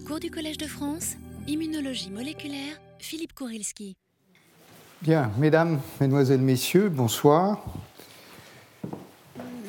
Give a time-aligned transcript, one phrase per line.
[0.00, 3.94] Cours du Collège de France, immunologie moléculaire, Philippe Kourilski.
[5.02, 7.62] Bien, mesdames, mesdemoiselles, messieurs, bonsoir.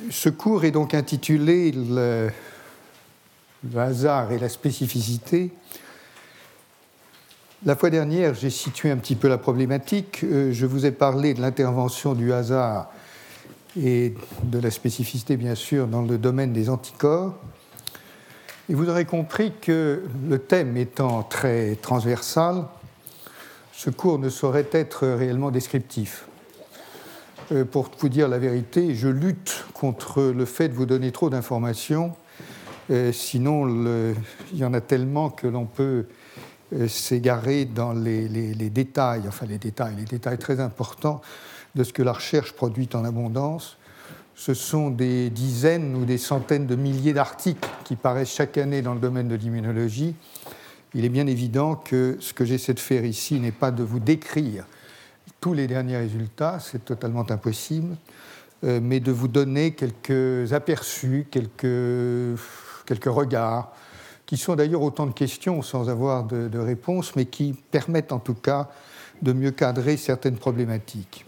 [0.09, 2.29] Ce cours est donc intitulé le,
[3.71, 5.51] le hasard et la spécificité.
[7.65, 10.23] La fois dernière, j'ai situé un petit peu la problématique.
[10.23, 12.91] Euh, Je vous ai parlé de l'intervention du hasard
[13.77, 14.13] et
[14.43, 17.35] de la spécificité, bien sûr, dans le domaine des anticorps.
[18.69, 22.65] Et vous aurez compris que le thème étant très transversal,
[23.73, 26.25] ce cours ne saurait être réellement descriptif.
[27.51, 31.29] Euh, Pour vous dire la vérité, je lutte contre le fait de vous donner trop
[31.29, 32.15] d'informations.
[32.89, 33.67] Euh, Sinon,
[34.53, 36.05] il y en a tellement que l'on peut
[36.73, 41.21] euh, s'égarer dans les- les détails, enfin les détails, les détails très importants
[41.75, 43.77] de ce que la recherche produit en abondance.
[44.35, 48.93] Ce sont des dizaines ou des centaines de milliers d'articles qui paraissent chaque année dans
[48.93, 50.15] le domaine de l'immunologie.
[50.93, 53.99] Il est bien évident que ce que j'essaie de faire ici n'est pas de vous
[53.99, 54.65] décrire
[55.43, 57.97] tous les derniers résultats, c'est totalement impossible,
[58.63, 62.39] euh, mais de vous donner quelques aperçus, quelques,
[62.85, 63.73] quelques regards,
[64.25, 68.19] qui sont d'ailleurs autant de questions sans avoir de, de réponse, mais qui permettent en
[68.19, 68.69] tout cas
[69.21, 71.25] de mieux cadrer certaines problématiques.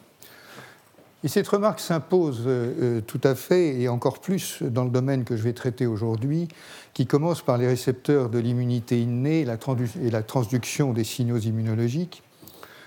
[1.26, 5.24] Et cette remarque s'impose euh, euh, tout à fait, et encore plus dans le domaine
[5.24, 6.48] que je vais traiter aujourd'hui,
[6.94, 9.58] qui commence par les récepteurs de l'immunité innée et la,
[10.04, 12.22] et la transduction des signaux immunologiques.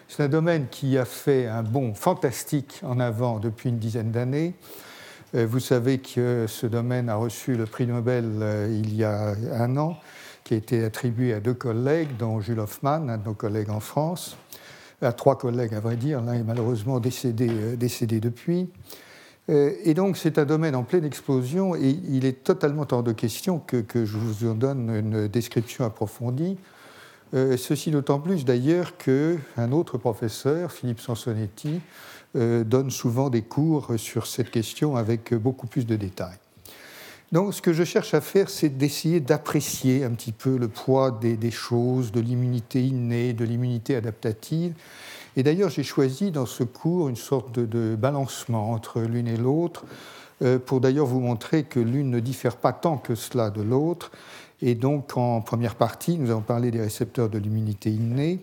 [0.06, 4.54] C'est un domaine qui a fait un bond fantastique en avant depuis une dizaine d'années.
[5.34, 8.24] Euh, Vous savez que ce domaine a reçu le prix Nobel
[8.70, 9.98] il y a un an,
[10.44, 13.80] qui a été attribué à deux collègues, dont Jules Hoffman, un de nos collègues en
[13.80, 14.36] France,
[15.02, 18.68] à trois collègues à vrai dire, l'un est malheureusement décédé, euh, depuis.
[19.50, 23.12] Euh, Et donc c'est un domaine en pleine explosion et il est totalement hors de
[23.12, 26.58] question que, je vous en donne une description approfondie.
[27.34, 31.80] Euh, ceci d'autant plus d'ailleurs qu'un autre professeur, Philippe Sansonetti,
[32.34, 36.36] donne souvent des cours sur cette question avec beaucoup plus de détails.
[37.30, 41.10] Donc ce que je cherche à faire, c'est d'essayer d'apprécier un petit peu le poids
[41.10, 44.72] des, choses, de l'immunité innée, de l'immunité adaptative.
[45.36, 49.36] Et d'ailleurs, j'ai choisi dans ce cours une sorte de, de balancement entre l'une et
[49.36, 49.84] l'autre,
[50.40, 54.10] euh, pour d'ailleurs vous montrer que l'une ne diffère pas tant que cela de l'autre.
[54.62, 58.40] Et donc, en première partie, nous avons parlé des récepteurs de l'immunité innée.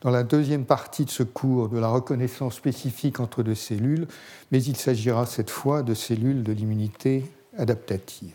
[0.00, 4.08] Dans la deuxième partie de ce cours, de la reconnaissance spécifique entre deux cellules,
[4.50, 7.24] mais il s'agira cette fois de cellules de l'immunité
[7.56, 8.34] adaptative.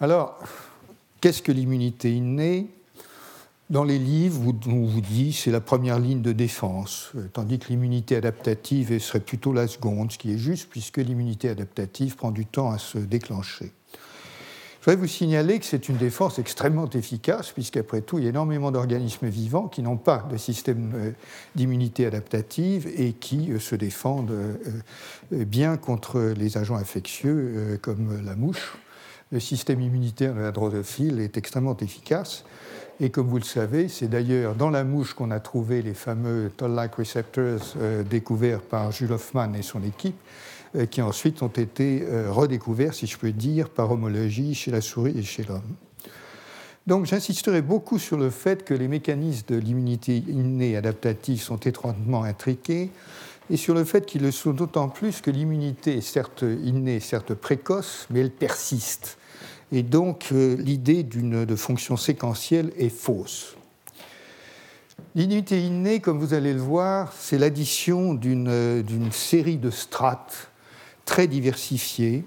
[0.00, 0.38] Alors,
[1.20, 2.68] qu'est-ce que l'immunité innée?
[3.70, 8.14] Dans les livres, on vous dit c'est la première ligne de défense, tandis que l'immunité
[8.16, 12.70] adaptative serait plutôt la seconde, ce qui est juste puisque l'immunité adaptative prend du temps
[12.70, 13.72] à se déclencher.
[14.84, 18.28] Je voudrais vous signaler que c'est une défense extrêmement efficace, puisqu'après tout, il y a
[18.28, 21.10] énormément d'organismes vivants qui n'ont pas de système euh,
[21.54, 28.36] d'immunité adaptative et qui euh, se défendent euh, bien contre les agents infectieux comme la
[28.36, 28.76] mouche.
[29.32, 32.44] Le système immunitaire de la drosophile est extrêmement efficace.
[33.00, 36.52] Et comme vous le savez, c'est d'ailleurs dans la mouche qu'on a trouvé les fameux
[36.54, 37.74] toll-like receptors
[38.08, 40.18] découverts par Jules Hoffman et son équipe,
[40.86, 45.18] qui ensuite ont été euh, redécouverts, si je peux dire, par homologie chez la souris
[45.18, 45.62] et chez l'homme.
[46.86, 52.24] Donc j'insisterai beaucoup sur le fait que les mécanismes de l'immunité innée adaptative sont étroitement
[52.24, 52.90] intriqués
[53.48, 57.34] et sur le fait qu'ils le sont d'autant plus que l'immunité est certes innée, certes
[57.34, 59.16] précoce, mais elle persiste.
[59.72, 63.56] Et donc euh, l'idée d'une de fonction séquentielle est fausse.
[65.14, 70.50] L'immunité innée, comme vous allez le voir, c'est l'addition euh, d'une série de strates
[71.04, 72.24] très diversifiées,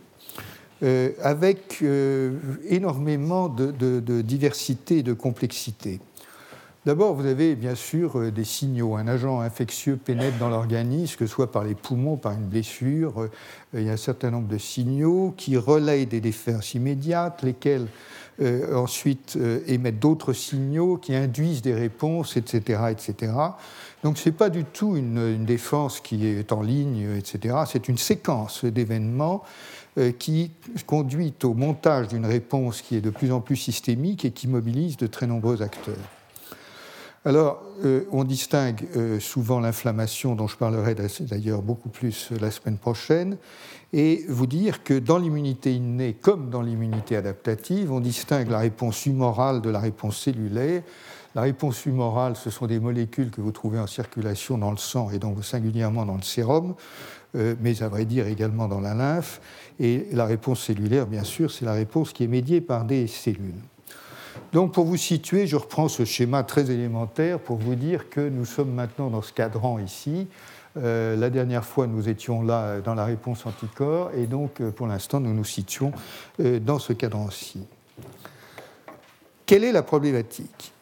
[0.83, 2.37] euh, avec euh,
[2.69, 3.71] énormément de,
[4.21, 5.99] diversité et de complexité.
[6.85, 8.95] D'abord, vous avez bien sûr euh, des signaux.
[8.95, 13.23] Un agent infectieux pénètre dans l'organisme, que ce soit par les poumons, par une blessure.
[13.23, 13.29] Euh,
[13.73, 17.87] Il y a un certain nombre de signaux qui relayent des défenses immédiates, lesquels
[18.71, 19.35] ensuite
[19.65, 22.81] émettent d'autres signaux qui induisent des réponses, etc.
[22.91, 23.33] etc.
[24.03, 27.55] Donc ce n'est pas du tout une, défense qui est en ligne, etc.
[27.65, 29.43] C'est une séquence d'événements
[29.97, 30.51] euh, qui
[30.85, 34.97] conduit au montage d'une réponse qui est de plus en plus systémique et qui mobilise
[34.97, 35.95] de très nombreux acteurs.
[37.25, 42.77] Alors, euh, on distingue euh, souvent l'inflammation, dont je parlerai d'ailleurs beaucoup plus la semaine
[42.77, 43.37] prochaine,
[43.91, 49.05] et vous dire que dans l'immunité innée comme dans l'immunité adaptative, on distingue la réponse
[49.05, 50.83] humorale de la réponse cellulaire.
[51.35, 55.09] La réponse humorale, ce sont des molécules que vous trouvez en circulation dans le sang
[55.11, 56.73] et donc singulièrement dans le sérum,
[57.35, 59.41] euh, mais à vrai dire également dans la lymphe.
[59.79, 63.53] Et la réponse cellulaire, bien sûr, c'est la réponse qui est médiée par des cellules.
[64.53, 68.45] Donc pour vous situer, je reprends ce schéma très élémentaire pour vous dire que nous
[68.45, 70.27] sommes maintenant dans ce cadran ici.
[70.77, 74.87] Euh, la dernière fois, nous étions là dans la réponse anticorps et donc euh, pour
[74.87, 75.91] l'instant, nous nous situons
[76.39, 77.65] euh, dans ce cadran-ci.
[79.45, 80.73] Quelle est la problématique?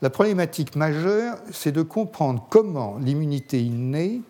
[0.00, 4.22] La problématique majeure, c'est de comprendre comment l'immunité innée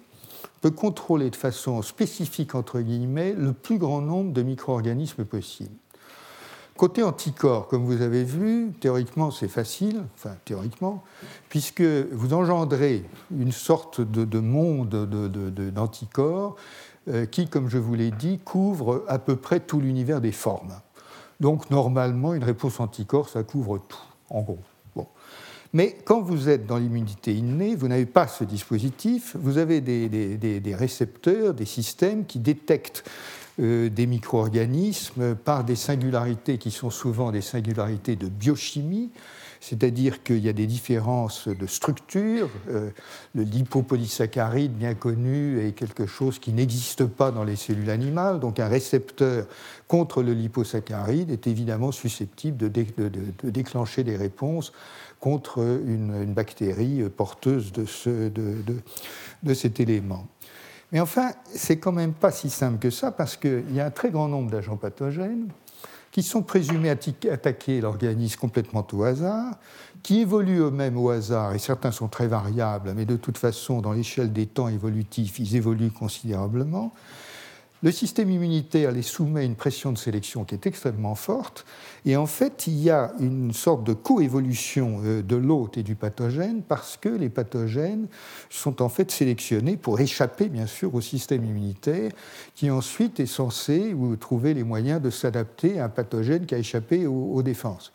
[0.63, 5.75] peut contrôler de façon spécifique, entre guillemets, le plus grand nombre de micro-organismes possible.
[6.79, 11.03] Côté anticorps, comme vous avez vu, théoriquement c'est facile, enfin théoriquement,
[11.49, 13.05] puisque vous engendrez
[13.37, 14.89] une sorte de, monde
[15.75, 16.57] d'anticorps
[17.09, 20.81] euh, qui, comme je vous l'ai dit, couvre à peu près tout l'univers des formes.
[21.41, 23.99] Donc normalement, une réponse anticorps, ça couvre tout,
[24.31, 24.61] en gros.
[25.73, 30.75] Mais quand vous êtes dans l'immunité innée, vous n'avez pas ce dispositif, vous avez des,
[30.75, 33.05] récepteurs, des systèmes qui détectent
[33.61, 39.11] euh, des micro-organismes par des singularités qui sont souvent des singularités de biochimie,
[39.61, 42.49] c'est-à-dire qu'il y a des différences de structure.
[42.71, 42.91] Euh,
[43.35, 48.41] le lipopolysaccharide, bien connu, est quelque chose qui n'existe pas dans les cellules animales.
[48.41, 49.47] Donc un récepteur
[49.87, 52.69] contre le liposaccharide est évidemment susceptible de
[53.51, 54.73] déclencher des réponses
[55.21, 60.27] contre une, bactérie porteuse de, ce, de, cet élément.
[60.93, 63.91] Mais enfin, c'est quand même pas si simple que ça, parce qu'il y a un
[63.91, 65.49] très grand nombre d'agents pathogènes
[66.11, 69.59] qui sont présumés attaquer l'organisme complètement au hasard,
[70.03, 73.93] qui évoluent eux-mêmes au hasard, et certains sont très variables, mais de toute façon, dans
[73.93, 76.93] l'échelle des temps évolutifs, ils évoluent considérablement,
[77.83, 81.65] le système immunitaire les soumet à une pression de sélection qui est extrêmement forte,
[82.05, 85.95] et en fait, il y a une sorte de coévolution euh, de l'hôte et du
[85.95, 88.07] pathogène parce que les pathogènes
[88.51, 92.11] sont en fait sélectionnés pour échapper, bien sûr, au système immunitaire
[92.55, 97.07] qui ensuite est censé trouver les moyens de s'adapter à un pathogène qui a échappé
[97.07, 97.93] aux défenses.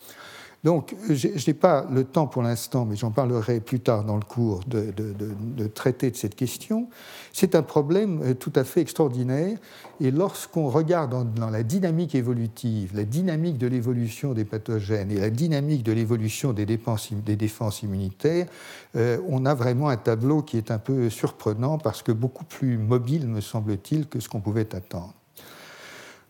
[0.64, 4.24] Donc, je n'ai pas le temps pour l'instant, mais j'en parlerai plus tard dans le
[4.24, 6.88] cours, de, traiter de cette question.
[7.34, 9.58] C'est un problème euh, tout à fait extraordinaire.
[10.00, 15.30] Et lorsqu'on regarde dans, la dynamique évolutive, la dynamique de l'évolution des pathogènes et la
[15.30, 18.48] dynamique de l'évolution des, défenses immunitaires,
[18.96, 22.78] euh, on a vraiment un tableau qui est un peu surprenant parce que beaucoup plus
[22.78, 25.14] mobile, me semble-t-il, que ce qu'on pouvait attendre.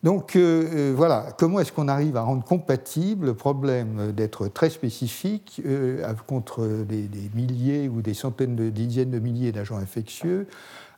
[0.04, 4.70] Donc euh, euh, voilà, comment est-ce qu'on arrive à rendre compatible le problème d'être très
[4.70, 10.48] spécifique euh, contre des, milliers ou des centaines de dizaines de milliers d'agents infectieux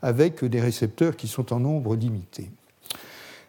[0.01, 2.49] avec des récepteurs qui sont en nombre limité?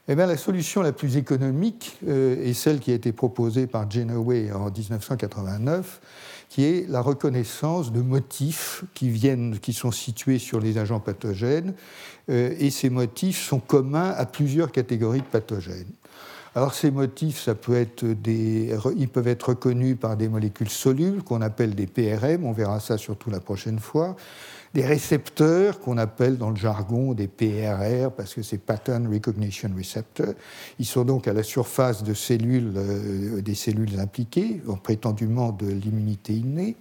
[0.08, 4.52] Eh bien, la solution la plus économique est celle qui a été proposée par Genoway
[4.52, 6.00] en 1989
[6.56, 11.74] qui est la reconnaissance de motifs qui, viennent, qui sont situés sur les agents pathogènes,
[12.30, 15.92] euh, et ces motifs sont communs à plusieurs catégories de pathogènes.
[16.54, 21.22] Alors ces motifs, ça peut être des, ils peuvent être reconnus par des molécules solubles
[21.22, 24.16] qu'on appelle des PRM, on verra ça surtout la prochaine fois,
[24.76, 30.34] des récepteurs qu'on appelle dans le jargon des PRR, parce que c'est Pattern Recognition Receptor.
[30.78, 36.76] Ils sont donc à la surface cellules, euh, des cellules impliquées, prétendument de l'immunité innée.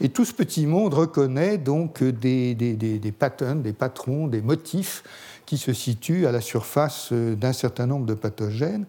[0.00, 5.04] Et tout ce petit monde reconnaît donc des, des, des, patterns, des patrons, des motifs
[5.44, 8.86] qui se situent à la surface euh, d'un certain nombre de pathogènes.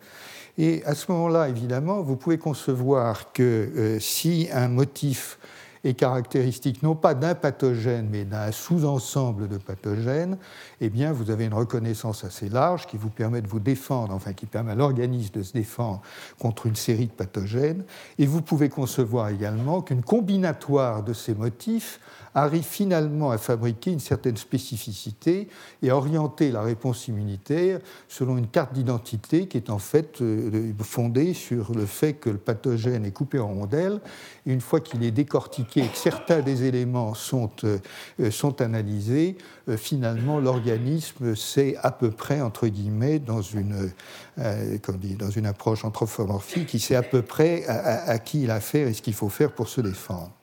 [0.57, 5.39] Et à ce moment-là, évidemment, vous pouvez concevoir que euh, si un motif
[5.83, 10.37] est caractéristique non pas d'un pathogène, mais d'un sous-ensemble de pathogènes,
[10.81, 14.33] eh bien, vous avez une reconnaissance assez large qui vous permet de vous défendre, enfin
[14.33, 16.01] qui permet à l'organisme de se défendre
[16.39, 17.83] contre une série de pathogènes.
[18.17, 21.99] Et vous pouvez concevoir également qu'une combinatoire de ces motifs
[22.35, 25.47] arrive finalement à fabriquer une certaine spécificité
[25.81, 30.73] et à orienter la réponse immunitaire selon une carte d'identité qui est en fait euh,
[30.81, 33.99] fondée sur le fait que le pathogène est coupé en rondelles.
[34.45, 37.77] Et une fois qu'il est décortiqué et que certains des éléments sont, euh,
[38.19, 39.37] euh, sont analysés,
[39.77, 43.91] finalement l'organisme sait à peu près, entre guillemets, dans une,
[44.37, 48.87] dans une approche anthropomorphique, qui sait à peu près à, à qui il a affaire
[48.87, 50.38] et ce qu'il faut faire pour se défendre.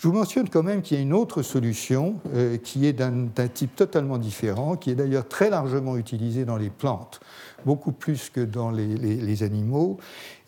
[0.00, 3.28] Je vous mentionne quand même qu'il y a une autre solution euh, qui est d'un
[3.52, 7.20] type totalement différent, qui est d'ailleurs très largement utilisée dans les plantes,
[7.66, 9.98] beaucoup plus que dans les, animaux,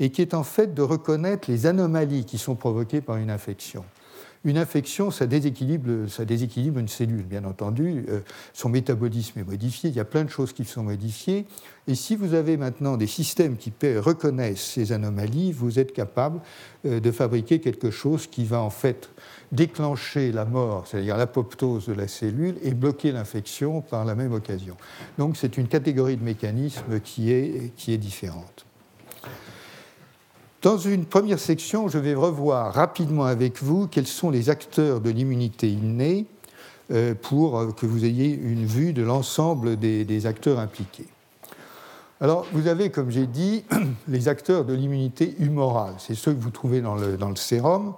[0.00, 3.84] et qui est en fait de reconnaître les anomalies qui sont provoquées par une infection.
[4.44, 8.06] Une infection, ça déséquilibre, ça déséquilibre une cellule, bien entendu.
[8.08, 8.20] Euh,
[8.54, 11.46] son métabolisme est modifié, il y a plein de choses qui sont modifiées.
[11.86, 16.40] Et si vous avez maintenant des systèmes qui reconnaissent ces anomalies, vous êtes capable
[16.86, 19.10] euh, de fabriquer quelque chose qui va en fait
[19.52, 24.76] déclencher la mort, c'est-à-dire l'apoptose de la cellule, et bloquer l'infection par la même occasion.
[25.18, 28.64] Donc c'est une catégorie de mécanismes qui est, qui est différente.
[30.62, 35.10] Dans une première section, je vais revoir rapidement avec vous quels sont les acteurs de
[35.10, 36.26] l'immunité innée
[36.92, 41.08] euh, pour que vous ayez une vue de l'ensemble des, acteurs impliqués.
[42.20, 43.64] Alors, vous avez, comme j'ai dit,
[44.08, 45.94] les acteurs de l'immunité humorale.
[45.98, 47.94] C'est ceux que vous trouvez dans le sérum.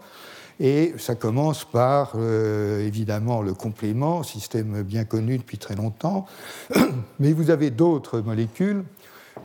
[0.60, 6.26] Et ça commence par, euh, évidemment, le complément, système bien connu depuis très longtemps.
[7.18, 8.84] Mais vous avez d'autres molécules.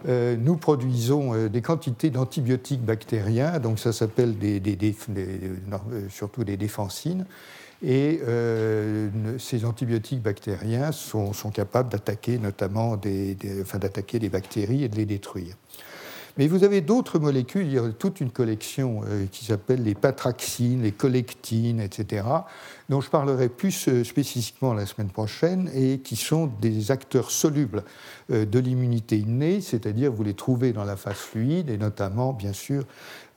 [0.07, 4.35] Euh, nous produisons euh, des quantités d'antibiotiques bactériens, donc ça s'appelle
[6.09, 7.25] surtout des défensines.
[7.81, 8.19] Et
[9.37, 15.55] ces antibiotiques bactériens sont, capables d'attaquer notamment d'attaquer des bactéries et de les détruire.
[16.37, 19.95] Mais vous avez d'autres molécules, il y a toute une collection euh, qui s'appelle les
[19.95, 22.23] patraxines, les collectines, etc.,
[22.89, 27.83] dont je parlerai plus euh, spécifiquement la semaine prochaine, et qui sont des acteurs solubles
[28.31, 32.53] euh, de l'immunité innée, c'est-à-dire vous les trouvez dans la phase fluide, et notamment, bien
[32.53, 32.83] sûr,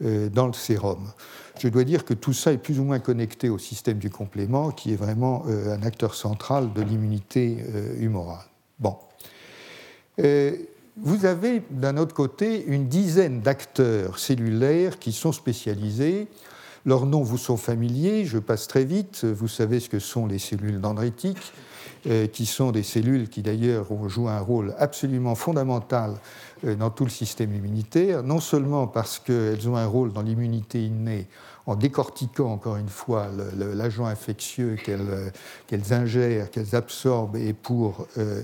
[0.00, 1.12] dans le sérum.
[1.60, 4.72] Je dois dire que tout ça est plus ou moins connecté au système du complément,
[4.72, 7.58] qui est vraiment un acteur central de l'immunité
[8.00, 8.44] humorale.
[8.80, 8.96] Bon
[10.96, 16.28] vous avez d'un autre côté une dizaine d'acteurs cellulaires qui sont spécialisés.
[16.84, 19.24] Leurs noms vous sont familiers, je passe très vite.
[19.24, 21.52] Vous savez ce que sont les cellules dendritiques,
[22.06, 26.16] euh, qui sont des cellules qui d'ailleurs jouent un rôle absolument fondamental
[26.64, 30.84] euh, dans tout le système immunitaire, non seulement parce qu'elles ont un rôle dans l'immunité
[30.84, 31.26] innée
[31.66, 38.42] en décortiquant encore une fois l'agent infectieux qu'elles ingèrent, qu'elles absorbent et pour euh,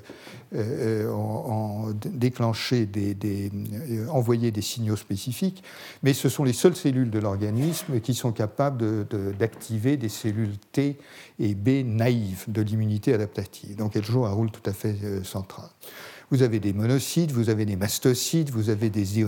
[0.55, 5.63] euh, en, déclencher, euh, envoyer des signaux spécifiques,
[6.03, 9.07] mais ce sont les seules cellules de l'organisme qui sont capables
[9.39, 10.97] d'activer des cellules T
[11.39, 13.77] et B naïves de l'immunité adaptative.
[13.77, 15.69] Donc elles jouent un rôle tout à fait central.
[16.31, 19.19] Vous avez des monocytes, vous avez des mastocytes, vous avez des,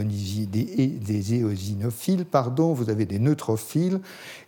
[1.35, 4.00] éosinophiles, pardon, vous avez des neutrophiles,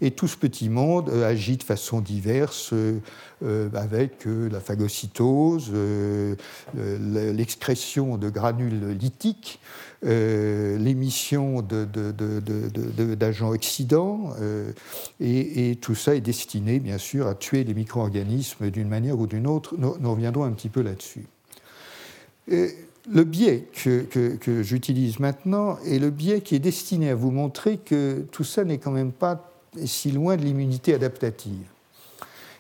[0.03, 2.99] et tout ce petit monde euh, agit de façon diverse euh,
[3.43, 5.73] euh, avec la phagocytose,
[6.77, 9.59] l'excrétion de granules lithiques,
[10.03, 13.55] l'émission d'agents
[15.21, 19.27] et, et, tout ça est destiné, bien sûr, à tuer les micro-organismes d'une manière ou
[19.27, 19.75] d'une autre.
[19.79, 21.25] nous reviendrons un petit peu là-dessus
[22.49, 28.25] le biais que, j'utilise maintenant est le biais qui est destiné à vous montrer que
[28.31, 29.51] tout ça n'est quand même pas
[29.85, 31.67] si loin de l'immunité adaptative.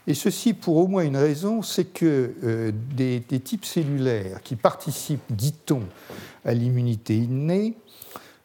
[0.07, 5.23] Et ceci pour au moins une raison, c'est que euh, des, types cellulaires qui participent,
[5.31, 5.83] dit-on,
[6.45, 7.77] à l'immunité innée,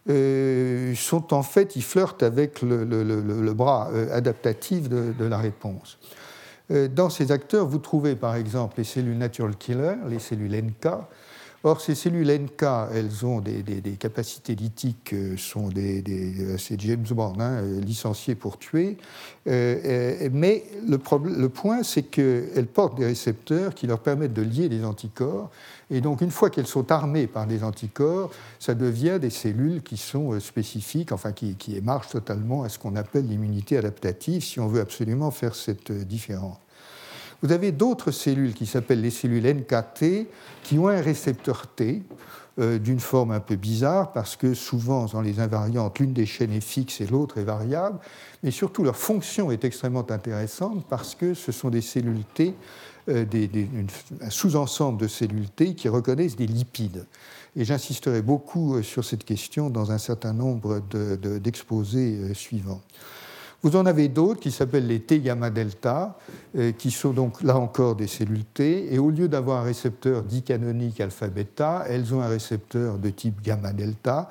[0.10, 5.98] euh, sont en fait, ils flirtent avec le, bras euh, adaptatif de, la réponse.
[6.70, 10.90] Dans ces acteurs, vous trouvez par exemple les cellules natural killer, les cellules NK,
[11.64, 13.64] Or, ces cellules NK, elles ont des,
[14.00, 18.98] capacités lithiques, euh, sont des, euh, c'est James Bond, hein, licencié pour tuer.
[19.48, 20.98] Euh, mais le,
[21.50, 25.50] point, c'est qu'elles portent des récepteurs qui leur permettent de lier des anticorps.
[25.90, 29.98] Et donc, une fois qu'elles sont armées par des anticorps, ça devient des cellules qui
[29.98, 34.68] sont spécifiques, enfin qui, qui émargent totalement à ce qu'on appelle l'immunité adaptative, si on
[34.68, 36.58] veut absolument faire cette différence.
[37.44, 40.28] Vous avez d'autres cellules qui s'appellent les cellules NKT
[40.64, 42.02] qui ont un récepteur T
[42.60, 46.52] euh, d'une forme un peu bizarre parce que souvent dans les invariantes, l'une des chaînes
[46.52, 48.00] est fixe et l'autre est variable,
[48.42, 52.56] mais surtout leur fonction est extrêmement intéressante parce que ce sont des cellules T,
[53.10, 53.26] euh,
[54.22, 57.06] un sous-ensemble de cellules T qui reconnaissent des lipides.
[57.56, 60.82] Et j'insisterai beaucoup euh, sur cette question dans un certain nombre
[61.40, 62.82] d'exposés suivants.
[63.64, 66.18] Vous en avez d'autres qui s'appellent les T gamma delta,
[66.56, 70.22] euh, qui sont donc là encore des cellules T, et au lieu d'avoir un récepteur
[70.24, 74.30] dit canonique alpha bêta, elles ont un récepteur de type gamma delta,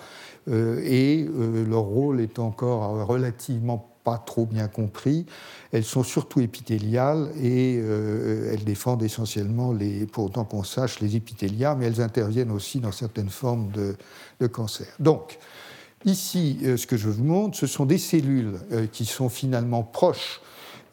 [0.49, 5.27] euh, et euh, leur rôle est encore relativement pas trop bien compris.
[5.73, 11.75] Elles sont surtout épithéliales et elles défendent essentiellement, les, pour autant qu'on sache, les épithélias,
[11.75, 13.97] mais elles interviennent aussi dans certaines formes de,
[14.39, 14.87] de cancer.
[15.01, 15.41] Donc,
[16.07, 19.83] Ici, euh, ce que je vous montre, ce sont des cellules euh, qui sont finalement
[19.83, 20.41] proches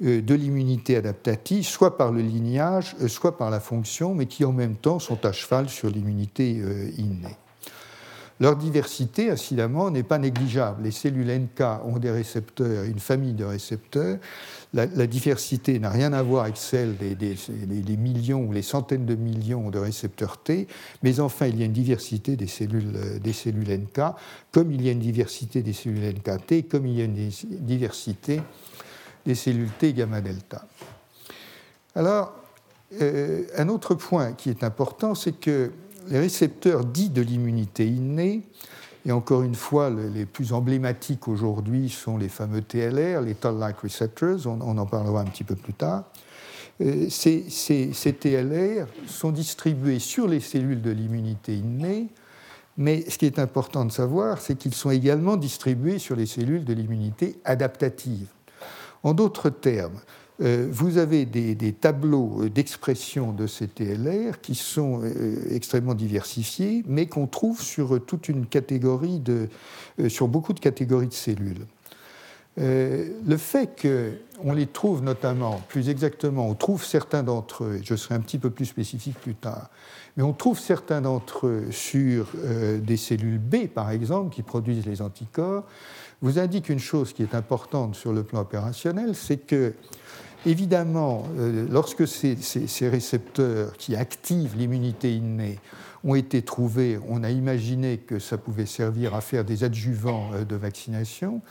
[0.04, 4.52] euh, de l'immunité adaptative, soit par le lignage, soit par la fonction, mais qui en
[4.52, 6.60] même temps sont à cheval sur l'immunité
[6.98, 7.38] innée.
[8.40, 10.84] Leur diversité, incidemment, n'est pas négligeable.
[10.84, 14.18] Les cellules NK ont des récepteurs, une famille de récepteurs.
[14.74, 19.70] La, diversité n'a rien à voir avec celle des, millions ou les centaines de millions
[19.70, 20.68] de récepteurs T,
[21.04, 24.02] mais enfin, il y a une diversité des cellules, des cellules NK,
[24.52, 28.42] comme il y a une diversité des cellules NKT, comme il y a une diversité
[29.28, 30.66] des cellules T gamma delta.
[31.96, 32.34] Alors,
[33.02, 35.72] euh, un autre point qui est important, c'est que
[36.10, 38.42] les récepteurs dits de l'immunité innée
[39.06, 44.48] Et encore une fois, les plus emblématiques aujourd'hui sont les fameux TLR, les Toll-like receptors,
[44.48, 46.06] on, en parlera un petit peu plus tard.
[46.82, 47.44] Euh, ces,
[48.20, 52.08] TLR sont distribués sur les cellules de l'immunité innée,
[52.78, 56.64] mais ce qui est important de savoir, c'est qu'ils sont également distribués sur les cellules
[56.64, 58.28] de l'immunité adaptative.
[59.04, 60.00] En d'autres termes,
[60.40, 67.28] vous avez des, tableaux d'expression de ces TLR qui sont euh, extrêmement diversifiés, mais qu'on
[67.28, 69.48] trouve sur toute une catégorie de,
[70.00, 71.66] euh, sur beaucoup de catégories de cellules.
[72.58, 78.16] le fait qu'on les trouve notamment, plus exactement, on trouve certains d'entre eux, je serai
[78.16, 79.70] un petit peu plus spécifique plus tard,
[80.18, 82.28] mais on trouve certains d'entre eux sur
[82.80, 85.64] des cellules B, par exemple, qui produisent les anticorps,
[86.22, 89.74] vous indique une chose qui est importante sur le plan opérationnel, c'est que
[90.46, 92.36] Évidemment, euh, lorsque ces,
[92.90, 95.58] récepteurs qui activent l'immunité innée
[96.04, 100.44] ont été trouvés, on a imaginé que ça pouvait servir à faire des adjuvants euh,
[100.44, 101.42] de vaccination.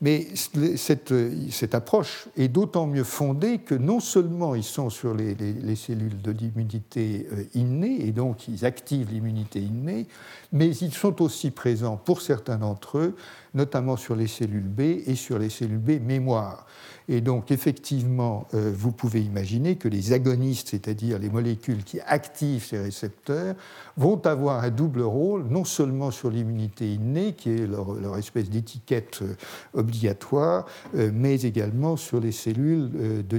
[0.00, 5.36] Mais cette, approche est d'autant mieux fondée que non seulement ils sont sur les,
[5.76, 10.08] cellules de l'immunité euh, innée, et donc ils activent l'immunité innée,
[10.50, 13.14] mais ils sont aussi présents pour certains d'entre eux,
[13.54, 16.66] notamment sur les cellules B et sur les cellules B mémoire.
[17.08, 22.64] Et donc, effectivement, euh, vous pouvez imaginer que les agonistes, c'est-à-dire les molécules qui activent
[22.64, 23.54] ces récepteurs,
[23.96, 29.20] vont avoir un double rôle, non seulement sur l'immunité innée, qui est leur, espèce d'étiquette
[29.22, 29.34] euh,
[29.74, 32.90] obligatoire, euh, mais également sur les cellules
[33.28, 33.36] de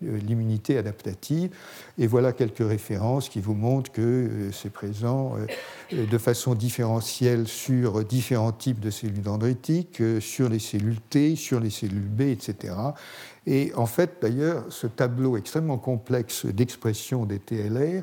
[0.00, 1.50] l'immunité adaptative.
[1.96, 5.36] Et voilà quelques références qui vous montrent que c'est présent
[5.92, 11.70] de façon différentielle sur différents types de cellules dendritiques, sur les cellules T, sur les
[11.70, 12.74] cellules B, etc.
[13.46, 18.02] Et en fait, d'ailleurs, ce tableau extrêmement complexe d'expression des TLR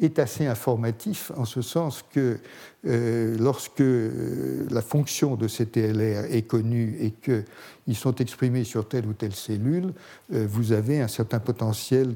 [0.00, 2.38] est assez informatif en ce sens que
[2.86, 8.86] euh, lorsque euh, la fonction de ces TLR est connue et qu'ils sont exprimés sur
[8.86, 9.94] telle ou telle cellule,
[10.32, 12.14] euh, vous avez un certain potentiel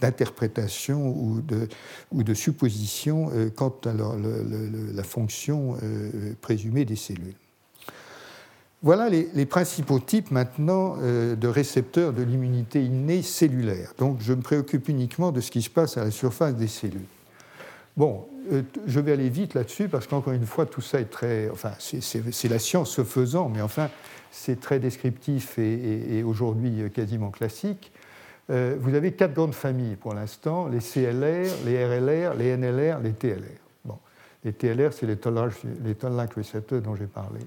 [0.00, 1.68] d'interprétation ou de,
[2.12, 5.76] ou de supposition quant à la fonction
[6.40, 7.34] présumée des cellules.
[8.82, 13.92] Voilà les, principaux types maintenant euh, de récepteurs de l'immunité innée cellulaire.
[13.98, 17.04] Donc je me préoccupe uniquement de ce qui se passe à la surface des cellules.
[17.98, 21.50] Bon, euh, je vais aller vite là-dessus parce qu'encore une fois, tout ça est très.
[21.50, 23.90] Enfin, c'est la science se faisant, mais enfin,
[24.30, 27.92] c'est très descriptif et, aujourd'hui quasiment classique.
[28.48, 33.12] Euh, vous avez quatre grandes familles pour l'instant les CLR, les RLR, les NLR, les
[33.12, 33.60] TLR.
[33.84, 33.98] Bon,
[34.42, 37.40] les TLR, c'est les toll-like receptors dont j'ai parlé.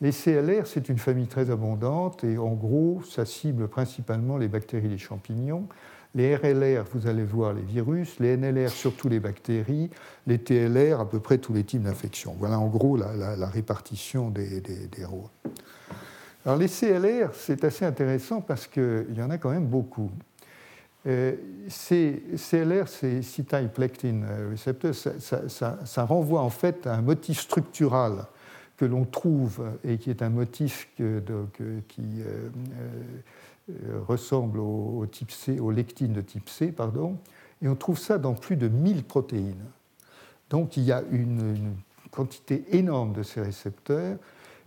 [0.00, 4.86] Les CLR, c'est une famille très abondante et en gros, ça cible principalement les bactéries
[4.86, 5.66] et les champignons.
[6.14, 9.90] Les RLR, vous allez voir les virus, les NLR, surtout les bactéries,
[10.26, 12.34] les TLR, à peu près tous les types d'infections.
[12.38, 14.62] Voilà en gros la, répartition des,
[15.04, 15.28] rôles.
[16.46, 20.10] Alors les CLR, c'est assez intéressant parce qu'il y en a quand même beaucoup.
[21.06, 21.34] Euh,
[21.68, 28.26] CLR, c'est cytiplectin receptor, ça, ça, renvoie en fait à un motif structural
[28.78, 31.20] que l'on trouve et qui est un motif qui euh,
[31.60, 31.80] euh,
[33.70, 37.18] euh, ressemble au, type C, aux lectines de type C, pardon,
[37.60, 39.64] et on trouve ça dans plus de 1000 protéines.
[40.48, 41.74] Donc il y a une,
[42.10, 44.16] quantité énorme de ces récepteurs.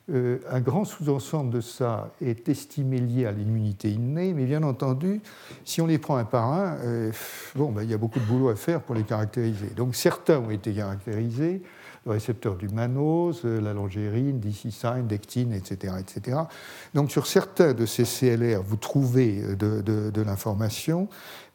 [0.08, 5.22] un grand sous-ensemble de ça est estimé lié à l'immunité innée, mais bien entendu,
[5.66, 6.78] si on les prend un par un,
[7.56, 9.72] bon, ben, il y a beaucoup de boulot à faire pour les caractériser.
[9.76, 11.64] Donc certains ont été caractérisés,
[12.06, 16.38] le récepteur du mannose, la longérine, dicysine, dectine, etc., etc.
[16.94, 21.08] Donc sur certains de ces CLR, vous trouvez de, de, l'information,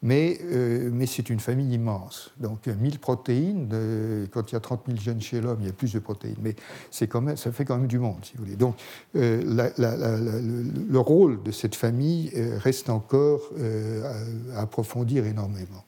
[0.03, 2.31] mais, euh, mais c'est une famille immense.
[2.39, 3.69] Donc 1000 protéines,
[4.31, 6.37] quand il y a 30 000 gènes chez l'homme, il y a plus de protéines,
[6.41, 6.55] mais
[6.91, 7.07] ça
[7.53, 8.57] fait quand même du monde, si vous voulez.
[8.57, 8.77] Donc
[9.17, 13.51] euh, le, rôle de cette famille euh, reste encore
[14.55, 15.85] à approfondir énormément.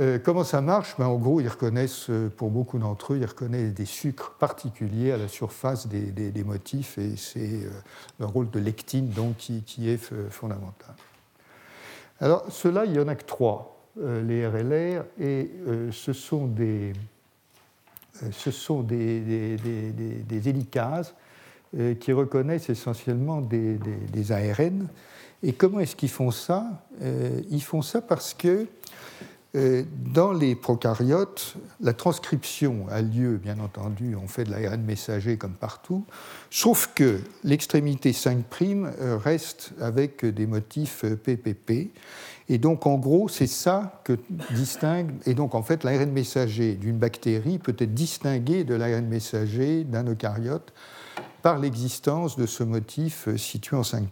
[0.00, 0.96] Euh, comment ça marche?
[0.98, 5.12] Ben, En gros, ils reconnaissent, euh, pour beaucoup d'entre eux, ils reconnaissent des sucres particuliers
[5.12, 7.70] à la surface des, motifs, et c'est euh,
[8.18, 10.94] le rôle de lectine donc, qui, est fondamental.
[12.20, 15.50] Alors, ceux-là, il n'y en a que trois, les RLR, et
[15.92, 16.92] ce sont des,
[18.32, 21.14] ce sont des, des hélicases
[22.00, 24.88] qui reconnaissent essentiellement des, ARN.
[25.42, 26.84] Et comment est-ce qu'ils font ça?
[27.00, 28.66] Ils font ça parce que
[29.54, 35.52] dans les prokaryotes, la transcription a lieu, bien entendu, on fait de l'ARN messager comme
[35.52, 36.04] partout,
[36.50, 41.92] sauf que l'extrémité 5' euh, reste avec des motifs PPP.
[42.48, 44.18] Et donc, en gros, c'est ça que
[44.50, 45.12] distingue.
[45.24, 50.04] Et donc, en fait, l'ARN messager d'une bactérie peut être distingué de l'ARN messager d'un
[50.04, 50.72] eucaryote
[51.42, 54.08] par l'existence de ce motif situé en 5'.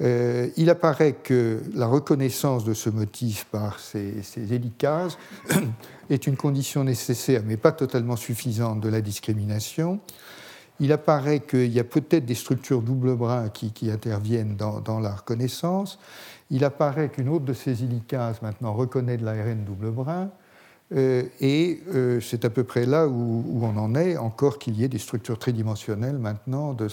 [0.00, 5.18] Euh, il apparaît que la reconnaissance de ce motif par ces, hélicases
[6.10, 10.00] est une condition nécessaire, mais pas totalement suffisante, de la discrimination.
[10.78, 15.98] Il apparaît qu'il y a peut-être des structures double brin qui, interviennent dans, la reconnaissance.
[16.50, 20.30] Il apparaît qu'une autre de ces hélicases maintenant reconnaît de l'ARN double brin.
[20.92, 24.84] Euh, et euh, c'est à peu près là où, on en est, encore qu'il y
[24.84, 26.88] ait des structures tridimensionnelles maintenant de,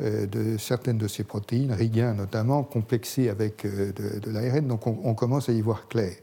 [0.00, 5.52] euh, certaines de ces protéines, Riguin notamment, complexées avec de, l'ARN, donc on, commence à
[5.52, 6.14] y voir clair.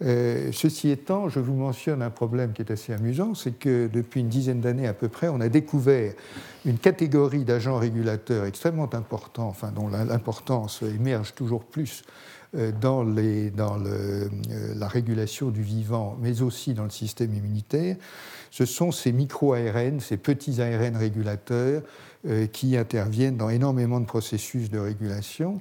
[0.00, 4.28] ceci étant, je vous mentionne un problème qui est assez amusant, c'est que depuis une
[4.28, 6.14] dizaine d'années à peu près, on a découvert
[6.64, 12.04] une catégorie d'agents régulateurs extrêmement importants, dont l'importance émerge toujours plus
[12.52, 14.28] dans, les, dans euh,
[14.74, 17.96] la régulation du vivant, mais aussi dans le système immunitaire,
[18.50, 21.82] ce sont ces micro-ARN, ces petits ARN régulateurs
[22.26, 25.60] euh, qui interviennent dans énormément de processus de régulation.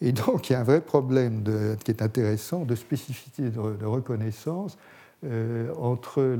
[0.00, 1.44] Et donc, il y a un vrai problème
[1.84, 4.78] qui est intéressant de spécificité de, reconnaissance
[5.78, 6.38] entre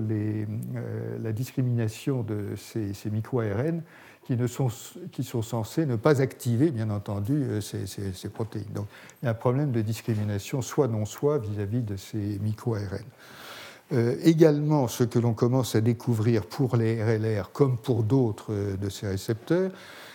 [1.23, 3.83] la discrimination de ces, ces micro-ARN
[4.31, 4.69] qui, ne sont,
[5.11, 8.73] qui sont censés ne pas activer, bien entendu, euh, ces, protéines.
[8.73, 8.87] Donc
[9.21, 13.03] il y a un problème de discrimination, soit non soit, vis-à-vis de ces micro-ARN.
[13.93, 18.77] Euh, également, ce que l'on commence à découvrir pour les RLR, comme pour d'autres euh,
[18.77, 19.73] de ces récepteurs,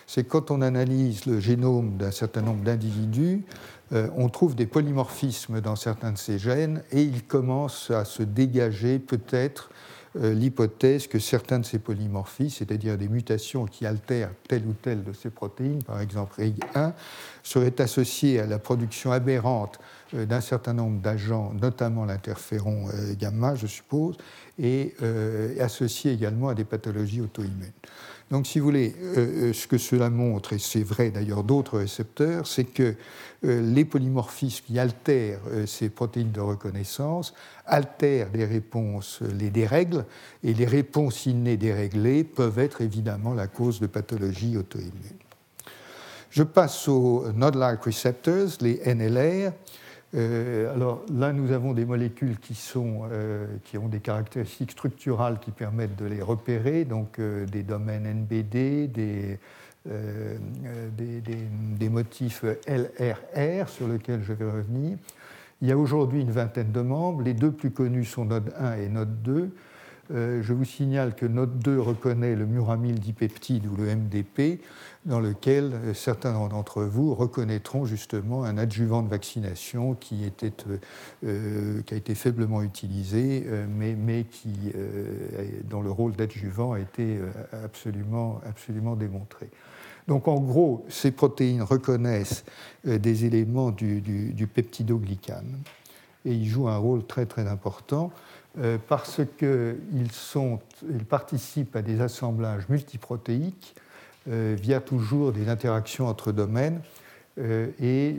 [0.08, 3.44] c'est quand on analyse le génome d'un certain nombre d'individus,
[3.92, 9.00] on trouve des polymorphismes dans certains de ces gènes et ils commencent à se dégager
[9.00, 9.70] peut-être
[10.16, 15.14] l'hypothèse que certains de ces polymorphismes, c'est-à-dire des mutations qui altèrent telle ou telle de
[15.14, 16.94] ces protéines, par exemple RIG1,
[17.44, 19.80] seraient associées à la production aberrante
[20.14, 24.18] euh, d'un certain nombre d'agents, notamment l'interféron euh, gamma, je suppose,
[24.60, 24.94] et
[25.60, 27.72] associées également à des pathologies auto-immunes.
[28.32, 28.96] Donc, si vous voulez,
[29.54, 32.96] ce que cela montre, et c'est vrai d'ailleurs d'autres récepteurs, c'est que
[33.44, 37.36] les polymorphismes qui altèrent ces protéines de reconnaissance
[37.68, 40.06] altèrent les réponses, les dérègles,
[40.44, 45.20] et les réponses innées déréglées peuvent être évidemment la cause de pathologies auto-immunes.
[46.32, 49.52] Je passe aux Node-like receptors, les NLR.
[50.16, 55.40] Euh, alors là, nous avons des molécules qui, sont, euh, qui ont des caractéristiques structurales
[55.40, 59.40] qui permettent de les repérer, donc euh, des domaines NBD, des,
[60.98, 64.98] des, motifs LRR sur lesquels je vais revenir.
[65.62, 67.22] Il y a aujourd'hui une vingtaine de membres.
[67.22, 69.52] Les deux plus connus sont Node 1 et Node 2.
[70.12, 74.62] Euh, je vous signale que Node 2 reconnaît le muramyl dipeptide ou le MDP,
[75.06, 80.32] dans lequel euh, certains d'entre vous reconnaîtront justement un adjuvant de vaccination qui,
[81.24, 84.72] euh, qui a été faiblement utilisé, mais, qui,
[85.64, 87.20] dont le rôle d'adjuvant a été
[87.52, 89.50] absolument, absolument démontré.
[90.08, 92.46] Donc en gros, ces protéines reconnaissent
[92.88, 95.58] euh, des éléments du, du, peptidoglycane
[96.26, 98.12] et ils jouent un rôle très très important
[98.60, 100.10] euh, parce qu'ils
[100.90, 103.82] ils participent à des assemblages multiprotéiques euh,
[104.28, 106.82] via toujours des interactions entre domaines
[107.38, 108.18] et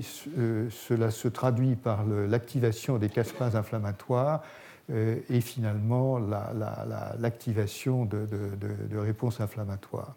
[0.71, 4.43] cela se traduit par l'activation des caspases inflammatoires
[4.89, 6.19] et finalement
[7.19, 10.15] l'activation de, réponses inflammatoires.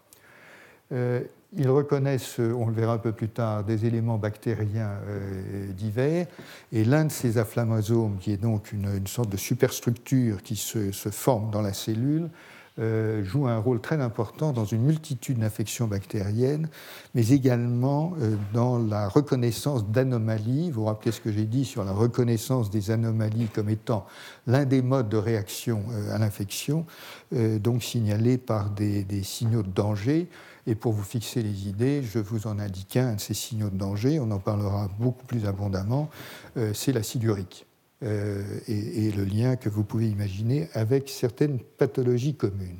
[1.56, 6.26] Ils reconnaissent, on le verra un peu plus tard, des éléments bactériens euh, divers.
[6.72, 11.50] Et l'un de ces inflammasomes, qui est donc une, sorte de superstructure qui se, forme
[11.50, 12.28] dans la cellule,
[12.78, 16.68] euh, joue un rôle très important dans une multitude d'infections bactériennes,
[17.14, 20.70] mais également euh, dans la reconnaissance d'anomalies.
[20.70, 24.06] Vous vous rappelez ce que j'ai dit sur la reconnaissance des anomalies comme étant
[24.46, 26.86] l'un des modes de réaction à l'infection,
[27.32, 30.28] donc signalés par des, des signaux de danger.
[30.66, 33.76] Et pour vous fixer les idées, je vous en indique un de ces signaux de
[33.76, 36.10] danger, on en parlera beaucoup plus abondamment,
[36.56, 37.66] euh, c'est l'acide urique.
[38.02, 42.78] Euh, et, le lien que vous pouvez imaginer avec certaines pathologies communes.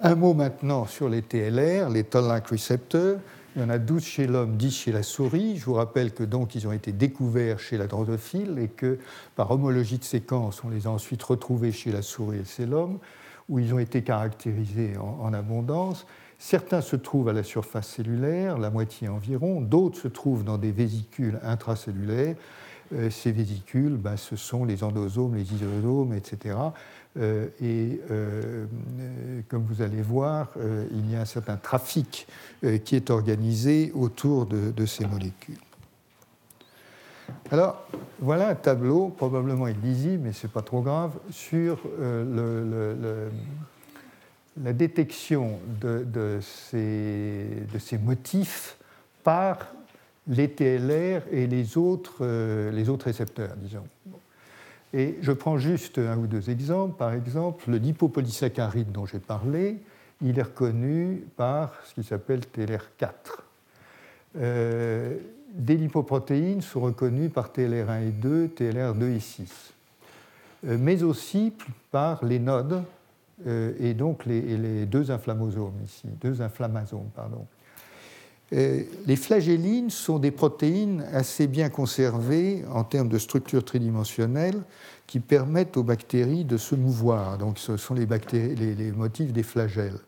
[0.00, 3.18] Un mot maintenant sur les TLR, les Toll-like receptors.
[3.56, 5.56] Il y en a 12 chez l'homme, 10 chez la souris.
[5.56, 8.98] Je vous rappelle que donc ils ont été découverts chez la drosophile et que
[9.34, 12.98] par homologie de séquence, on les a ensuite retrouvés chez la souris et chez l'homme,
[13.48, 16.06] où ils ont été caractérisés en abondance.
[16.38, 20.72] Certains se trouvent à la surface cellulaire, la moitié environ, d'autres se trouvent dans des
[20.72, 22.36] vésicules intracellulaires.
[22.92, 26.56] Euh, ces vésicules, ben, ce sont les endosomes, les isosomes, etc.
[27.16, 28.66] Euh, et euh,
[29.48, 30.50] comme vous allez voir,
[30.90, 32.26] il y a un certain trafic
[32.84, 35.58] qui est organisé autour de, ces molécules.
[37.50, 37.86] Alors,
[38.18, 41.78] voilà un tableau, probablement illisible, mais ce n'est pas trop grave, sur
[44.62, 48.76] la détection de, ces, motifs
[49.22, 49.58] par
[50.26, 53.84] les TLR et les autres, euh, les autres récepteurs, disons.
[54.92, 56.96] Et je prends juste un ou deux exemples.
[56.96, 59.78] Par exemple, le lipopolysaccharide dont j'ai parlé,
[60.22, 63.10] il est reconnu par ce qui s'appelle TLR4.
[64.36, 65.16] Euh,
[65.52, 69.74] des lipoprotéines sont reconnues par TLR1 et 2, TLR2 et 6,
[70.66, 71.52] euh, mais aussi
[71.90, 72.82] par les nodes
[73.46, 77.44] et donc les, deux inflammasomes ici, deux inflammasomes, pardon.
[78.52, 84.62] Euh, les flagellines sont des protéines assez bien conservées en termes de structure tridimensionnelle
[85.06, 87.38] qui permettent aux bactéries de se mouvoir.
[87.38, 88.06] Donc, ce sont les,
[88.74, 89.98] les motifs des flagelles.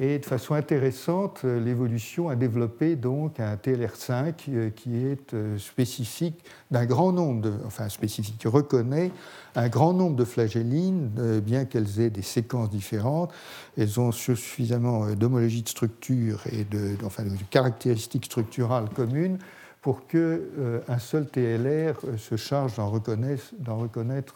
[0.00, 5.58] Et de façon intéressante, euh, l'évolution a développé donc un TLR5 euh, qui est euh,
[5.58, 9.10] spécifique d'un grand nombre de, enfin spécifique, qui reconnaît
[9.56, 11.08] un grand nombre de flagellines,
[11.42, 13.32] bien qu'elles aient des séquences différentes.
[13.76, 19.38] Elles ont suffisamment d'homologie de structure et de, enfin, de caractéristiques structurales communes
[19.82, 24.34] pour qu'un seul TLR se charge d'en reconnaître,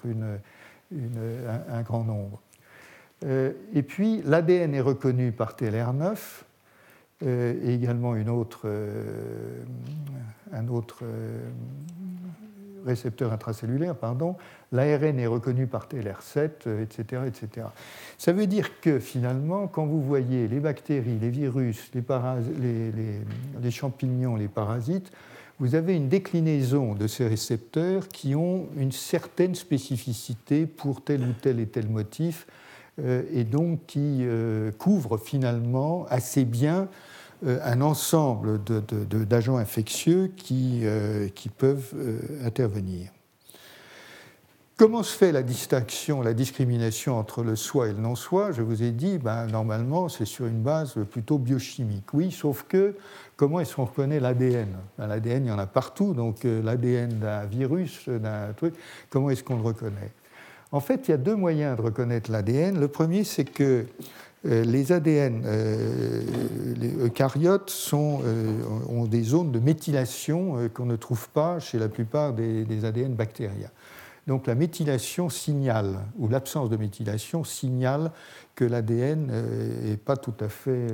[0.91, 2.41] un grand nombre.
[3.25, 6.17] Euh, et puis l'ADN est reconnu par TLR9
[7.25, 9.63] euh, et également une autre, euh,
[10.53, 11.05] un autre
[12.85, 14.37] récepteur intracellulaire, pardon.
[14.73, 17.67] L'ARN est reconnu par TLR7, etc., etc.
[18.19, 22.93] Ça veut dire que finalement, quand vous voyez les bactéries, les virus, les,
[23.63, 25.13] les, champignons, les parasites,
[25.61, 31.35] vous avez une déclinaison de ces récepteurs qui ont une certaine spécificité pour tel ou
[31.41, 32.47] tel et tel motif
[33.33, 36.89] et donc qui euh, couvre finalement assez bien
[37.45, 40.85] euh, un ensemble d'agents infectieux qui,
[41.35, 41.95] qui peuvent
[42.45, 43.11] intervenir.
[44.79, 48.51] Comment se fait la distinction, la discrimination entre le soi et le non-soi?
[48.53, 52.13] Je vous ai dit, ben, normalement, c'est sur une base plutôt biochimique.
[52.15, 52.97] Oui, sauf que
[53.37, 57.45] comment est-ce qu'on reconnaît l'ADN ben, L'ADN, il y en a partout, donc l'ADN d'un
[57.45, 58.75] virus, d'un truc,
[59.09, 60.11] comment est-ce qu'on le reconnaît?
[60.73, 62.81] En fait, il y a deux moyens de reconnaître l'ADN.
[62.81, 63.85] Le premier, c'est que
[64.45, 66.25] euh, les ADN, euh,
[67.05, 72.85] eucaryotes, euh, ont des zones de méthylation qu'on ne trouve pas chez la plupart des,
[72.85, 73.71] ADN bactériens.
[74.27, 78.11] Donc la méthylation signale, ou l'absence de méthylation signale
[78.55, 79.31] que l'ADN
[79.85, 80.87] n'est pas tout à fait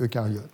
[0.00, 0.50] eucaryote.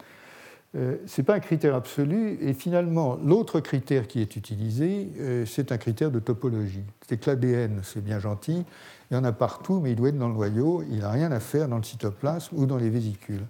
[0.77, 2.39] Euh, ce n'est pas un critère absolu.
[2.41, 6.85] Et finalement, l'autre critère qui est utilisé, euh, c'est un critère de topologie.
[7.07, 8.65] C'est que l'ADN, c'est bien gentil,
[9.11, 11.31] il y en a partout, mais il doit être dans le noyau, il n'a rien
[11.31, 13.45] à faire dans le cytoplasme ou dans les vésicules.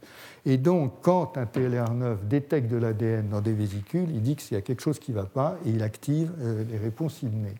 [0.44, 4.58] Et donc, quand un TLR9 détecte de l'ADN dans des vésicules, il dit qu'il y
[4.58, 7.54] a quelque chose qui ne va pas et il active euh, les réponses innées.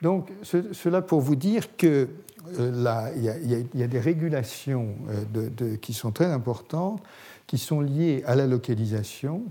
[0.00, 2.08] Donc, cela pour vous dire qu'il
[2.58, 4.94] y, y, a des régulations
[5.82, 7.02] qui sont très importantes
[7.50, 9.42] qui sont liées à la localisation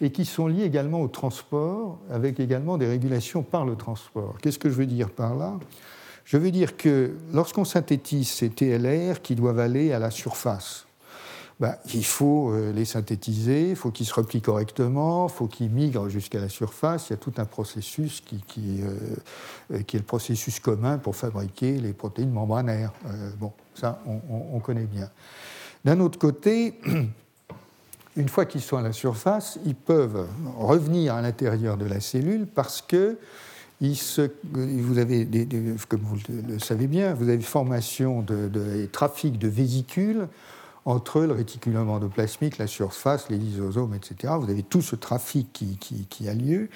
[0.00, 4.34] et qui sont liées également au transport, avec également des régulations par le transport.
[4.42, 5.56] Qu'est-ce que je veux dire par là?
[6.24, 10.88] Je veux dire que lorsqu'on synthétise ces TLR qui doivent aller à la surface,
[11.60, 15.70] ben, il faut euh, les synthétiser, il faut qu'ils se replient correctement, il faut qu'ils
[15.70, 17.10] migrent jusqu'à la surface.
[17.10, 18.96] Il y a tout un processus qui, euh,
[19.70, 22.92] euh, est le processus commun pour fabriquer les protéines membranaires.
[23.38, 25.08] bon, ça, on connaît bien.
[25.84, 26.74] D'un autre côté,
[28.18, 30.26] une fois qu'ils sont à la surface, ils peuvent
[30.58, 33.16] revenir à l'intérieur de la cellule parce que
[33.80, 35.26] vous avez,
[35.88, 40.26] comme vous le savez bien, vous avez formation de, de trafic de vésicules
[40.88, 44.32] entre le réticulum endoplasmique, la surface, les lysosomes, etc.
[44.40, 46.70] Vous avez tout ce trafic qui, a lieu.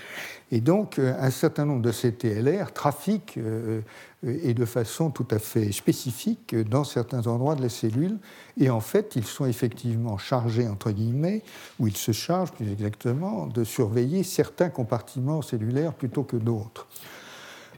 [0.51, 3.81] Et donc, euh, un certain nombre de ces TLR trafiquent euh,
[4.27, 8.19] et de façon tout à fait spécifique dans certains endroits de la cellule.
[8.59, 11.43] Et en fait, ils sont effectivement chargés, entre guillemets,
[11.79, 16.87] ou ils se chargent plus exactement, de surveiller certains compartiments cellulaires plutôt que d'autres.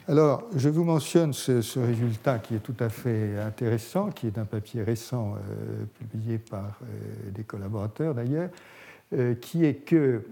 [0.06, 4.44] Alors, je vous mentionne ce, résultat qui est tout à fait intéressant, qui est un
[4.44, 8.50] papier récent euh, publié par euh, des collaborateurs d'ailleurs,
[9.14, 10.22] euh, qui est que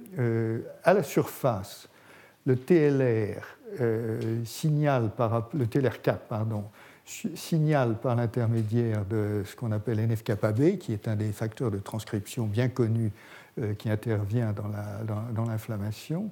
[0.84, 1.88] à la surface,
[2.44, 3.42] le TLR
[4.44, 6.64] signale par le TLR4 pardon,
[7.04, 12.46] signale par l'intermédiaire de ce qu'on appelle NF-κB, qui est un des facteurs de transcription
[12.46, 13.12] bien connus
[13.78, 16.30] qui intervient dans l'inflammation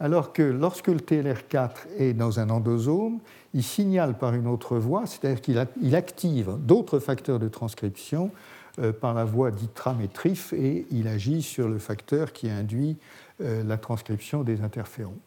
[0.00, 3.18] alors que lorsque le TLR4 est dans un endosome,
[3.54, 8.30] il signale par une autre voie, c'est-à-dire qu'il active d'autres facteurs de transcription
[8.78, 12.96] euh, par la voie dite tramétrif et il agit sur le facteur qui induit
[13.40, 15.18] euh, la transcription des interférons.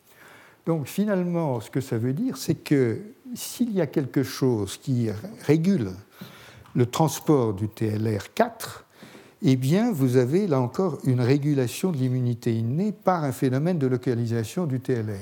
[0.66, 3.00] Donc finalement, ce que ça veut dire, c'est que
[3.34, 5.10] s'il y a quelque chose qui
[5.46, 5.92] régule
[6.76, 8.84] le transport du TLR4,
[9.44, 13.88] eh bien, vous avez là encore une régulation de l'immunité innée par un phénomène de
[13.88, 15.18] localisation du TLR.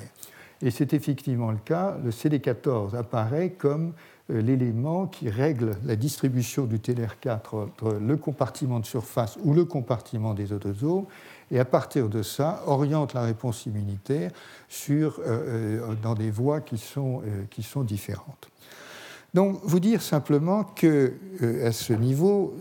[0.61, 1.97] Et c'est effectivement le cas.
[2.03, 3.93] Le CD14 apparaît comme
[4.29, 9.63] euh, l'élément qui règle la distribution du TLR4 entre le compartiment de surface ou le
[9.63, 11.05] compartiment des autosomes,
[11.51, 14.31] et à partir de ça, oriente la réponse immunitaire
[14.67, 15.23] sur, euh,
[15.89, 18.49] euh, dans des voies qui sont, qui sont différentes.
[19.33, 21.13] Donc, vous dire simplement que
[21.63, 22.55] à ce niveau,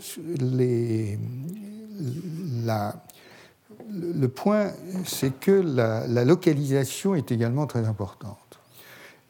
[3.91, 4.71] le point,
[5.05, 8.37] c'est que la, localisation est également très importante.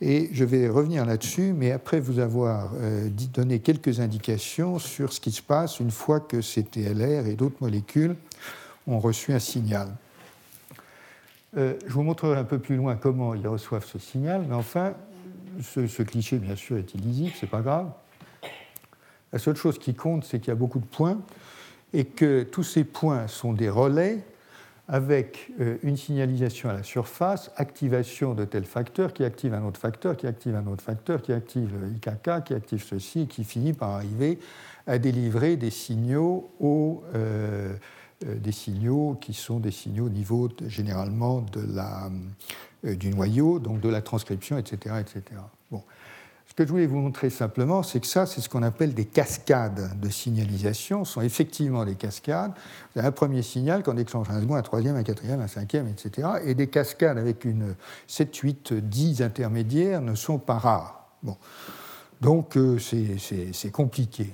[0.01, 5.19] Et je vais revenir là-dessus, mais après vous avoir euh, donné quelques indications sur ce
[5.19, 8.15] qui se passe une fois que ces TLR et d'autres molécules
[8.89, 9.89] ont reçu un signal.
[11.57, 14.93] Euh, je vous montrerai un peu plus loin comment ils reçoivent ce signal, mais enfin,
[15.61, 17.91] ce, cliché, bien sûr, est illisible, c'est pas grave.
[19.33, 21.19] La seule chose qui compte, c'est qu'il y a beaucoup de points
[21.93, 24.23] et que tous ces points sont des relais
[24.87, 29.79] avec euh, une signalisation à la surface, activation de tel facteur qui active un autre
[29.79, 33.73] facteur, qui active un autre facteur, qui active IKK, qui active ceci, et qui finit
[33.73, 34.39] par arriver
[34.87, 37.75] à délivrer des signaux, au, euh, euh,
[38.25, 42.09] des signaux qui sont des signaux au niveau généralement de la,
[42.83, 44.95] du noyau, donc de la transcription, etc.
[44.99, 45.23] etc.
[45.71, 45.83] Bon.
[46.49, 49.05] Ce que je voulais vous montrer simplement, c'est que ça, c'est ce qu'on appelle des
[49.05, 51.05] cascades de signalisation.
[51.05, 52.51] Ce sont effectivement des cascades.
[52.93, 55.87] Vous avez un premier signal qu'on déclenche un second, un troisième, un quatrième, un cinquième,
[55.87, 56.27] etc.
[56.43, 57.75] Et des cascades avec une
[58.07, 61.07] 7, 8, 10 intermédiaires ne sont pas rares.
[61.21, 61.37] Bon.
[62.19, 64.33] Donc euh, c'est compliqué.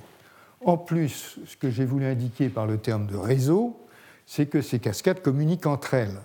[0.65, 3.79] En plus, ce que j'ai voulu indiquer par le terme de réseau,
[4.25, 6.19] c'est que ces cascades communiquent entre elles.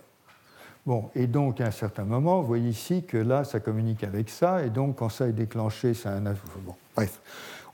[0.86, 4.30] Bon, et donc à un certain moment, vous voyez ici que là, ça communique avec
[4.30, 6.22] ça, et donc quand ça est déclenché, ça a un.
[6.64, 7.20] Bon, bref.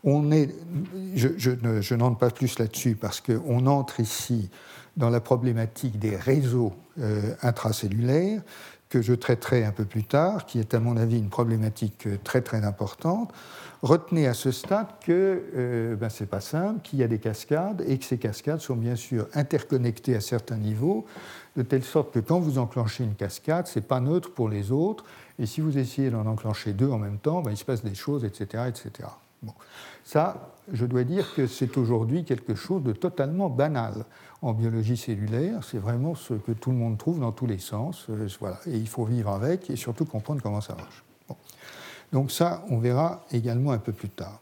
[0.02, 0.54] On est,
[1.14, 4.50] je, n'entre pas plus là-dessus parce qu'on entre ici
[4.96, 8.42] dans la problématique des réseaux euh, intracellulaires
[8.88, 12.18] que je traiterai un peu plus tard, qui est à mon avis une problématique euh,
[12.22, 13.32] très très importante.
[13.86, 17.20] Retenez à ce stade que euh, ben, ce n'est pas simple, qu'il y a des
[17.20, 21.06] cascades et que ces cascades sont bien sûr interconnectées à certains niveaux,
[21.56, 24.72] de telle sorte que quand vous enclenchez une cascade, ce n'est pas neutre pour les
[24.72, 25.04] autres,
[25.38, 27.94] et si vous essayez d'en enclencher deux en même temps, ben, il se passe des
[27.94, 28.64] choses, etc.
[28.66, 29.08] etc.
[30.02, 34.04] Ça, je dois dire que c'est aujourd'hui quelque chose de totalement banal
[34.42, 35.62] en biologie cellulaire.
[35.62, 38.06] C'est vraiment ce que tout le monde trouve dans tous les sens.
[38.10, 38.26] Euh.
[38.66, 41.05] Et il faut vivre avec et surtout comprendre comment ça marche.
[42.12, 44.40] Donc ça, on verra également un peu plus tard.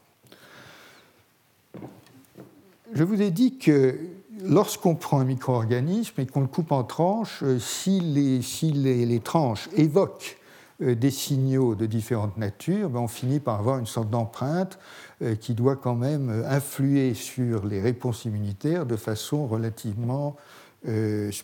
[2.93, 3.99] Je vous ai dit que
[4.43, 10.37] lorsqu'on prend un micro-organisme et qu'on le coupe en tranches, euh, si les, tranches évoquent
[10.81, 14.77] euh, des signaux de différentes natures, ben, on finit par avoir une sorte d'empreinte
[15.21, 20.35] euh, qui doit quand même influer sur les réponses immunitaires de façon relativement,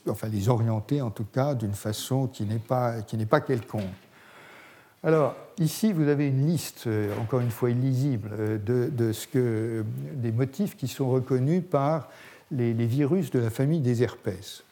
[0.08, 3.82] enfin les orienter en tout cas d'une façon qui n'est pas, pas quelconque.
[5.04, 6.88] Alors, ici, vous avez une liste,
[7.20, 9.84] encore une fois illisible, de, de ce que,
[10.14, 12.08] des motifs qui sont reconnus par
[12.52, 14.64] les, virus de la famille des herpès.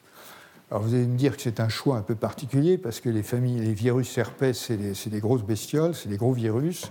[0.70, 3.22] Alors vous allez me dire que c'est un choix un peu particulier parce que les,
[3.22, 6.90] familles, les virus herpès, c'est des, grosses bestioles, c'est des gros virus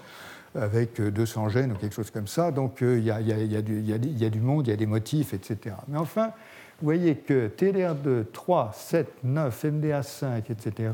[0.56, 2.52] avec 200 gènes ou quelque chose comme ça.
[2.52, 5.75] Donc il y, a, du monde, il y a des motifs, etc.
[5.88, 6.34] Mais enfin,
[6.82, 10.91] vous voyez que TLR2, 3, 7, 9, MDA5, etc.,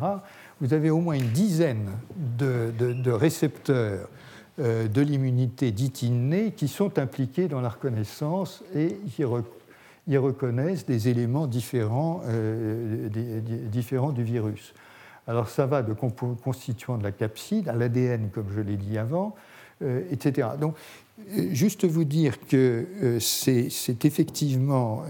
[0.61, 1.91] vous avez au moins une dizaine
[2.37, 4.09] de, récepteurs
[4.57, 8.97] de l'immunité dite innée qui sont impliqués dans la reconnaissance et
[10.07, 13.09] qui reconnaissent des éléments différents, euh,
[13.71, 14.73] différents du virus.
[15.27, 19.35] Alors ça va de constituant de la capside à l'ADN, comme je l'ai dit avant,
[19.81, 20.49] euh, etc.
[20.61, 20.75] Donc,
[21.31, 25.03] euh, juste vous dire que c'est effectivement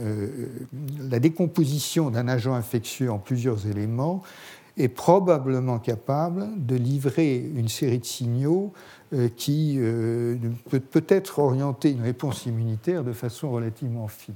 [1.10, 4.24] la décomposition d'un agent infectieux en plusieurs éléments
[4.78, 8.74] est probablement capable de livrer une série de signaux
[9.38, 9.80] qui
[10.70, 14.36] peut peut-être orienter une réponse immunitaire de façon relativement fine.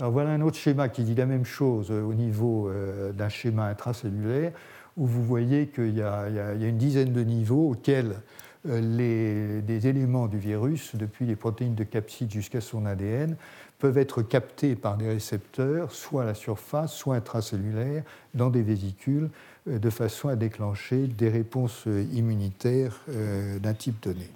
[0.00, 3.28] Alors voilà un autre schéma qui dit la même chose euh, au niveau euh, d'un
[3.28, 4.52] schéma intracellulaire,
[4.96, 8.16] où vous voyez qu'il y, a une dizaine de niveaux auxquels
[8.64, 13.36] les, des éléments du virus, depuis les protéines de capside jusqu'à son ADN,
[13.78, 18.02] peuvent être captés par des récepteurs, soit à la surface, soit intracellulaires,
[18.34, 19.30] dans des vésicules,
[19.66, 23.00] de façon à déclencher des réponses immunitaires
[23.60, 24.28] d'un type donné.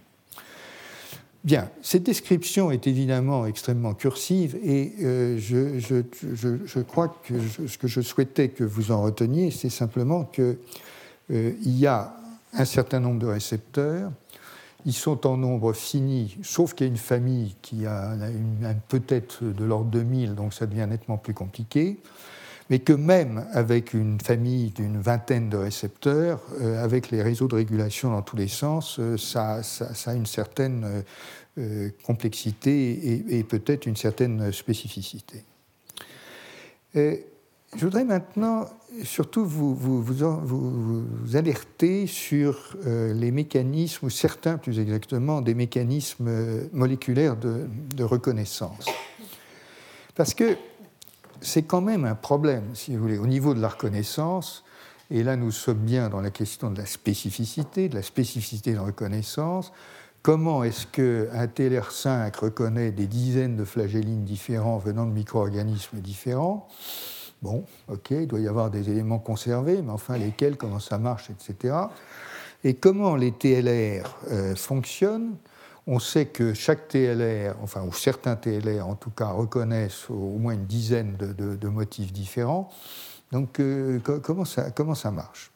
[1.45, 7.35] Bien, cette description est évidemment extrêmement cursive et euh, je, crois que
[7.68, 10.57] ce que je souhaitais que vous en reteniez, c'est simplement qu'il
[11.33, 12.16] euh, y a
[12.55, 14.11] un certain nombre de récepteurs,
[14.87, 18.16] ils sont en nombre fini, sauf qu'il y a une famille qui a
[18.89, 21.99] peut-être de l'ordre de 1000, donc ça devient nettement plus compliqué
[22.70, 27.56] mais que même avec une famille d'une vingtaine de récepteurs, euh, avec les réseaux de
[27.56, 29.60] régulation dans tous les sens, euh, ça,
[30.06, 31.04] a une certaine
[31.58, 35.44] euh, complexité et, peut-être une certaine spécificité.
[36.94, 37.20] je
[37.80, 38.66] voudrais maintenant
[39.02, 47.36] surtout vous, vous, vous, alerter sur les mécanismes, ou certains plus exactement, des mécanismes moléculaires
[47.36, 48.86] de, de reconnaissance.
[50.14, 50.56] Parce que
[51.45, 54.64] c'est quand même un problème, si vous voulez, au niveau de la reconnaissance.
[55.11, 58.76] Et là, nous sommes bien dans la question de la spécificité, de la spécificité de
[58.76, 59.72] la reconnaissance.
[60.22, 66.66] Comment est-ce qu'un TLR5 reconnaît des dizaines de flagellines différents venant de micro-organismes différents?
[67.42, 71.28] Bon, ok, il doit y avoir des éléments conservés, mais enfin lesquels, comment ça marche,
[71.28, 71.74] etc.
[72.64, 75.36] Et comment les TLR euh, fonctionnent?
[75.87, 80.55] On sait que chaque TLR, enfin, ou certains TLR en tout cas, reconnaissent au moins
[80.55, 82.70] une dizaine de, motifs différents.
[83.32, 85.51] Donc, euh, comment, ça, marche?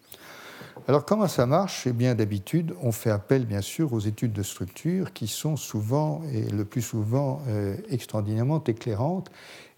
[0.87, 1.87] Alors comment ça marche?
[1.87, 6.22] Eh bien d'habitude, on fait appel bien sûr aux études de structure qui sont souvent,
[6.33, 9.31] et le plus souvent, euh, extraordinairement éclairantes.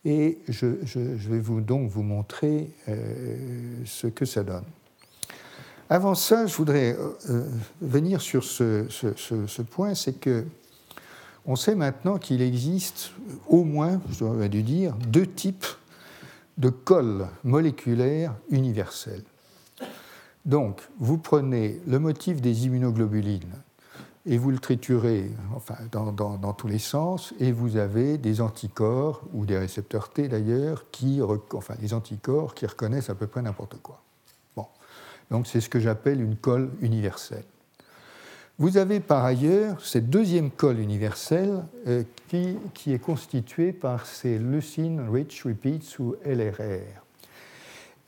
[0.05, 3.36] Et je, vais vous, donc vous montrer euh,
[3.84, 4.64] ce que ça donne.
[5.93, 7.51] Avant ça, je voudrais euh, euh,
[7.82, 10.47] venir sur ce, point, c'est que
[11.47, 13.11] on sait maintenant qu'il existe
[13.49, 15.66] au moins, je dois dû dire, deux types
[16.59, 19.24] de cols moléculaires universels.
[20.45, 23.57] Donc, vous prenez le motif des immunoglobulines
[24.26, 29.22] et vous le triturez enfin, dans, dans, tous les sens, et vous avez des anticorps,
[29.32, 31.20] ou des récepteurs T d'ailleurs, qui,
[31.55, 34.01] enfin, les anticorps qui reconnaissent à peu près n'importe quoi.
[35.30, 37.44] Donc c'est ce que j'appelle une colle universelle.
[38.60, 45.08] Vous avez par ailleurs cette deuxième colle universelle euh, qui, est constituée par ces leucine
[45.10, 47.02] rich repeats ou LRR.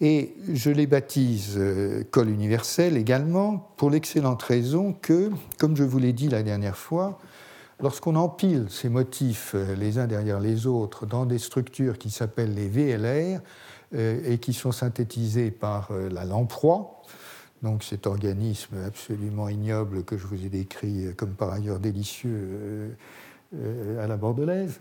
[0.02, 5.98] Et je les baptise euh, colle universelle également pour l'excellente raison que, comme je vous
[5.98, 7.18] l'ai dit la dernière fois,
[7.80, 12.54] lorsqu'on empile ces motifs euh, les uns derrière les autres dans des structures qui s'appellent
[12.54, 13.40] les VLR
[13.94, 16.91] et qui sont synthétisées par la lamproie,
[17.62, 22.88] donc cet organisme absolument ignoble que je vous ai décrit comme par ailleurs délicieux euh,
[23.54, 24.80] euh, à la bordelaise,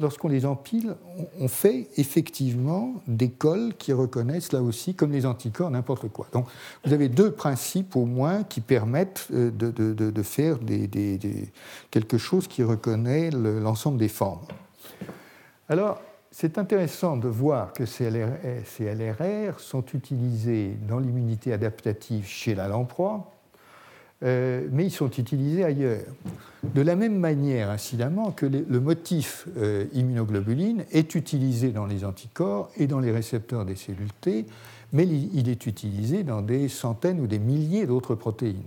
[0.00, 0.96] lorsqu'on les empile,
[1.38, 6.26] on fait effectivement des cols qui reconnaissent là aussi, comme les anticorps, n'importe quoi.
[6.32, 6.46] Donc
[6.84, 10.58] vous avez deux principes au moins qui permettent euh, de, faire
[11.92, 14.46] quelque chose qui reconnaît l'ensemble des formes.
[15.68, 22.68] Alors, c'est intéressant de voir que ces LRR, sont utilisés dans l'immunité adaptative chez la
[22.68, 23.32] lamproie,
[24.22, 26.02] euh, mais ils sont utilisés ailleurs.
[26.62, 32.70] De la même manière, incidemment, que le motif euh, immunoglobuline est utilisé dans les anticorps
[32.76, 34.46] et dans les récepteurs des cellules T,
[34.92, 38.62] mais il est utilisé dans des centaines ou des milliers d'autres protéines.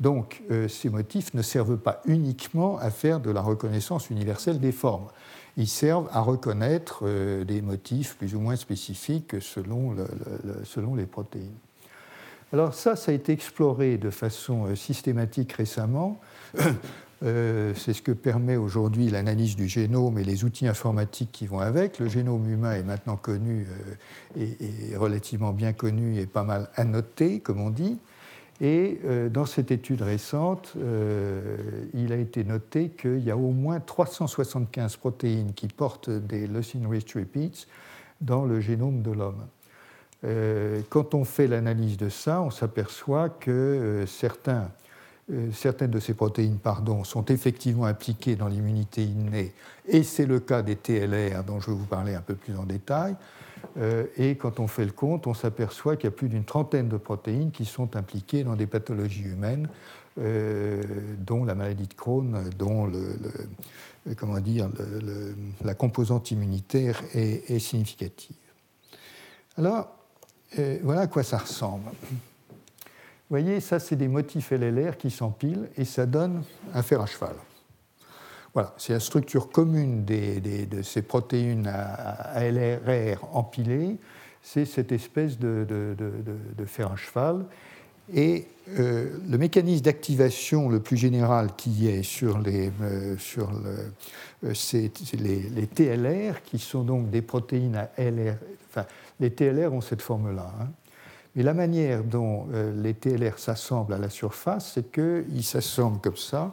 [0.00, 4.72] Donc euh, ces motifs ne servent pas uniquement à faire de la reconnaissance universelle des
[4.72, 5.06] formes
[5.56, 9.96] ils servent à reconnaître euh, des motifs plus ou moins spécifiques selon,
[10.64, 11.56] selon les protéines.
[12.52, 16.20] Alors ça, ça a été exploré de façon euh, systématique récemment.
[17.22, 21.60] Euh, c'est ce que permet aujourd'hui l'analyse du génome et les outils informatiques qui vont
[21.60, 21.98] avec.
[21.98, 23.66] Le génome humain est maintenant connu
[24.38, 27.98] et, relativement bien connu et pas mal annoté, comme on dit.
[28.60, 31.56] Et euh, dans cette étude récente, euh,
[31.94, 36.86] il a été noté qu'il y a au moins 375 protéines qui portent des leucine
[36.86, 37.66] rich repeats
[38.20, 39.46] dans le génome de l'homme.
[40.24, 44.70] Euh, quand on fait l'analyse de ça, on s'aperçoit que certains,
[45.52, 49.54] certaines de ces protéines pardon, sont effectivement impliquées dans l'immunité innée,
[49.88, 52.64] et c'est le cas des TLR dont je vais vous parler un peu plus en
[52.64, 53.16] détail.
[53.78, 56.88] Euh, et quand on fait le compte, on s'aperçoit qu'il y a plus d'une trentaine
[56.88, 59.68] de protéines qui sont impliquées dans des pathologies humaines,
[60.18, 60.82] euh,
[61.18, 62.90] dont la maladie de Crohn, dont
[65.64, 68.36] la composante immunitaire est, significative.
[69.56, 69.88] Alors,
[70.58, 71.90] euh, voilà à quoi ça ressemble.
[73.28, 76.42] voyez, ça, c'est des motifs LLR qui s'empilent et ça donne
[76.74, 77.36] un fer à cheval.
[78.52, 83.96] Voilà, c'est la structure commune de ces protéines à, LRR empilées,
[84.42, 85.96] c'est cette espèce de,
[86.66, 87.44] fer à cheval.
[88.12, 94.52] Et euh, le mécanisme d'activation le plus général qui est sur les, euh, sur euh,
[95.12, 98.34] les, TLR, qui sont donc des protéines à LR.
[98.68, 98.84] Enfin,
[99.20, 100.52] les TLR ont cette forme-là.
[100.60, 100.68] Hein.
[101.36, 106.52] Mais la manière dont les TLR s'assemblent à la surface, c'est qu'ils s'assemblent comme ça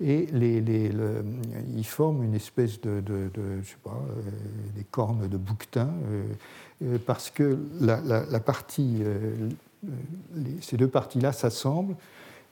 [0.00, 3.30] et ils forment une espèce de, de,
[3.62, 4.30] je sais pas, euh,
[4.76, 6.24] des cornes de bouquetin, euh,
[6.82, 9.02] euh, parce que la, partie,
[10.60, 11.94] ces deux parties-là s'assemblent,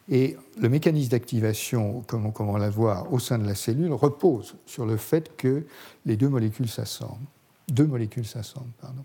[0.08, 4.54] et le mécanisme d'activation, comme, comme, on la voit au sein de la cellule, repose
[4.66, 5.64] sur le fait que
[6.06, 7.26] les deux molécules s'assemblent.
[7.68, 9.04] Deux molécules s'assemblent, pardon.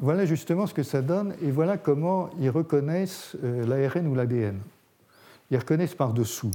[0.00, 4.58] voilà justement ce que ça donne, et voilà comment ils reconnaissent l'ARN ou l'ADN
[5.50, 6.50] ils reconnaissent par-dessous.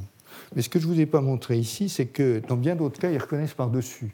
[0.55, 2.99] Mais ce que je ne vous ai pas montré ici, c'est que dans bien d'autres
[2.99, 4.13] cas, ils reconnaissent par-dessus.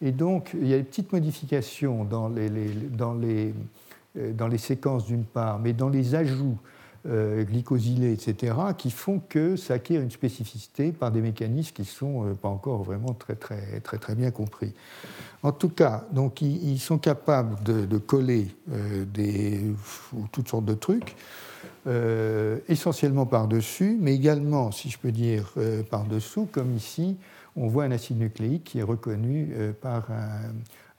[0.00, 3.54] Et donc, il y a des petites modifications dans les,
[4.18, 6.58] euh, séquences d'une part, mais dans les ajouts
[7.06, 11.86] euh, glycosylés, etc., qui font que ça acquiert une spécificité par des mécanismes qui ne
[11.86, 14.74] sont euh, pas encore vraiment très, très, très, très bien compris.
[15.44, 18.48] En tout cas, donc, ils, sont capables de, coller
[20.30, 21.16] toutes sortes de trucs.
[21.88, 27.16] Euh, essentiellement par-dessus, mais également, si je peux dire, euh, par-dessous, comme ici,
[27.56, 30.06] on voit un acide nucléique qui est reconnu euh, par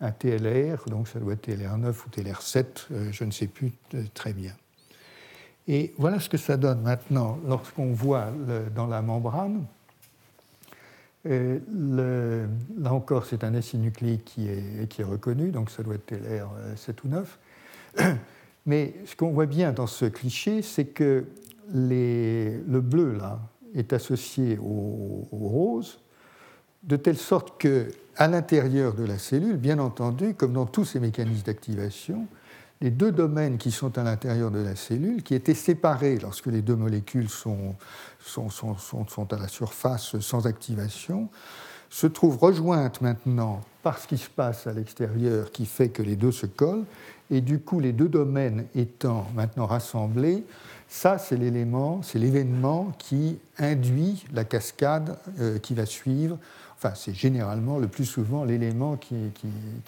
[0.01, 2.65] un, TLR, donc ça doit être TLR9 ou TLR7,
[3.11, 3.71] je ne sais plus
[4.13, 4.51] très bien.
[5.69, 8.27] Et voilà ce que ça donne maintenant lorsqu'on voit
[8.75, 9.63] dans la membrane.
[11.23, 16.11] là encore, c'est un acide nucléique qui est, qui est, reconnu, donc ça doit être
[16.11, 17.39] TLR7 ou 9.
[18.65, 21.25] Mais ce qu'on voit bien dans ce cliché, c'est que
[21.73, 23.39] le bleu là,
[23.75, 25.99] est associé au, rose,
[26.83, 27.87] de telle sorte que,
[28.17, 32.27] à l'intérieur de la cellule, bien entendu, comme dans tous ces mécanismes d'activation,
[32.81, 36.61] les deux domaines qui sont à l'intérieur de la cellule, qui étaient séparés lorsque les
[36.61, 37.75] deux molécules sont,
[38.19, 41.29] sont, sont, sont à la surface sans activation,
[41.89, 46.15] se trouvent rejointes maintenant par ce qui se passe à l'extérieur qui fait que les
[46.15, 46.85] deux se collent
[47.31, 50.43] et du coup, les deux domaines étant maintenant rassemblés,
[50.87, 56.37] ça, c'est l'élément, c'est l'événement qui induit la cascade euh, qui va suivre.
[56.75, 59.15] Enfin, c'est généralement, le plus souvent, l'élément qui,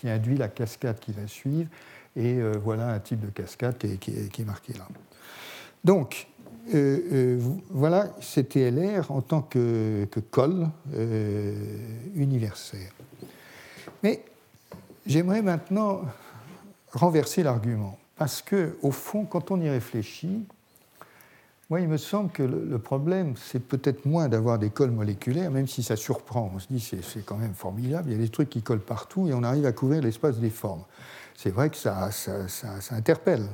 [0.04, 1.70] induit la cascade qui va suivre.
[2.16, 4.88] Et euh, voilà un type de cascade qui est, marqué là.
[5.84, 6.28] Donc,
[6.74, 8.10] euh, voilà
[8.50, 10.68] TLR en tant que, que col
[12.16, 12.92] universaire.
[14.02, 14.24] Mais
[15.06, 16.02] j'aimerais maintenant
[16.96, 17.98] renverser l'argument.
[18.16, 20.46] Parce que, au fond, quand on y réfléchit,
[21.70, 25.68] moi, il me semble que le, problème, c'est peut-être moins d'avoir des cols moléculaires, même
[25.68, 26.52] si ça surprend.
[26.54, 29.28] On se dit, c'est quand même formidable, il y a des trucs qui collent partout
[29.28, 30.84] et on arrive à couvrir l'espace des formes.
[31.36, 33.48] C'est vrai que ça, ça, ça, interpelle.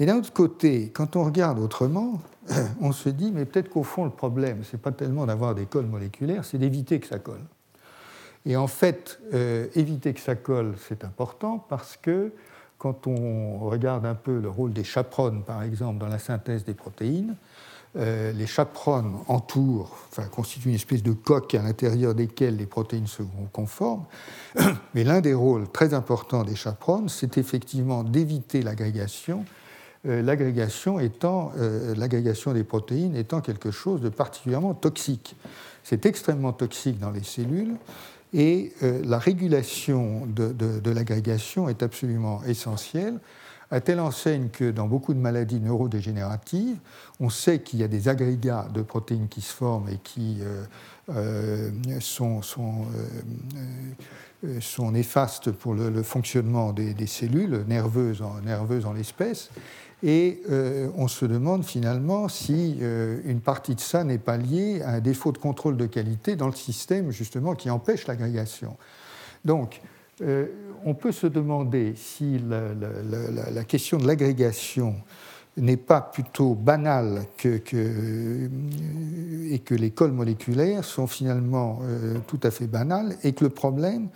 [0.00, 2.18] Mais d'un autre côté, quand on regarde autrement,
[2.80, 5.86] on se dit, mais peut-être qu'au fond, le problème, c'est pas tellement d'avoir des cols
[5.86, 7.44] moléculaires, c'est d'éviter que ça colle.
[8.46, 12.32] Et en fait, euh, éviter que ça colle, c'est important parce que
[12.78, 16.74] quand on regarde un peu le rôle des chaperones, par exemple, dans la synthèse des
[16.74, 17.36] protéines,
[17.94, 23.06] euh, les chaperones entourent, enfin, constituent une espèce de coque à l'intérieur desquelles les protéines
[23.06, 23.22] se
[23.52, 24.06] conforment.
[24.94, 29.44] Mais l'un des rôles très importants des chaperones, c'est effectivement d'éviter l'agrégation,
[30.06, 31.52] euh, l'agrégation étant
[31.96, 35.36] l'agrégation des protéines étant quelque chose de particulièrement toxique.
[35.84, 37.76] C'est extrêmement toxique dans les cellules
[38.32, 43.18] et euh, la régulation de, l'agrégation est absolument essentielle,
[43.70, 46.76] à telle enseigne que dans beaucoup de maladies neurodégénératives,
[47.20, 50.64] on sait qu'il y a des agrégats de protéines qui se forment et qui euh,
[51.14, 51.70] euh,
[52.00, 52.42] sont,
[54.90, 59.50] néfastes pour le, fonctionnement des, cellules nerveuses nerveuses en l'espèce.
[60.02, 64.82] Et euh, on se demande finalement si euh, une partie de ça n'est pas liée
[64.82, 68.76] à un défaut de contrôle de qualité dans le système justement qui empêche l'agrégation.
[69.44, 69.80] Donc,
[70.22, 70.46] euh,
[70.84, 74.96] on peut se demander si la, question de l'agrégation
[75.56, 77.60] n'est pas plutôt banale et
[79.60, 81.82] que les cols moléculaires sont finalement
[82.26, 84.08] tout à fait banales et que le problème,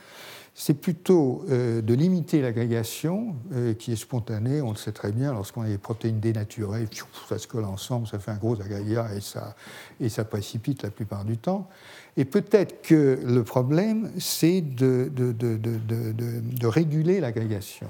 [0.59, 5.34] c'est plutôt euh, de limiter l'agrégation euh, qui est spontanée, on le sait très bien,
[5.34, 6.88] lorsqu'on a des protéines dénaturées,
[7.28, 9.54] ça se colle ensemble, ça fait un gros agrégat et ça,
[10.00, 11.68] et ça précipite la plupart du temps.
[12.16, 17.88] Et peut-être que le problème, c'est de, de, de, de réguler l'agrégation.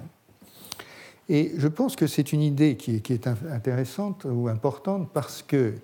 [1.29, 5.75] Et je pense que c'est une idée qui est, intéressante ou importante parce que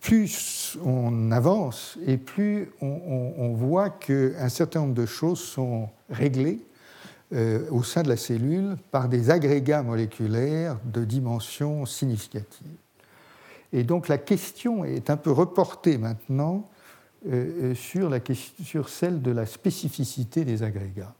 [0.00, 6.60] plus on avance et plus on, voit qu'un certain nombre de choses sont réglées
[7.32, 12.66] euh, au sein de la cellule par des agrégats moléculaires de dimensions significatives.
[13.72, 16.68] Et donc la question est un peu reportée maintenant
[17.26, 21.14] euh, euh, sur celle de la spécificité des agrégats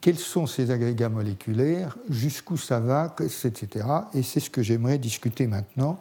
[0.00, 3.86] quels sont ces agrégats moléculaires, jusqu'où ça va, etc.
[4.14, 5.98] Et c'est ce que j'aimerais discuter maintenant,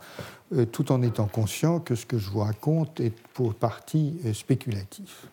[0.55, 4.33] euh, tout en étant conscient que ce que je vous raconte est pour partie euh,
[4.33, 5.27] spéculatif.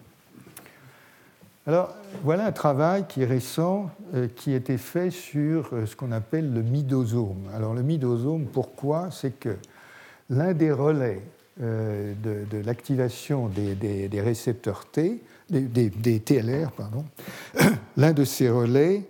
[1.66, 6.12] Alors, voilà un travail qui est récent, euh, qui a été fait sur ce qu'on
[6.12, 7.48] appelle le midosome.
[7.54, 9.10] Alors, le midosome, pourquoi?
[9.10, 9.56] C'est que
[10.30, 11.22] l'un des relais
[11.60, 15.22] de, l'activation des récepteurs T,
[15.60, 17.04] des, TLR, pardon.
[17.96, 19.04] L'un de ces relais,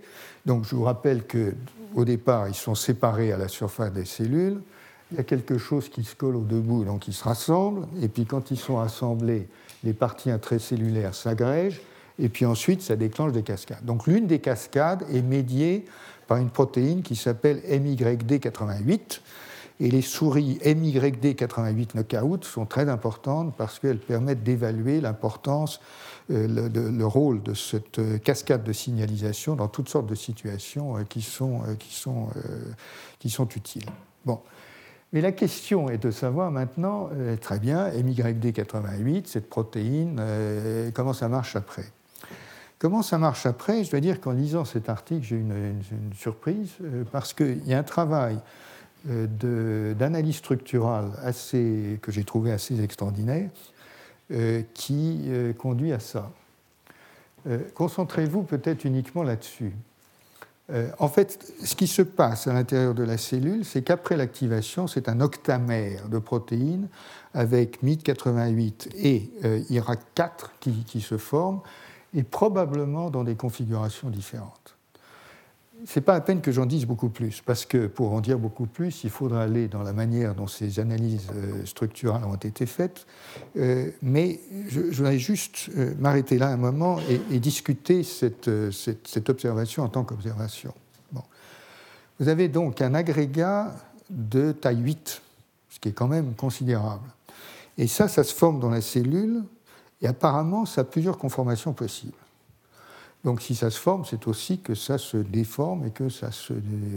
[0.47, 4.61] donc je vous rappelle qu'au départ, ils sont séparés à la surface des cellules.
[5.11, 7.87] Il y a quelque chose qui se colle au debout, donc ils se rassemblent.
[8.03, 9.49] Et puis quand ils sont assemblés,
[9.83, 11.81] les parties intracellulaires s'agrègent.
[12.19, 13.85] Et puis ensuite, ça déclenche des cascades.
[13.85, 15.85] Donc l'une des cascades est médiée
[16.27, 19.21] par une protéine qui s'appelle MYD88
[19.81, 25.81] et les souris MYD88 knockout sont très importantes parce qu'elles permettent d'évaluer l'importance,
[26.31, 31.03] euh, le, rôle de cette euh, cascade de signalisation dans toutes sortes de situations euh,
[31.03, 32.29] qui sont, qui sont,
[33.18, 33.85] qui sont utiles.
[34.25, 34.41] Bon.
[35.12, 37.09] Mais la question est de savoir maintenant,
[37.41, 40.20] très bien, MYD88, cette protéine,
[40.93, 41.85] comment ça marche après?
[42.81, 43.85] Comment ça marche après?
[43.85, 45.53] Je dois dire qu'en lisant cet article, j'ai eu une,
[45.93, 46.72] une, surprise,
[47.12, 48.41] parce qu'il y a un travail
[49.05, 53.51] d'analyse structurale assez, que j'ai trouvé assez extraordinaire,
[54.75, 56.31] qui euh, conduit à ça.
[57.75, 59.75] Concentrez-vous peut-être uniquement là-dessus.
[60.99, 65.11] en fait, ce qui se passe à l'intérieur de la cellule, c'est qu'après l'activation, c'est
[65.11, 66.89] un octamère de protéines
[67.35, 71.61] avec MYD88 et IRAC4 qui, qui se forment,
[72.14, 74.75] et probablement dans des configurations différentes
[75.97, 78.66] n'est pas la peine que j'en dise beaucoup plus, parce que pour en dire beaucoup
[78.66, 83.07] plus, il faudra aller dans la manière dont ces analyses euh, structurales ont été faites.
[83.57, 86.99] Euh, mais je, voudrais juste euh, m'arrêter là un moment
[87.31, 90.72] et, discuter cette, cette, observation en tant qu'observation.
[91.12, 91.22] Bon.
[92.18, 93.75] Vous avez donc un agrégat
[94.09, 95.22] de taille 8,
[95.68, 97.09] ce qui est quand même considérable.
[97.77, 99.43] Et ça, ça se forme dans la cellule,
[100.01, 102.12] et apparemment, ça a plusieurs conformations possibles.
[103.25, 106.53] Donc si ça se forme, c'est aussi que ça se déforme et que ça se,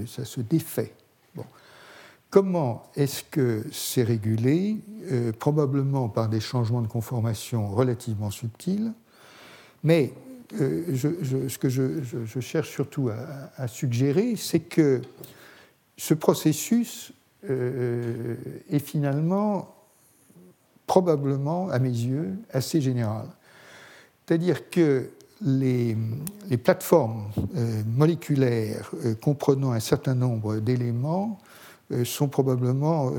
[0.07, 0.93] ça se défait.
[1.36, 1.45] Bon.
[2.30, 4.78] Comment est-ce que c'est régulé?
[5.11, 8.91] Euh, Probablement par des changements de conformation relativement subtils,
[9.84, 10.13] mais
[10.59, 13.09] euh, je, ce que je, cherche surtout
[13.55, 15.01] à, suggérer, c'est que
[15.97, 17.13] ce processus
[17.49, 18.36] euh,
[18.69, 19.73] est finalement,
[20.86, 23.28] probablement, à mes yeux, assez général.
[24.25, 25.09] C'est-à-dire que
[25.41, 25.95] les,
[26.63, 31.39] plateformes euh, moléculaires euh, comprenant un certain nombre d'éléments
[31.91, 33.11] euh, sont probablement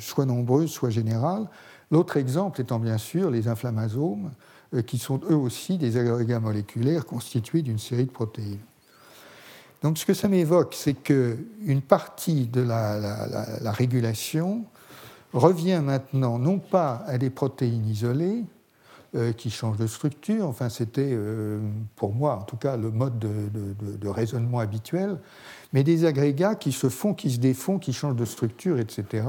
[0.00, 1.46] soit nombreuses, soit générales.
[1.90, 4.30] L'autre exemple étant bien sûr les inflammasomes,
[4.86, 8.58] qui sont eux aussi des agrégats moléculaires constitués d'une série de protéines.
[9.82, 14.64] Donc ce que ça m'évoque, c'est qu'une partie de la, régulation
[15.32, 18.44] revient maintenant non pas à des protéines isolées,
[19.14, 20.46] euh, qui change de structure.
[20.46, 21.60] Enfin, c'était, euh,
[21.96, 25.18] pour moi en tout cas, le mode de, raisonnement habituel.
[25.72, 29.24] Mais des agrégats qui se font, qui se défont, qui changent de structure, etc.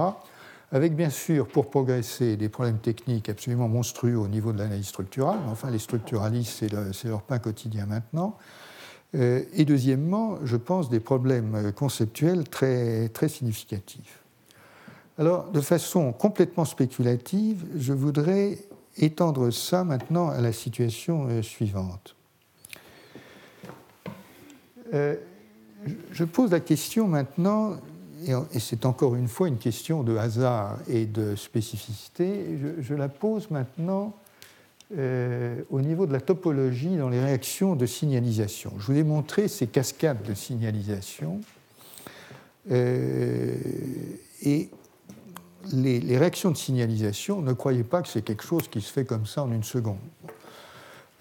[0.74, 5.40] Avec bien sûr, pour progresser, des problèmes techniques absolument monstrueux au niveau de l'analyse structurale.
[5.50, 8.36] Enfin, les structuralistes, c'est leur pain quotidien maintenant.
[9.16, 14.20] Euh, et deuxièmement, je pense des problèmes conceptuels très, très significatifs.
[15.18, 18.58] Alors, de façon complètement spéculative, je voudrais
[18.98, 22.16] étendre ça maintenant à la situation euh, suivante.
[24.94, 25.16] Euh,
[26.12, 27.78] je pose la question maintenant,
[28.28, 33.50] et c'est encore une fois une question de hasard et de spécificité, je, la pose
[33.50, 34.14] maintenant
[34.98, 38.74] euh, au niveau de la topologie dans les réactions de signalisation.
[38.78, 41.40] Je vous ai montré ces cascades de signalisation.
[42.70, 44.70] et
[45.74, 49.26] les, réactions de signalisation, ne croyez pas que c'est quelque chose qui se fait comme
[49.26, 49.98] ça en une seconde.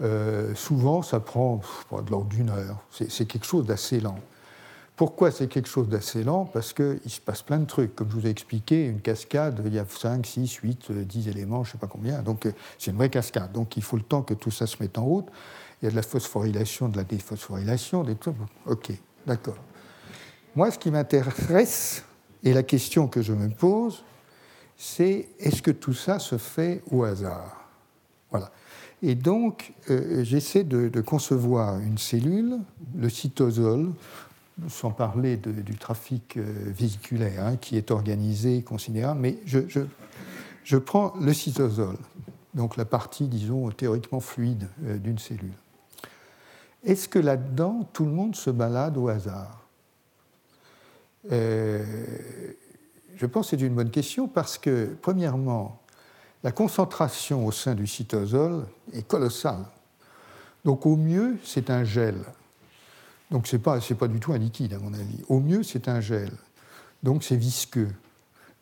[0.01, 1.61] Euh, souvent, ça prend
[1.91, 2.79] de l'ordre d'une heure.
[2.91, 4.19] C'est quelque chose d'assez lent.
[4.95, 6.45] Pourquoi c'est quelque chose d'assez lent?
[6.45, 7.95] Parce qu'il se passe plein de trucs.
[7.95, 11.63] Comme je vous ai expliqué, une cascade, il y a 5, 6, 8, 10 éléments,
[11.63, 12.21] je ne sais pas combien.
[12.23, 13.53] Donc euh, c'est une vraie cascade.
[13.53, 15.29] Donc il faut le temps que tout ça se mette en route.
[15.81, 18.35] Il y a de la phosphorylation, de la déphosphorylation, des trucs.
[18.67, 18.91] OK,
[19.27, 19.59] d'accord.
[20.57, 22.03] Moi, ce qui m'intéresse,
[22.43, 24.03] et la question que je me pose,
[24.79, 27.69] c'est est-ce que tout ça se fait au hasard?
[28.31, 28.51] Voilà.
[29.03, 32.59] Et donc, euh, j'essaie de, concevoir une cellule,
[32.97, 33.91] le cytosol,
[34.69, 41.33] sans parler du trafic euh, vésiculaire hein, qui est organisé, considérable, mais je, prends le
[41.33, 41.97] cytosol,
[42.55, 45.53] donc la partie, disons, théoriquement fluide euh, d'une cellule.
[46.85, 49.65] Est-ce que là-dedans, tout le monde se balade au hasard?
[53.19, 55.81] Je pense que c'est une bonne question parce que, premièrement,
[56.45, 59.65] la concentration au sein du cytosol est colossale.
[60.65, 62.15] Donc au mieux, c'est un gel.
[63.33, 65.21] Donc ce n'est pas, pas du tout un liquide, à mon avis.
[65.29, 66.31] Au mieux, c'est un gel.
[67.03, 67.91] Donc c'est visqueux.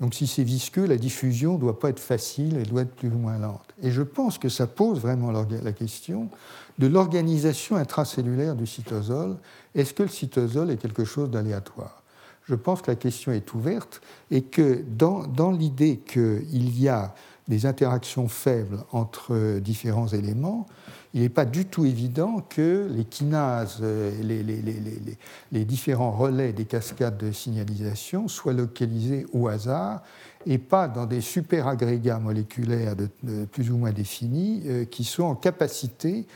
[0.01, 3.09] Donc si c'est visqueux, la diffusion ne doit pas être facile, elle doit être plus
[3.09, 3.75] ou moins lente.
[3.83, 6.31] Et je pense que ça pose vraiment la question
[6.79, 9.37] de l'organisation intracellulaire du cytosol.
[9.75, 12.03] Est-ce que le cytosol est quelque chose d'aléatoire?
[12.47, 17.15] Je pense que la question est ouverte et que dans, l'idée qu'il y a
[17.49, 20.67] des interactions faibles entre différents éléments,
[21.13, 27.19] il n'est pas du tout évident que les kinases, les, les, différents relais des cascades
[27.19, 30.03] de signalisation soient localisés au hasard
[30.47, 35.35] et pas dans des superagrégats moléculaires de, plus ou moins définis euh, qui sont en
[35.35, 36.27] capacité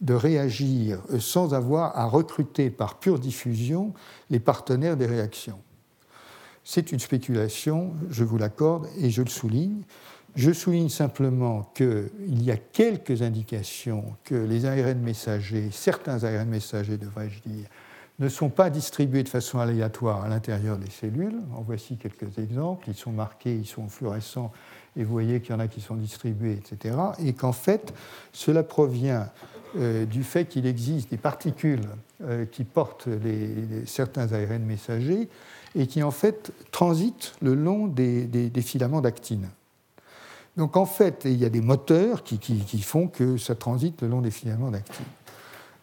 [0.00, 3.92] de réagir sans avoir à recruter par pure diffusion
[4.30, 5.60] les partenaires des réactions.
[6.64, 9.82] C'est une spéculation, je vous l'accorde, et je le souligne.
[10.36, 16.96] Je souligne simplement qu'il y a quelques indications que les ARN messagers, certains ARN messagers
[16.96, 17.66] devrais-je dire,
[18.20, 21.40] ne sont pas distribués de façon aléatoire à l'intérieur des cellules.
[21.56, 22.88] En voici quelques exemples.
[22.88, 24.52] Ils sont marqués, ils sont fluorescents,
[24.96, 26.96] et vous voyez qu'il y en a qui sont distribués, etc.
[27.18, 27.94] Et qu'en fait,
[28.32, 29.26] cela provient
[29.76, 31.88] euh, du fait qu'il existe des particules
[32.22, 33.08] euh, qui portent
[33.86, 35.28] certains ARN messagers
[35.74, 39.48] et qui en fait transitent le long des filaments d'actine.
[40.56, 42.38] Donc en fait, il y a des moteurs qui,
[42.82, 45.06] font que ça transite le long des filaments d'actine.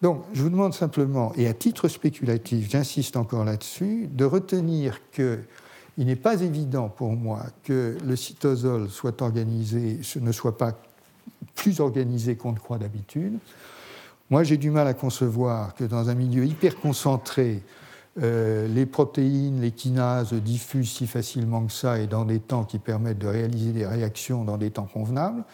[0.01, 5.39] Donc je vous demande simplement, et à titre spéculatif, j'insiste encore là-dessus, de retenir qu'il
[5.97, 10.73] n'est pas évident pour moi que le cytosol soit organisé, ne soit pas
[11.55, 13.39] plus organisé qu'on ne croit d'habitude.
[14.29, 17.63] Moi, j'ai du mal à concevoir que dans un milieu hyper concentré,
[18.21, 22.77] euh, les protéines, les kinases diffusent si facilement que ça et dans des temps qui
[22.77, 25.45] permettent de réaliser des réactions dans des temps convenables.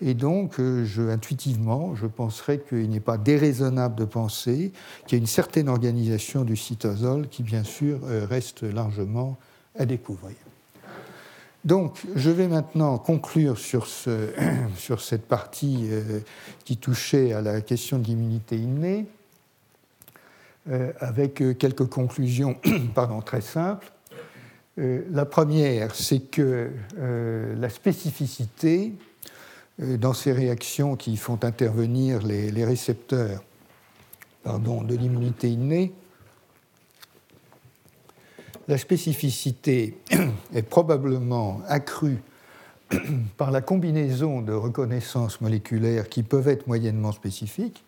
[0.00, 4.72] Et donc, euh, intuitivement, je penserais qu'il n'est pas déraisonnable de penser
[5.06, 9.36] qu'il y a une certaine organisation du cytosol qui, bien sûr, euh, reste largement
[9.78, 10.36] à découvrir.
[11.64, 14.30] Donc, je vais maintenant conclure sur, ce,
[14.76, 15.88] sur cette partie
[16.64, 19.06] qui touchait à la question de l'immunité innée.
[20.70, 22.56] Euh, avec euh, quelques conclusions
[22.94, 23.92] pardon, très simples.
[24.78, 28.94] Euh, la première, c'est que la spécificité
[29.78, 33.44] dans ces réactions qui font intervenir les, récepteurs
[34.46, 35.92] de l'immunité innée,
[38.68, 39.96] la spécificité
[40.54, 42.18] est probablement accrue
[43.36, 47.84] par la combinaison de reconnaissances moléculaires qui peuvent être moyennement spécifiques,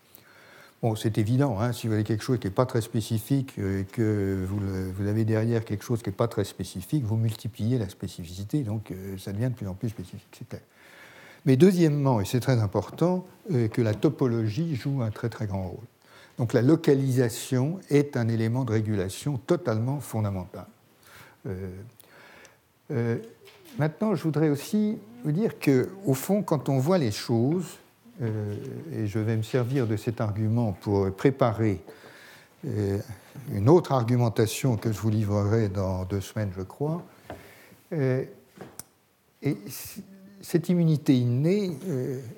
[0.83, 3.81] Bon, c'est évident, hein, si vous avez quelque chose qui n'est pas très spécifique euh,
[3.81, 7.89] et que vous, avez derrière quelque chose qui n'est pas très spécifique, vous multipliez la
[7.89, 10.62] spécificité, donc euh, ça devient de plus en plus spécifique, c'est.
[11.47, 15.68] Mais deuxièmement, et c'est très important, euh, que la topologie joue un très très grand
[15.68, 15.87] rôle.
[16.39, 20.66] Donc la localisation est un élément de régulation totalement fondamental.
[23.78, 27.78] maintenant, je voudrais aussi vous dire qu'au fond, quand on voit les choses,
[28.22, 28.55] euh,
[28.93, 31.80] et je vais me servir de cet argument pour préparer
[32.66, 32.99] euh,
[33.53, 37.03] une autre argumentation que je vous livrerai dans deux semaines, je crois.
[37.93, 38.24] Euh,
[39.43, 39.57] et
[40.41, 41.76] cette immunité innée,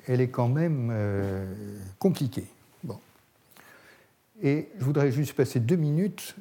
[0.07, 0.93] elle est quand même
[1.99, 2.47] compliquée.
[4.43, 6.37] Et je voudrais juste passer deux minutes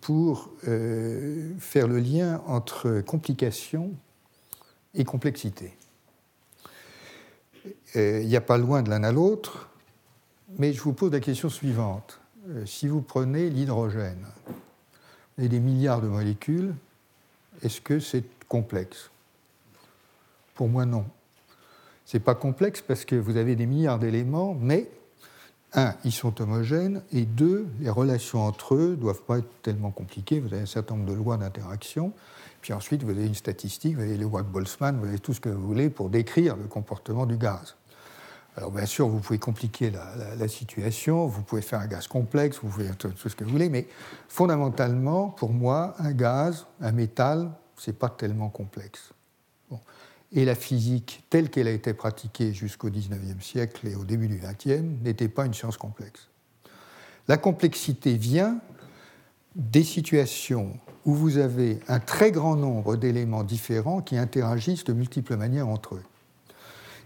[0.00, 3.92] pour faire le lien entre complication
[4.94, 5.76] et complexité.
[7.96, 9.68] Euh, il n'y a pas loin de l'un à l'autre,
[10.58, 12.20] mais je vous pose la question suivante.
[12.48, 14.24] Euh, si vous prenez l'hydrogène,
[15.38, 16.74] avez des milliards de molécules,
[17.62, 19.10] est-ce que c'est complexe?
[20.54, 21.04] Pour moi, non.
[22.04, 24.88] Ce n'est pas complexe parce que vous avez des milliards d'éléments, mais,
[25.76, 29.90] un, ils sont homogènes, et deux, les relations entre eux ne doivent pas être tellement
[29.90, 30.40] compliquées.
[30.40, 32.12] Vous avez un certain nombre de lois d'interaction.
[32.62, 35.34] Puis ensuite, vous avez une statistique, vous avez les lois de Boltzmann, vous avez tout
[35.34, 37.76] ce que vous voulez pour décrire le comportement du gaz.
[38.56, 42.68] Alors bien sûr, vous pouvez compliquer la, situation, vous pouvez faire un gaz complexe, vous
[42.68, 43.86] pouvez faire tout ce que vous voulez, mais
[44.28, 49.12] fondamentalement, pour moi, un gaz, un métal, ce n'est pas tellement complexe.
[50.32, 54.38] Et la physique, telle qu'elle a été pratiquée jusqu'au XIXe siècle et au début du
[54.38, 56.28] XXe, n'était pas une science complexe.
[57.28, 58.60] La complexité vient
[59.54, 65.36] des situations où vous avez un très grand nombre d'éléments différents qui interagissent de multiples
[65.36, 66.02] manières entre eux.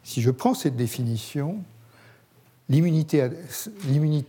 [0.02, 1.62] Si je prends cette définition,
[2.68, 3.28] l'immunité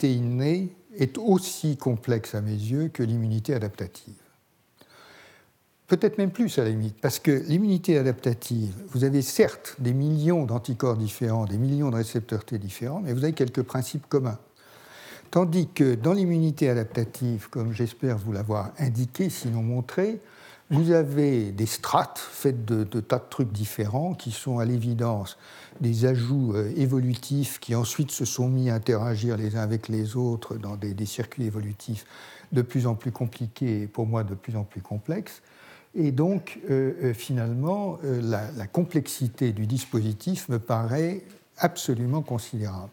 [0.04, 4.14] innée est aussi complexe à mes yeux que l'immunité adaptative.
[5.92, 10.46] Peut-être même plus à la limite, parce que l'immunité adaptative, vous avez certes des millions
[10.46, 14.40] d'anticorps différents, des millions de récepteurs T différents, mais vous avez quelques principes communs.
[15.32, 20.22] Tandis que dans l'immunité adaptative, comme j'espère vous l'avoir indiqué, sinon montré,
[20.70, 25.38] vous avez des strates faites de, tas de trucs différents qui sont à l'évidence
[25.82, 30.16] des ajouts euh, évolutifs qui ensuite se sont mis à interagir les uns avec les
[30.16, 32.06] autres dans des, circuits évolutifs
[32.54, 35.42] de plus en plus compliqués et pour moi de plus en plus complexes.
[35.96, 41.22] Et donc, euh, euh, finalement, la complexité du dispositif me paraît
[41.58, 42.92] absolument considérable.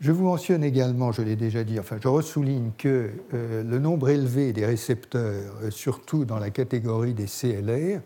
[0.00, 4.08] Je vous mentionne également, je l'ai déjà dit, enfin je ressouligne que euh, le nombre
[4.08, 8.00] élevé des récepteurs, euh, surtout dans la catégorie des CLR,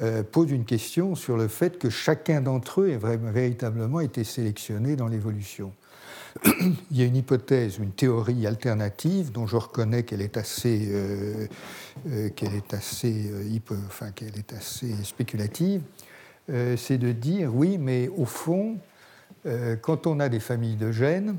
[0.00, 4.96] euh, pose une question sur le fait que chacun d'entre eux ait véritablement été sélectionné
[4.96, 5.74] dans l'évolution.
[6.90, 10.88] Il y a une hypothèse, une théorie alternative dont je reconnais qu'elle est assez,
[12.36, 13.30] qu'elle est assez,
[13.86, 15.82] enfin, qu'elle est assez spéculative,
[16.48, 18.78] c'est de dire oui, mais au fond,
[19.46, 21.36] euh, quand on a des familles de gènes,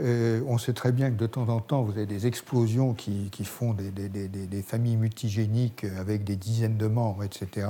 [0.00, 3.30] euh, on sait très bien que de temps en temps, vous avez des explosions qui,
[3.44, 7.66] font des, familles multigéniques avec des dizaines de membres, etc.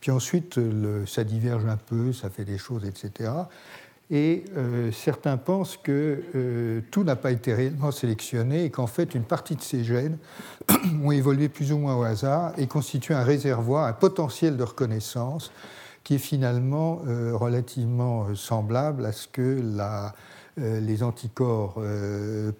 [0.00, 0.60] Puis ensuite,
[1.06, 3.30] ça diverge un peu, ça fait des choses, etc.
[4.10, 9.24] Et euh, certains pensent que tout n'a pas été réellement sélectionné et qu'en fait, une
[9.24, 10.18] partie de ces gènes
[11.02, 15.50] ont évolué plus ou moins au hasard et constituent un réservoir, un potentiel de reconnaissance
[16.06, 21.74] qui est finalement euh, relativement euh, semblable à ce que euh, les anticorps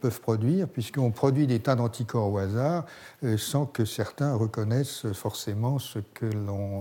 [0.00, 2.84] peuvent produire, puisqu'on produit des tas d'anticorps au hasard
[3.38, 6.26] sans que certains reconnaissent forcément ce que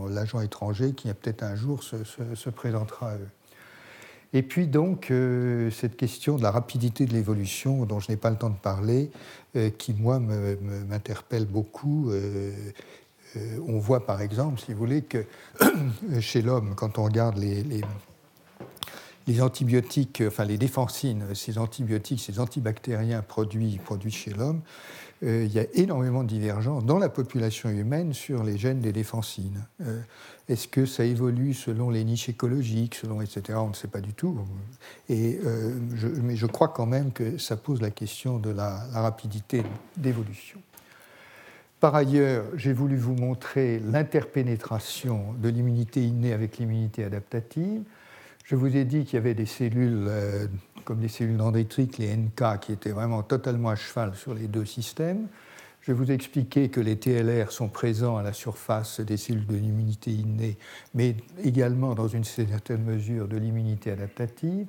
[0.09, 3.30] l'agent étranger qui peut-être un jour se, présentera à eux.
[4.34, 5.11] Et puis donc
[5.71, 9.09] cette question de la rapidité de l'évolution dont je n'ai pas le temps de parler,
[9.78, 12.11] qui moi m'interpelle beaucoup
[13.36, 15.26] euh, on voit par exemple, si vous voulez, que
[16.19, 17.82] chez l'homme, quand on regarde les,
[19.41, 24.61] antibiotiques, enfin les défensines, ces antibiotiques, ces antibactériens produits, produits chez l'homme,
[25.23, 28.91] euh, il y a énormément de divergences dans la population humaine sur les gènes des
[28.91, 29.65] défensines.
[30.50, 33.58] Euh, est-ce que ça évolue selon les niches écologiques, selon etc.
[33.62, 34.38] On ne sait pas du tout.
[35.10, 35.39] Et,
[36.22, 39.64] mais je crois quand même que ça pose la question de la rapidité
[39.98, 40.60] d'évolution.
[41.80, 47.84] Par ailleurs, j'ai voulu vous montrer l'interpénétration de l'immunité innée avec l'immunité adaptative.
[48.46, 50.48] Je vous ai dit qu'il y avait des cellules, euh,
[50.84, 54.66] comme les cellules dendritriques, les NK, qui étaient vraiment totalement à cheval sur les deux
[54.66, 55.28] systèmes.
[55.88, 60.10] Je vous expliquer que les TLR sont présents à la surface des cellules de l'immunité
[60.10, 60.58] innée,
[60.96, 64.66] mais également dans une certaine mesure de l'immunité adaptative.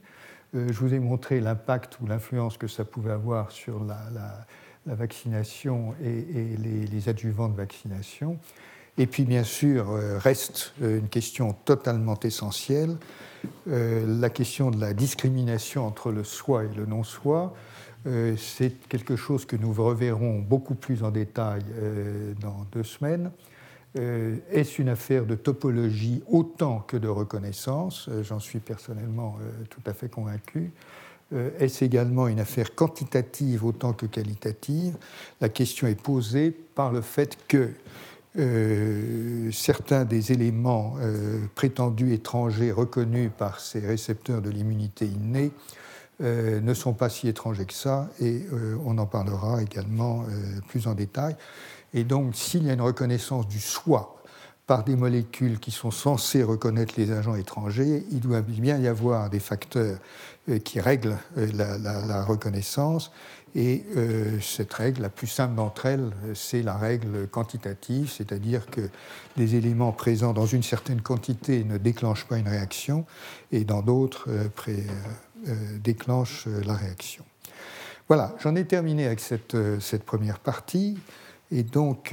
[0.55, 4.45] Euh, je vous ai montré l'impact ou l'influence que ça pouvait avoir sur la,
[4.85, 6.55] vaccination et,
[6.93, 8.39] les, adjuvants de vaccination.
[8.99, 12.95] Et puis, bien sûr, euh, reste euh, une question totalement essentielle,
[13.67, 17.55] la question de la discrimination entre le soi et le non-soi.
[18.37, 21.63] C'est quelque chose que nous reverrons beaucoup plus en détail
[22.41, 23.33] dans deux semaines.
[23.97, 28.09] Est-ce une affaire de topologie autant que de reconnaissance?
[28.23, 29.39] J'en suis personnellement
[29.71, 30.73] tout à fait convaincu.
[31.33, 34.97] Euh, est-ce également une affaire quantitative autant que qualitative?
[35.41, 37.71] La question est posée par le fait que
[38.39, 45.51] euh, certains des éléments euh, prétendus étrangers reconnus par ces récepteurs de l'immunité innée
[46.21, 48.47] ne sont pas si étrangers que ça, et
[48.85, 50.25] on en parlera également
[50.69, 51.37] plus en détail.
[51.95, 54.17] Et donc, s'il y a une reconnaissance du soi
[54.67, 59.31] par des molécules qui sont censées reconnaître les agents étrangers, il doit bien y avoir
[59.31, 59.99] des facteurs
[60.49, 61.47] euh, qui règle euh,
[61.79, 63.13] la, reconnaissance.
[63.55, 68.91] Et euh, cette règle, la plus simple d'entre elles, c'est la règle quantitative, c'est-à-dire que
[69.37, 73.07] des éléments présents dans une certaine quantité ne déclenchent pas une réaction
[73.53, 74.29] et dans d'autres
[75.83, 77.25] déclenchent la réaction.
[78.09, 80.99] Voilà, j'en ai terminé avec cette, cette, première partie.
[81.51, 82.13] Et donc,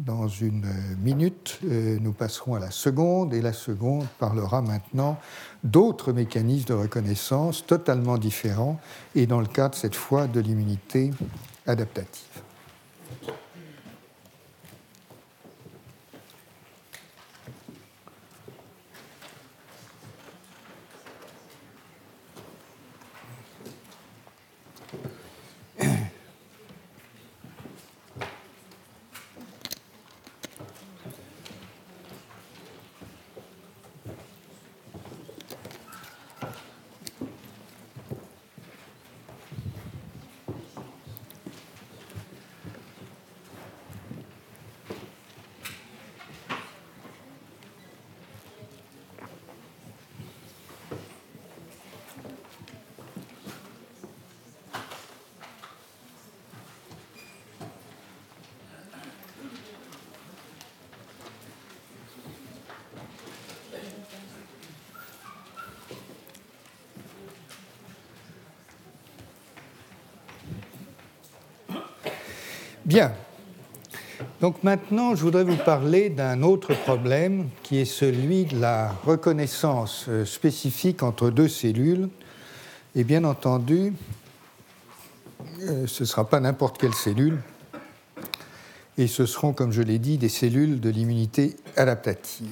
[0.00, 0.66] dans une
[1.02, 5.18] minute, euh, nous passerons à la seconde, et la seconde parlera maintenant
[5.62, 8.80] d'autres mécanismes de reconnaissance totalement différents,
[9.14, 11.10] et dans le cadre cette fois de l'immunité
[11.66, 12.42] adaptative.
[72.90, 73.12] Bien.
[74.40, 80.06] Donc maintenant, je voudrais vous parler d'un autre problème qui est celui de la reconnaissance
[80.08, 82.08] euh, spécifique entre deux cellules.
[82.94, 83.92] Et bien entendu,
[85.60, 87.38] euh, ce ne sera pas n'importe quelle cellule,
[88.96, 92.48] et ce seront, comme je l'ai dit, des cellules de l'immunité adaptative.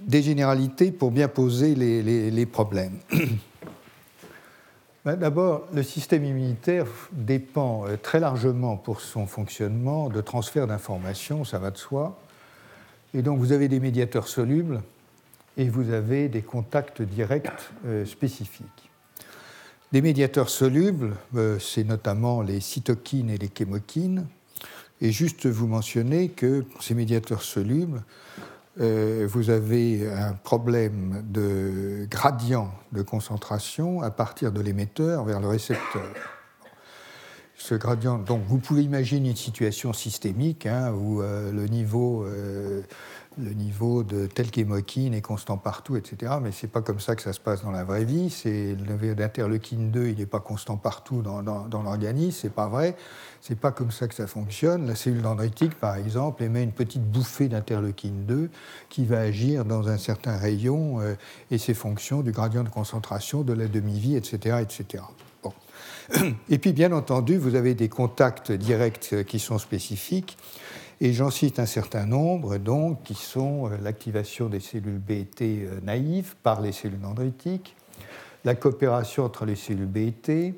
[0.00, 2.98] Des généralités pour bien poser les, les problèmes.
[5.04, 11.44] Ben, d'abord, le système immunitaire dépend euh, très largement pour son fonctionnement de transfert d'informations,
[11.44, 12.18] ça va de soi.
[13.12, 14.80] Et donc vous avez des médiateurs solubles
[15.58, 17.50] et vous avez des contacts directs
[17.84, 18.90] euh, spécifiques.
[19.92, 24.26] Des médiateurs solubles, euh, c'est notamment les cytokines et les chémokines.
[25.02, 28.02] Et juste vous mentionner que ces médiateurs solubles
[28.80, 35.46] euh, vous avez un problème de gradient de concentration à partir de l'émetteur vers le
[35.46, 36.02] récepteur.
[37.56, 42.82] Ce gradient, donc vous pouvez imaginer une situation systémique hein, où euh, le niveau euh,
[43.38, 46.34] le niveau de tel qu'hémoquine est constant partout, etc.
[46.42, 48.30] Mais ce n'est pas comme ça que ça se passe dans la vraie vie.
[48.30, 52.68] C'est le niveau d'interleukine 2, il n'est pas constant partout dans, dans, l'organisme, c'est pas
[52.68, 52.96] vrai.
[53.40, 54.86] C'est pas comme ça que ça fonctionne.
[54.86, 58.50] La cellule dendritique, par exemple, émet une petite bouffée d'interleukine 2
[58.88, 61.14] qui va agir dans un certain rayon euh,
[61.50, 65.04] et ses fonctions du gradient de concentration, de la demi-vie, etc., etc.
[65.42, 65.52] Bon.
[66.48, 70.38] Et puis, bien entendu, vous avez des contacts directs qui sont spécifiques.
[71.00, 75.24] Et j'en cite un certain nombre, donc, qui sont euh, l'activation des cellules B et
[75.24, 77.74] T euh, naïves par les cellules dendritiques,
[78.44, 80.54] la coopération entre les cellules B et T,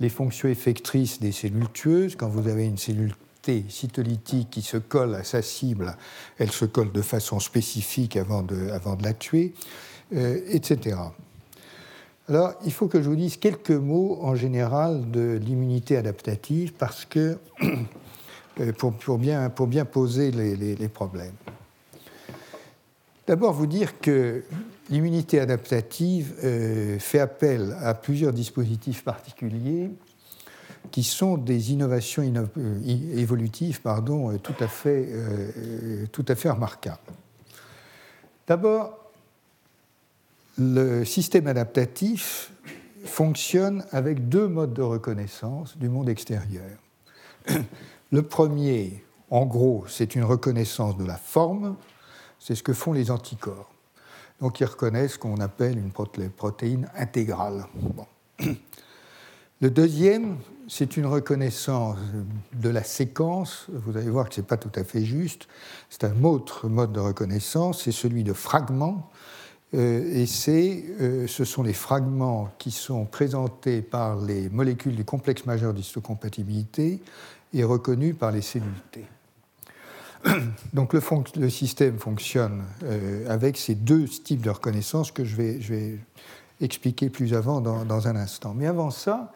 [0.00, 2.16] les fonctions effectrices des cellules tueuses.
[2.16, 5.96] Quand vous avez une cellule T cytolytique qui se colle à sa cible,
[6.38, 9.52] elle se colle de façon spécifique avant de, avant de la tuer,
[10.14, 10.96] euh, etc.
[12.28, 17.04] Alors, il faut que je vous dise quelques mots en général de l'immunité adaptative parce
[17.04, 17.36] que
[18.60, 21.34] Euh, pour, bien, poser les, problèmes.
[23.26, 24.44] D'abord, vous dire que
[24.90, 29.90] l'immunité adaptative euh, fait appel à plusieurs dispositifs particuliers
[30.90, 32.22] qui sont des innovations
[32.58, 35.08] euh, évolutives pardon, tout, à fait,
[36.10, 36.98] tout à fait remarquables.
[38.46, 38.98] D'abord,
[40.58, 42.52] le système adaptatif
[43.04, 46.68] fonctionne avec deux modes de reconnaissance du monde extérieur.
[48.12, 51.76] Le premier, en gros, c'est une reconnaissance de la forme,
[52.38, 53.70] c'est ce que font les anticorps.
[54.38, 57.64] Donc ils reconnaissent ce qu'on appelle une protéine intégrale.
[59.62, 60.36] Le deuxième,
[60.68, 61.96] c'est une reconnaissance
[62.52, 63.68] de la séquence.
[63.72, 65.48] Vous allez voir que ce n'est pas tout à fait juste.
[65.88, 69.08] C'est un autre mode de reconnaissance, c'est celui de fragments.
[69.74, 70.26] Euh, et
[71.00, 77.00] euh, ce sont les fragments qui sont présentés par les molécules du complexe majeur d'histocompatibilité
[77.60, 79.04] est reconnu par les cellules T.
[80.72, 85.98] Donc le, système fonctionne euh, avec ces deux types de reconnaissance que je vais,
[86.60, 88.54] expliquer plus avant dans, un instant.
[88.56, 89.32] Mais avant ça,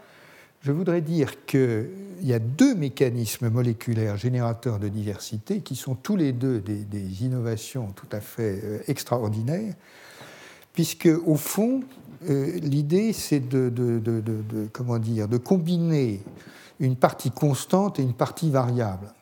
[0.62, 1.88] je voudrais dire qu'il
[2.22, 7.92] y a deux mécanismes moléculaires générateurs de diversité qui sont tous les deux des, innovations
[7.96, 9.74] tout à fait euh, extraordinaires,
[10.72, 11.82] puisque au fond,
[12.30, 16.20] euh, l'idée c'est de, comment dire, de combiner
[16.80, 19.12] une partie constante et une partie variable.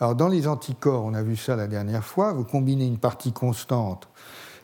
[0.00, 3.32] Alors dans les anticorps, on a vu ça la dernière fois, vous combinez une partie
[3.32, 4.08] constante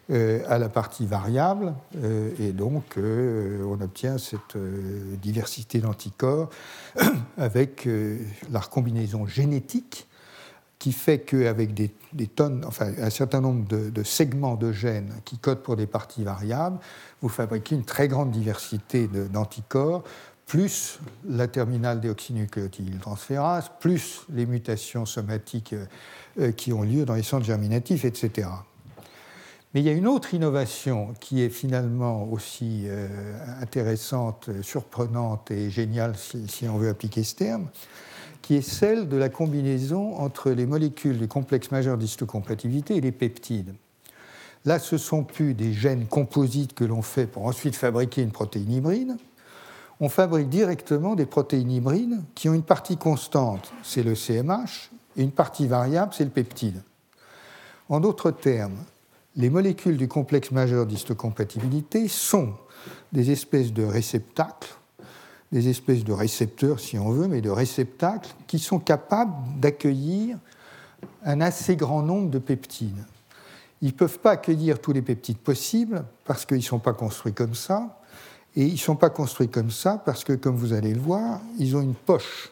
[0.08, 1.74] à la partie variable,
[2.38, 4.56] et donc on obtient cette
[5.20, 6.48] diversité d'anticorps
[7.38, 7.88] avec
[8.48, 10.06] la recombinaison génétique
[10.78, 11.90] qui fait qu'avec des,
[12.26, 16.78] tonnes, enfin un certain nombre de, segments de gènes qui codent pour des parties variables,
[17.22, 20.04] vous fabriquez une très grande diversité d'anticorps
[20.46, 25.86] plus la terminale déoxynucléotidyltransférase, plus les mutations somatiques euh,
[26.38, 28.48] euh, qui ont lieu dans les centres germinatifs, etc.
[29.74, 33.08] Mais il y a une autre innovation qui est finalement aussi euh,
[33.60, 37.68] intéressante, surprenante et géniale, si, on veut appliquer ce terme,
[38.40, 43.12] qui est celle de la combinaison entre les molécules du complexe majeur d'histocompatibilité et les
[43.12, 43.74] peptides.
[44.64, 48.70] Là, ce sont plus des gènes composites que l'on fait pour ensuite fabriquer une protéine
[48.70, 49.16] hybride,
[50.00, 55.22] on fabrique directement des protéines hybrides qui ont une partie constante, c'est le CMH, et
[55.22, 56.82] une partie variable, c'est le peptide.
[57.88, 58.76] En d'autres termes,
[59.36, 62.54] les molécules du complexe majeur d'histocompatibilité sont
[63.12, 64.74] des espèces de réceptacles,
[65.52, 70.38] des espèces de récepteurs si on veut, mais de réceptacles qui sont capables d'accueillir
[71.24, 73.04] un assez grand nombre de peptides.
[73.82, 77.34] Ils ne peuvent pas accueillir tous les peptides possibles parce qu'ils ne sont pas construits
[77.34, 78.00] comme ça,
[78.56, 81.40] et ils ne sont pas construits comme ça parce que, comme vous allez le voir,
[81.58, 82.50] ils ont une poche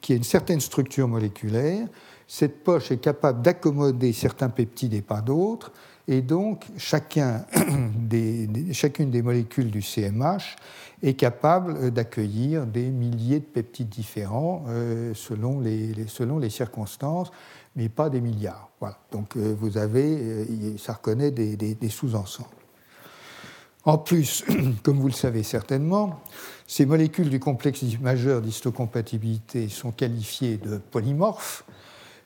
[0.00, 1.86] qui a une certaine structure moléculaire.
[2.28, 5.72] Cette poche est capable d'accommoder certains peptides et pas d'autres.
[6.06, 7.44] Et donc, chacun
[7.96, 10.56] des, chacune des molécules du CMH
[11.02, 17.32] est capable d'accueillir des milliers de peptides différents euh, selon, les, selon les circonstances,
[17.74, 18.70] mais pas des milliards.
[18.78, 18.98] Voilà.
[19.10, 22.59] Donc, euh, vous avez, euh, ça reconnaît des sous-ensembles.
[23.84, 24.44] En plus,
[24.82, 26.20] comme vous le savez certainement,
[26.66, 31.64] ces molécules du complexe majeur d'histocompatibilité sont qualifiées de polymorphes,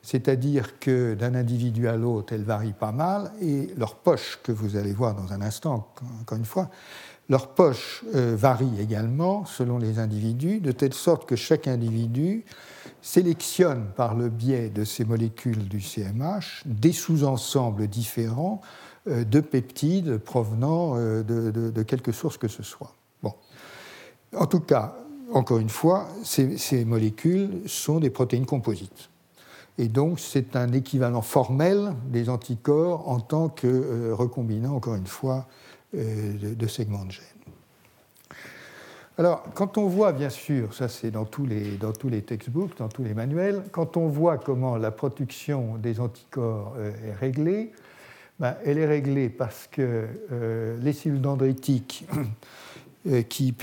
[0.01, 4.75] c'est-à-dire que d'un individu à l'autre, elles varient pas mal, et leur poche, que vous
[4.75, 5.87] allez voir dans un instant,
[6.21, 6.69] encore une fois,
[7.27, 12.45] leur poche euh, varie également selon les individus, de telle sorte que chaque individu
[13.01, 18.61] sélectionne par le biais de ces molécules du CMH des sous-ensembles différents
[19.07, 22.93] de peptides provenant euh, de, quelque source que ce soit.
[24.35, 24.97] En tout cas,
[25.31, 29.09] encore une fois, ces, molécules sont des protéines composites.
[29.77, 35.07] Et donc, c'est un équivalent formel des anticorps en tant que euh, recombinant, encore une
[35.07, 35.47] fois,
[35.93, 37.23] de, segments de gènes.
[39.17, 43.13] Alors, quand on voit, bien sûr, ça c'est dans tous les textbooks, dans tous les
[43.13, 47.71] manuels, quand on voit comment la production des anticorps est réglée,
[48.39, 52.05] ben, elle est réglée parce que euh, les cellules dendritiques
[53.07, 53.53] euh, qui,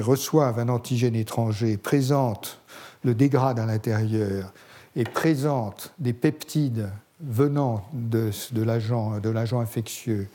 [0.00, 2.60] reçoivent un antigène étranger présentent,
[3.02, 4.52] le dégradent à l'intérieur
[4.94, 6.88] et présentent des peptides
[7.20, 8.30] venant de,
[8.62, 10.28] l'agent infectieux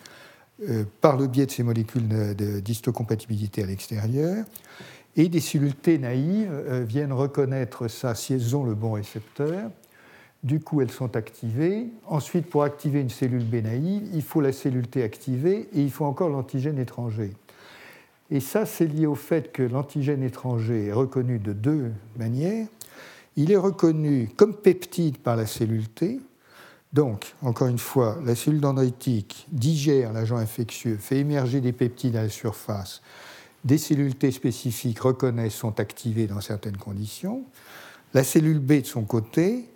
[0.67, 4.43] euh, par le biais de ces molécules d'histocompatibilité à l'extérieur.
[5.15, 6.51] Et des cellules T naïves
[6.86, 9.71] viennent reconnaître ça si elles ont le bon récepteur
[10.44, 11.88] du coup, elles sont activées.
[12.08, 15.92] Ensuite, pour activer une cellule B naïve, il faut la cellule T activée et il
[15.92, 17.34] faut encore l'antigène étranger.
[18.32, 22.68] Et ça, c'est lié au fait que l'antigène étranger est reconnu de deux manières.
[23.36, 26.20] Il est reconnu comme peptide par la cellule T.
[26.94, 32.24] Donc, encore une fois, la cellule dendritique digère l'agent infectieux, fait émerger des peptides à
[32.24, 33.02] la surface.
[33.66, 37.44] Des cellules T spécifiques reconnaissent, sont activées dans certaines conditions.
[38.14, 39.70] La cellule B, de son côté,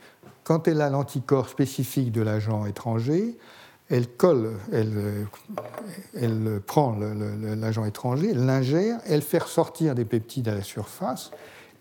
[0.44, 3.38] quand elle a l'anticorps spécifique de l'agent étranger,
[3.90, 6.98] elle colle, elle, prend
[7.58, 11.32] l'agent étranger, l'ingère, elle fait ressortir des peptides à la surface,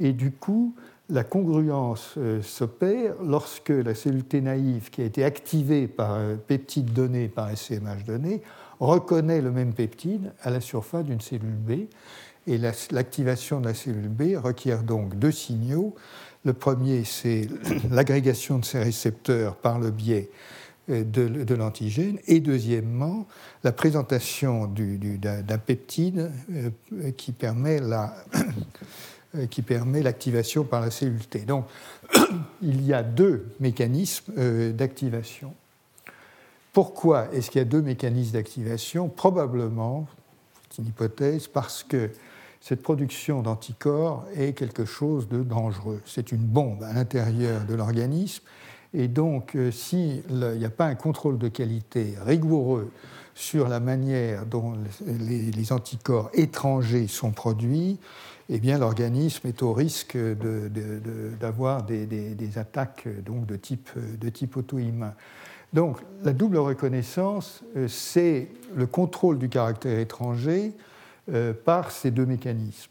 [0.01, 0.75] et du coup,
[1.09, 6.37] la congruence euh, s'opère lorsque la cellule T naïve, qui a été activée par un
[6.37, 8.43] peptide donné par SCMH donné,
[8.81, 11.73] reconnaît le même peptide à la surface d'une cellule B.
[12.47, 15.95] Et l'activation de la cellule B requiert donc deux signaux
[16.45, 17.49] le premier, c'est
[17.91, 20.31] l'agrégation de ces récepteurs par le biais
[20.91, 23.27] euh, de, l'antigène, et deuxièmement,
[23.63, 28.17] la présentation d'un peptide euh, qui permet la,
[29.37, 31.41] euh, qui permet l'activation par la cellule T.
[31.41, 31.67] Donc,
[32.63, 35.55] il y a deux mécanismes d'activation.
[36.73, 39.09] Pourquoi est-ce qu'il y a deux mécanismes d'activation?
[39.09, 40.09] Probablement,
[40.71, 42.11] c'est une hypothèse, parce que
[42.63, 46.01] cette production d'anticorps est quelque chose de dangereux.
[46.07, 48.45] C'est une bombe à l'intérieur de l'organisme.
[48.95, 52.93] Et donc, euh, s'il n'y a pas un contrôle de qualité rigoureux
[53.35, 54.75] sur la manière dont
[55.05, 57.99] les, anticorps étrangers sont produits,
[58.49, 60.17] eh bien, l'organisme est au risque
[61.41, 63.91] d'avoir des, attaques donc, de type,
[64.33, 65.15] type auto-immun.
[65.73, 70.75] Donc la double reconnaissance, c'est le contrôle du caractère étranger
[71.65, 72.91] par ces deux mécanismes.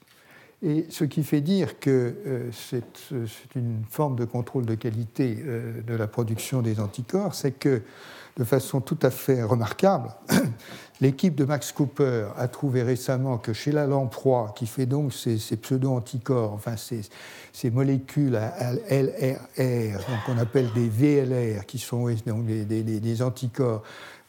[0.63, 2.83] Et ce qui fait dire que c'est
[3.55, 7.81] une forme de contrôle de qualité de la production des anticorps, c'est que
[8.37, 10.09] de façon tout à fait remarquable.
[11.01, 15.37] L'équipe de Max Cooper a trouvé récemment que chez la lamproie, qui fait donc ces,
[15.57, 17.01] pseudo-anticorps, enfin ces,
[17.51, 23.81] ces, molécules à LRR, qu'on appelle des VLR, qui sont donc des, anticorps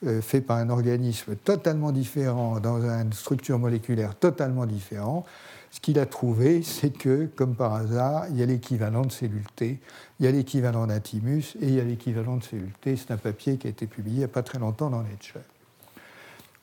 [0.04, 5.26] euh, faits par un organisme totalement différent, dans une structure moléculaire totalement différente,
[5.72, 9.46] ce qu'il a trouvé, c'est que, comme par hasard, il y a l'équivalent de cellule
[9.56, 9.80] T,
[10.20, 12.94] il y a l'équivalent d'Intimus et il y a l'équivalent de cellule T.
[12.96, 15.40] C'est un papier qui a été publié il n'y a pas très longtemps dans Nature.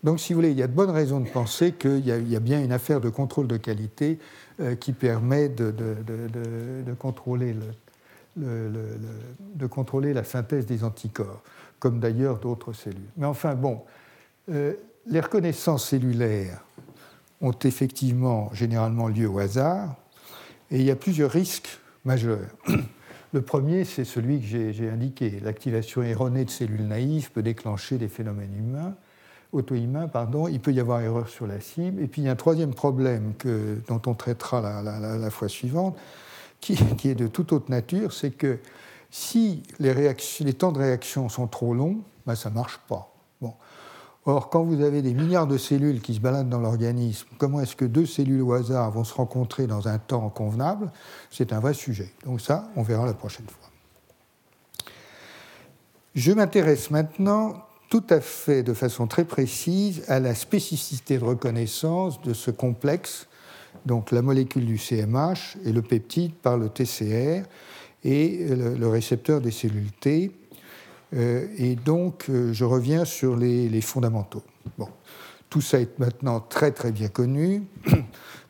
[0.03, 2.39] Donc, si vous voulez, il y a de bonnes raisons de penser qu'il y, a
[2.39, 4.19] bien une affaire de contrôle de qualité
[4.59, 5.73] euh, qui permet de
[6.93, 7.53] contrôler
[10.13, 11.41] la synthèse des anticorps,
[11.79, 13.09] comme d'ailleurs d'autres cellules.
[13.17, 13.81] Mais enfin, bon,
[14.49, 14.73] euh,
[15.05, 16.63] les reconnaissances cellulaires
[17.41, 19.95] ont effectivement généralement lieu au hasard,
[20.71, 22.47] et il y a plusieurs risques majeurs.
[23.31, 25.39] Le premier, c'est celui que j'ai indiqué.
[25.43, 28.95] L'activation erronée de cellules naïves peut déclencher des phénomènes humains,
[29.51, 30.07] auto-humains.
[30.07, 30.47] Pardon.
[30.47, 32.01] Il peut y avoir erreur sur la cible.
[32.01, 35.95] Et puis il y a un troisième problème que, dont on traitera la, fois suivante,
[36.59, 36.73] qui,
[37.05, 38.57] est de toute autre nature, c'est que
[39.11, 43.13] si les, temps de réaction sont trop longs, ben ça ne marche pas.
[44.25, 47.75] Or, quand vous avez des milliards de cellules qui se baladent dans l'organisme, comment est-ce
[47.75, 50.91] que deux cellules au hasard vont se rencontrer dans un temps convenable?
[51.31, 52.13] C'est un vrai sujet.
[52.25, 53.69] Donc ça, on verra la prochaine fois.
[56.13, 57.55] Je m'intéresse maintenant
[57.89, 63.27] tout à fait de façon très précise à la spécificité de reconnaissance de ce complexe,
[63.85, 67.47] donc la molécule du CMH et le peptide par le TCR
[68.03, 70.31] et le récepteur des cellules T,
[71.15, 74.43] euh, et donc, euh, je reviens sur les, fondamentaux.
[74.77, 74.89] Bon.
[75.49, 77.63] Tout ça est maintenant très très bien connu.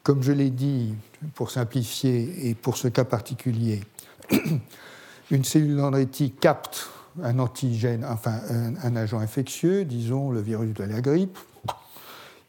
[0.04, 0.96] Comme je l'ai dit,
[1.36, 3.82] pour simplifier et pour ce cas particulier,
[5.32, 6.90] une cellule dendritique capte
[7.24, 8.40] un antigène, enfin
[8.84, 11.38] un, agent infectieux, disons le virus de la grippe.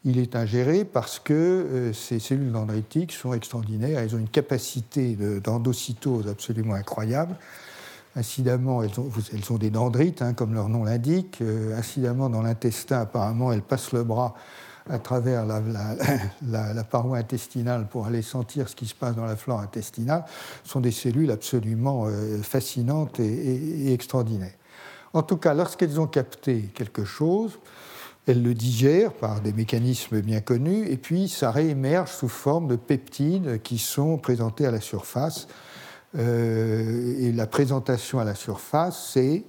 [0.03, 5.15] Il est ingéré parce que euh, ces cellules dendritiques sont extraordinaires, elles ont une capacité
[5.15, 7.35] d'endocytose absolument incroyable.
[8.15, 8.99] Incidemment, elles
[9.51, 11.37] ont, des dendrites, hein, comme leur nom l'indique.
[11.41, 14.35] Euh, incidemment, dans l'intestin, apparemment, elles passent le bras
[14.89, 15.45] à travers
[16.41, 20.25] la, paroi intestinale pour aller sentir ce qui se passe dans la flore intestinale.
[20.63, 24.55] Ce sont des cellules absolument euh, fascinantes et, extraordinaires.
[25.13, 27.59] En tout cas, lorsqu'elles ont capté quelque chose,
[28.27, 32.75] elles le digèrent par des mécanismes bien connus, et puis ça réémerge sous forme de
[32.75, 35.47] peptides qui sont présentés à la surface
[36.17, 39.43] euh, et la présentation à la surface, c'est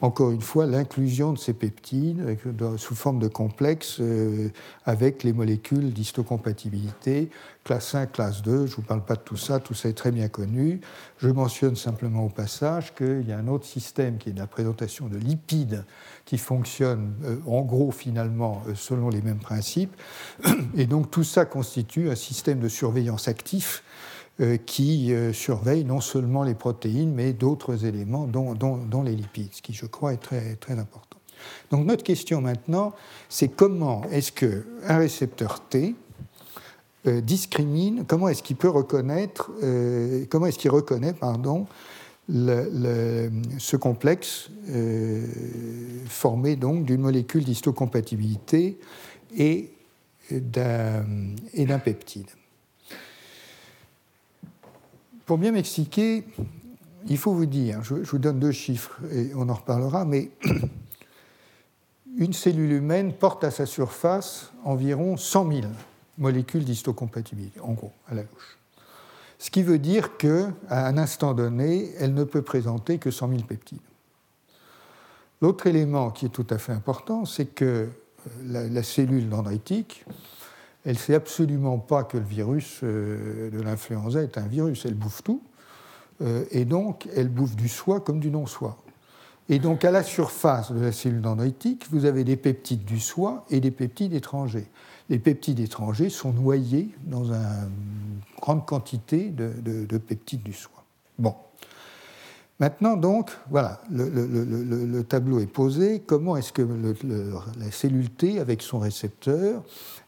[0.00, 2.38] encore une fois l'inclusion de ces peptides
[2.78, 4.48] sous forme de complexe euh,
[4.86, 7.30] avec les molécules d'histocompatibilité,
[7.64, 8.66] classe 1, classe 2.
[8.66, 10.80] Je ne vous parle pas de tout ça, tout ça est très bien connu.
[11.18, 15.06] Je mentionne simplement au passage qu'il y a un autre système qui est la présentation
[15.06, 15.84] de lipides
[16.30, 19.92] qui fonctionne euh, en gros finalement selon les mêmes principes.
[20.76, 23.82] Et donc tout ça constitue un système de surveillance actif
[24.40, 29.60] euh, qui euh, surveille non seulement les protéines, mais d'autres éléments, dont, les lipides, ce
[29.60, 31.18] qui, je crois, est très, très important.
[31.72, 32.94] Donc notre question maintenant,
[33.28, 35.96] c'est comment est-ce qu'un récepteur T
[37.08, 39.50] euh, discrimine, comment est-ce qu'il peut reconnaître,
[40.30, 41.66] comment est-ce qu'il reconnaît, pardon,
[42.30, 44.50] ce complexe
[46.06, 48.78] formé donc d'une molécule d'histocompatibilité
[49.36, 49.72] et
[50.30, 52.28] d'un peptide.
[55.26, 56.24] Pour bien m'expliquer,
[57.08, 60.30] il faut vous dire, je, vous donne deux chiffres et on en reparlera, mais
[62.18, 65.62] une cellule humaine porte à sa surface environ 100 000
[66.18, 68.59] molécules d'histocompatibilité, en gros, à la louche.
[69.40, 73.40] Ce qui veut dire qu'à un instant donné, elle ne peut présenter que 100 000
[73.44, 73.80] peptides.
[75.40, 77.88] L'autre élément qui est tout à fait important, c'est que
[78.44, 80.04] la, la cellule dendritique,
[80.84, 84.84] elle ne sait absolument pas que le virus euh, de l'influenza est un virus.
[84.84, 85.42] Elle bouffe tout.
[86.20, 88.76] Euh, et donc, elle bouffe du soi comme du non-soi.
[89.48, 93.46] Et donc, à la surface de la cellule dendritique, vous avez des peptides du soi
[93.48, 94.68] et des peptides étrangers.
[95.10, 100.84] Les peptides étrangers sont noyés dans une grande quantité de, de peptides du soi.
[101.18, 101.34] Bon.
[102.60, 106.00] Maintenant, donc, voilà, le, tableau est posé.
[106.00, 106.62] Comment est-ce que
[107.58, 109.62] la cellule T, avec son récepteur,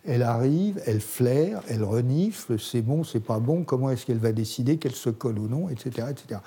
[0.04, 4.32] elle arrive, elle flaire, elle renifle, c'est bon, c'est pas bon, comment est-ce qu'elle va
[4.32, 6.08] décider qu'elle se colle ou non, etc.
[6.10, 6.40] etc.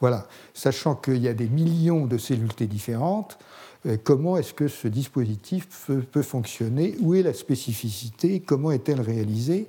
[0.00, 3.38] Voilà, sachant qu'il y a des millions de cellules T différentes,
[4.04, 5.68] comment est-ce que ce dispositif
[6.12, 9.66] peut, fonctionner, où est la spécificité, comment est-elle réalisée?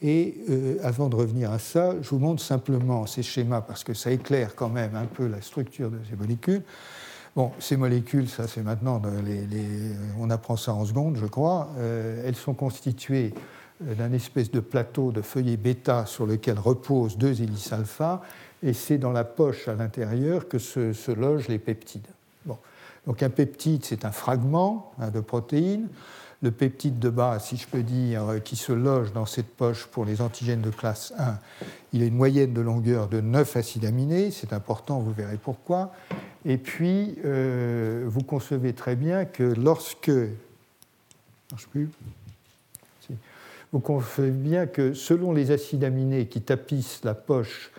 [0.00, 0.36] Et
[0.82, 4.54] avant de revenir à ça, je vous montre simplement ces schémas parce que ça éclaire
[4.56, 6.62] quand même un peu la structure de ces molécules.
[7.34, 9.00] Bon, ces molécules, ça c'est maintenant,
[10.18, 11.70] on apprend ça en secondes, je crois.
[11.78, 13.32] Euh, elles sont constituées
[13.86, 18.20] euh, d'un espèce de plateau de feuillet bêta sur lequel reposent deux hélices alpha,
[18.62, 22.06] et c'est dans la poche à l'intérieur que se, logent les peptides.
[23.06, 25.88] Donc un peptide, c'est un fragment hein, de protéines
[26.42, 29.86] le peptide de base, si je peux dire, euh, qui se loge dans cette poche
[29.86, 31.38] pour les antigènes de classe 1,
[31.92, 35.92] il a une moyenne de longueur de 9 acides aminés, c'est important, vous verrez pourquoi.
[36.44, 40.10] Et puis, euh, vous concevez très bien que lorsque...
[41.50, 41.88] Marche plus
[43.72, 47.72] vous concevez bien que selon les acides aminés qui tapissent la poche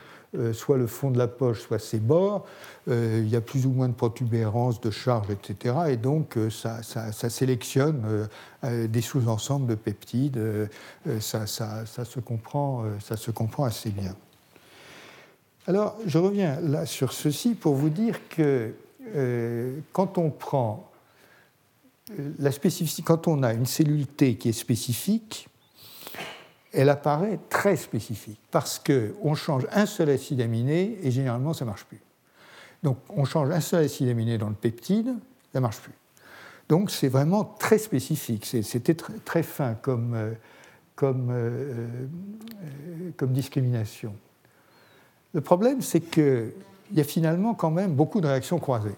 [0.54, 2.46] soit le fond de la poche, soit ses bords,
[2.90, 5.76] euh, il y a plus ou moins de protubérances, de charges, etc.
[5.90, 6.82] Et donc, euh, ça,
[7.30, 8.28] sélectionne
[8.64, 10.40] des sous-ensembles de peptides.
[11.20, 14.16] Ça, se comprend, ça se comprend assez bien.
[15.68, 18.74] Alors, je reviens là sur ceci pour vous dire que
[19.92, 20.90] quand on prend
[22.40, 25.50] la spécificité, quand on a une cellule T qui est spécifique,
[26.74, 31.70] elle apparaît très spécifique parce qu'on change un seul acide aminé et généralement ça ne
[31.70, 32.02] marche plus.
[32.82, 35.08] Donc on change un seul acide aminé dans le peptide,
[35.54, 35.94] ça ne marche plus.
[36.70, 40.32] Donc c'est vraiment très spécifique, c'était très, fin comme, euh,
[40.96, 41.88] comme, euh,
[42.64, 44.16] euh, comme discrimination.
[45.34, 46.52] Le problème, c'est qu'il
[46.94, 48.96] y a finalement quand même beaucoup de réactions croisées.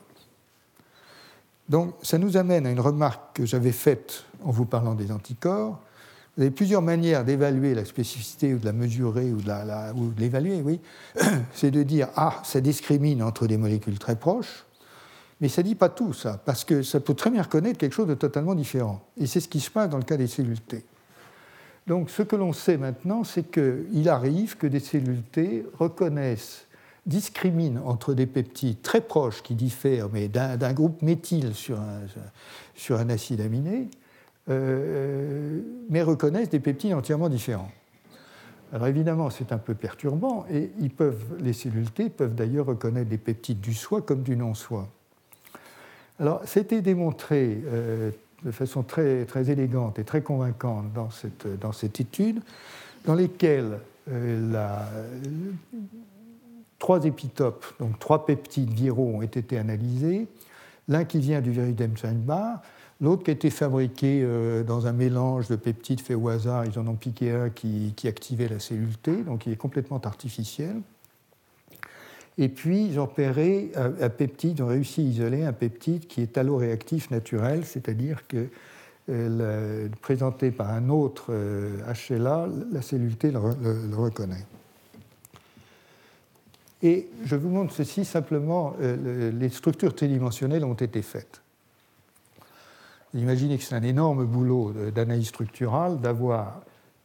[1.67, 5.81] Donc ça nous amène à une remarque que j'avais faite en vous parlant des anticorps,
[6.35, 10.81] vous avez plusieurs manières d'évaluer la spécificité ou de la mesurer ou de l'évaluer, oui.
[11.53, 14.65] C'est de dire, ah, ça discrimine entre des molécules très proches,
[15.39, 17.93] mais ça ne dit pas tout, ça, parce que ça peut très bien reconnaître quelque
[17.93, 19.01] chose de totalement différent.
[19.17, 20.83] Et c'est ce qui se passe dans le cas des cellules T.
[21.87, 26.65] Donc ce que l'on sait maintenant, c'est qu'il arrive que des cellules T reconnaissent,
[27.05, 31.77] discriminent entre des peptides très proches qui diffèrent, mais d'un groupe méthyle sur
[32.73, 33.89] sur un acide aminé,
[34.49, 35.59] euh,
[35.89, 37.71] mais reconnaissent des peptides entièrement différents.
[38.73, 43.09] Alors évidemment, c'est un peu perturbant, et ils peuvent, les cellules T peuvent d'ailleurs reconnaître
[43.09, 44.87] des peptides du soi comme du non-soi.
[46.19, 48.11] Alors, c'était démontré euh,
[48.43, 52.41] de façon très, très élégante et très convaincante dans cette, dans cette étude,
[53.05, 54.87] dans lesquelles euh, la,
[56.79, 60.27] trois épitopes, donc trois peptides viraux ont été analysés,
[60.87, 62.61] l'un qui vient du virus d'Epstein-Barr,
[63.01, 66.79] L'autre qui a été fabriqué euh, dans un mélange de peptides fait au hasard, ils
[66.79, 70.77] en ont piqué un qui, activait la cellule T, donc il est complètement artificiel.
[72.37, 76.37] Et puis, ils ont repéré un, peptide, ont réussi à isoler un peptide qui est
[76.37, 78.47] alloréactif naturel, c'est-à-dire que
[79.09, 83.39] euh, présenté par un autre HLA, euh, la cellule T le,
[83.95, 84.45] reconnaît.
[86.81, 91.41] Et je vous montre ceci simplement, les structures tridimensionnelles ont été faites.
[93.15, 96.61] Imaginez que c'est un énorme boulot d'analyse structurale d'avoir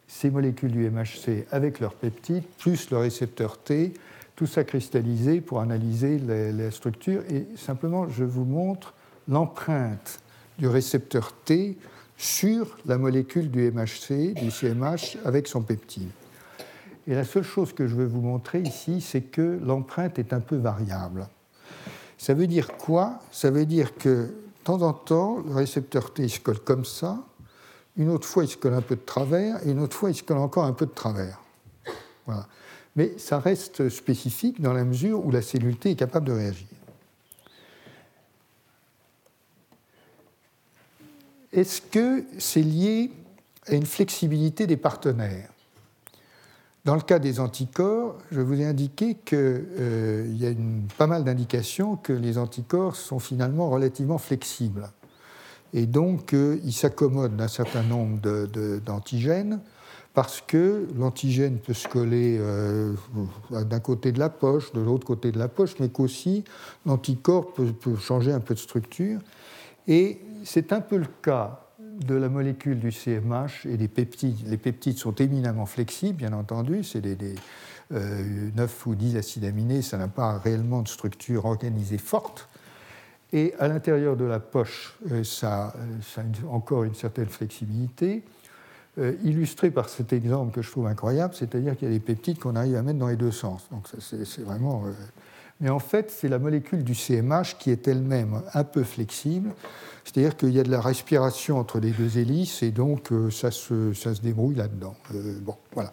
[0.08, 3.94] ces molécules du MHC avec leurs peptides, plus le récepteur T,
[4.34, 7.22] tout ça cristallisé pour analyser la structure.
[7.30, 8.92] Et simplement, je vous montre
[9.28, 10.18] l'empreinte
[10.58, 11.78] du récepteur T
[12.16, 16.10] sur la molécule du MHC, du CMH, avec son peptide.
[17.06, 20.40] Et la seule chose que je veux vous montrer ici, c'est que l'empreinte est un
[20.40, 21.28] peu variable.
[22.18, 23.20] Ça veut dire quoi?
[23.30, 27.18] Ça veut dire que de temps en temps, le récepteur T se colle comme ça,
[27.96, 30.14] une autre fois il se colle un peu de travers, et une autre fois il
[30.14, 31.40] se colle encore un peu de travers.
[32.94, 36.66] Mais ça reste spécifique dans la mesure où la cellule T est capable de réagir.
[41.52, 43.10] Est-ce que c'est lié
[43.66, 45.50] à une flexibilité des partenaires?
[46.84, 50.52] Dans le cas des anticorps, je vous ai indiqué qu'il euh, y a
[50.96, 54.88] pas mal d'indications que les anticorps sont finalement relativement flexibles.
[55.74, 58.18] Et donc, euh, ils s'accommodent d'un certain nombre
[58.78, 59.60] d'antigènes
[60.14, 62.94] parce que l'antigène peut se coller euh,
[63.50, 66.44] d'un côté de la poche, de l'autre côté de la poche, mais qu'aussi
[66.86, 69.20] l'anticorps peut, peut, changer un peu de structure.
[69.86, 71.60] Et c'est un peu le cas
[72.00, 74.46] de la molécule du CMH et des peptides.
[74.46, 77.34] Les peptides sont éminemment flexibles, bien entendu, c'est des,
[77.90, 82.48] 9 euh, ou 10 acides aminés, ça n'a pas réellement de structure organisée forte.
[83.32, 88.22] Et à l'intérieur de la poche, euh, ça, ça, a encore une certaine flexibilité,
[88.98, 92.38] euh, illustré par cet exemple que je trouve incroyable, c'est-à-dire qu'il y a des peptides
[92.38, 93.68] qu'on arrive à mettre dans les deux sens.
[93.70, 94.84] Donc c'est vraiment
[95.60, 99.50] mais en fait, c'est la molécule du CMH qui est elle-même un peu flexible,
[100.04, 103.50] c'est-à-dire qu'il y a de la respiration entre les deux hélices et donc euh, ça,
[103.50, 104.96] se, débrouille là-dedans.
[105.14, 105.92] Euh, bon, voilà.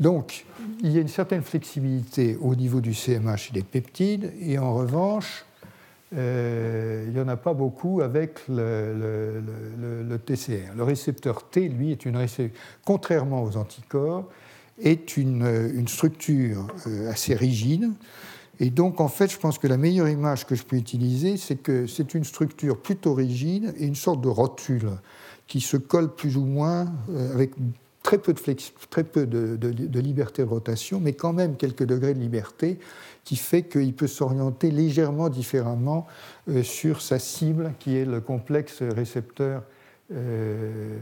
[0.00, 0.46] Donc,
[0.82, 4.74] il y a une certaine flexibilité au niveau du CMH et des peptides, et en
[4.74, 5.44] revanche,
[6.16, 9.42] euh, il n'y en a pas beaucoup avec le,
[10.24, 10.74] TCR.
[10.74, 12.26] Le récepteur T, lui, est une
[12.84, 14.28] contrairement aux anticorps,
[14.82, 16.66] est une structure
[17.08, 17.92] assez rigide
[18.60, 21.56] et donc, en fait, je pense que la meilleure image que je peux utiliser, c'est
[21.56, 24.90] que c'est une structure plutôt rigide et une sorte de rotule
[25.46, 27.52] qui se colle plus ou moins euh, avec
[28.02, 28.40] très peu, de,
[28.90, 32.78] très peu de, liberté de rotation, mais quand même quelques degrés de liberté,
[33.24, 36.06] qui fait qu'il peut s'orienter légèrement différemment
[36.48, 39.62] euh, sur sa cible, qui est le complexe récepteur,
[40.12, 40.98] euh,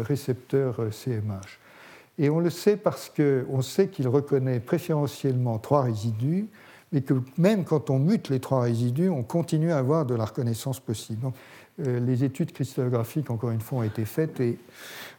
[0.00, 1.60] récepteur CMH.
[2.18, 6.48] Et on le sait parce qu'on sait qu'il reconnaît préférentiellement trois résidus,
[6.94, 10.24] et que même quand on mute les trois résidus, on continue à avoir de la
[10.24, 11.20] reconnaissance possible.
[11.20, 11.34] Donc,
[11.84, 14.38] euh, les études cristallographiques, encore une fois, ont été faites.
[14.38, 14.58] Et...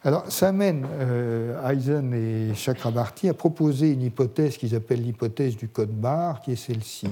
[0.04, 5.68] Alors, ça amène euh, Eisen et Chakrabarty à proposer une hypothèse qu'ils appellent l'hypothèse du
[5.68, 7.08] code barre, qui est celle-ci.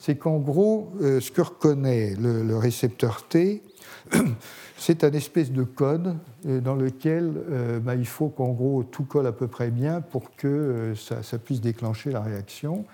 [0.00, 3.62] C'est qu'en gros, euh, ce que reconnaît le, récepteur T,
[4.76, 7.32] c'est un espèce de code dans lequel
[7.82, 11.60] bah, il faut qu'en gros tout colle à peu près bien pour que ça puisse
[11.60, 12.84] déclencher la réaction.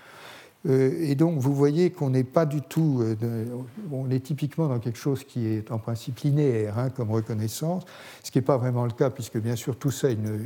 [0.68, 3.00] Euh, et donc, vous voyez qu'on n'est pas du tout.
[3.00, 3.46] Euh,
[3.90, 7.84] on est typiquement dans quelque chose qui est en principe linéaire hein, comme reconnaissance,
[8.22, 10.42] ce qui n'est pas vraiment le cas, puisque bien sûr tout ça a une,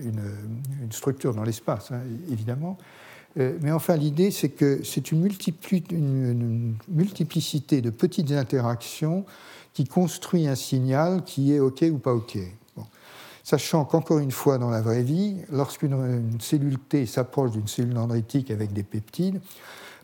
[0.91, 2.01] structure dans l'espace, hein,
[2.31, 2.79] évidemment.
[3.39, 5.23] Euh, mais enfin, l'idée, c'est que c'est une,
[6.89, 9.25] multiplicité de petites interactions
[9.73, 12.39] qui construit un signal qui est OK ou pas OK.
[13.43, 18.51] Sachant qu'encore une fois, dans la vraie vie, lorsqu'une cellule T s'approche d'une cellule dendritique
[18.51, 19.41] avec des peptides,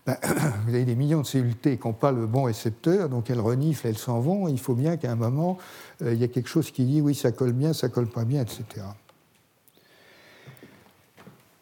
[0.06, 0.16] ben,
[0.66, 3.40] vous avez des millions de cellules T qui n'ont pas le bon récepteur, donc elles
[3.40, 4.48] reniflent, elles s'en vont.
[4.48, 5.58] Il faut bien qu'à un moment,
[6.02, 8.24] euh, il y ait quelque chose qui dit oui, ça colle bien, ça colle pas
[8.24, 8.64] bien, etc.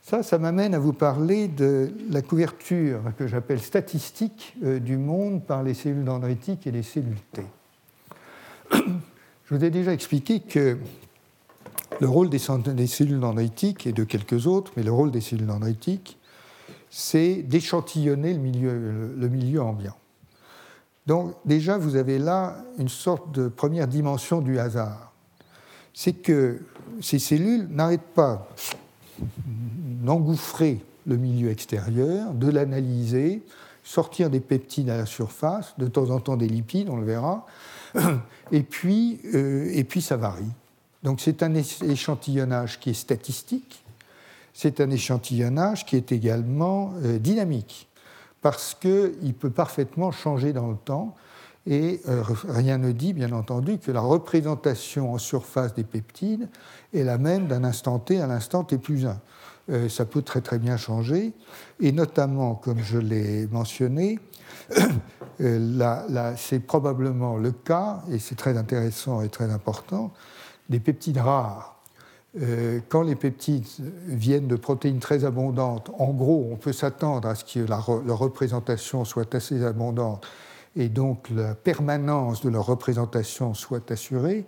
[0.02, 5.44] Ça, ça m'amène à vous parler de la couverture que j'appelle statistique euh, du monde
[5.44, 7.42] par les cellules dendritiques et les cellules T.
[8.72, 10.76] Je vous ai déjà expliqué que
[12.00, 16.17] le rôle des, cellules dendritiques et de quelques autres, mais le rôle des cellules dendritiques,
[16.90, 19.96] c'est d'échantillonner le milieu, le milieu ambiant.
[21.06, 25.12] Donc déjà, vous avez là une sorte de première dimension du hasard.
[25.94, 26.60] C'est que
[27.00, 28.46] ces cellules n'arrêtent pas
[29.18, 33.42] d'engouffrer le milieu extérieur, de l'analyser,
[33.82, 37.46] sortir des peptides à la surface, de temps en temps des lipides, on le verra,
[38.52, 40.52] et puis, euh, et puis ça varie.
[41.02, 43.82] Donc c'est un échantillonnage qui est statistique,
[44.58, 47.88] c'est un échantillonnage qui est également euh, dynamique,
[48.42, 51.14] parce qu'il peut parfaitement changer dans le temps,
[51.64, 56.48] et euh, rien ne dit, bien entendu, que la représentation en surface des peptides
[56.92, 59.20] est la même d'un instant t à l'instant t plus 1.
[59.70, 61.34] Euh, ça peut très très bien changer,
[61.78, 64.18] et notamment, comme je l'ai mentionné,
[65.38, 70.12] c'est probablement le cas, et c'est très intéressant et très important,
[70.68, 71.77] des peptides rares
[72.88, 73.64] quand les peptides
[74.06, 79.04] viennent de protéines très abondantes, en gros, on peut s'attendre à ce que leur représentation
[79.04, 80.26] soit assez abondante
[80.76, 84.46] et donc la permanence de leur représentation soit assurée.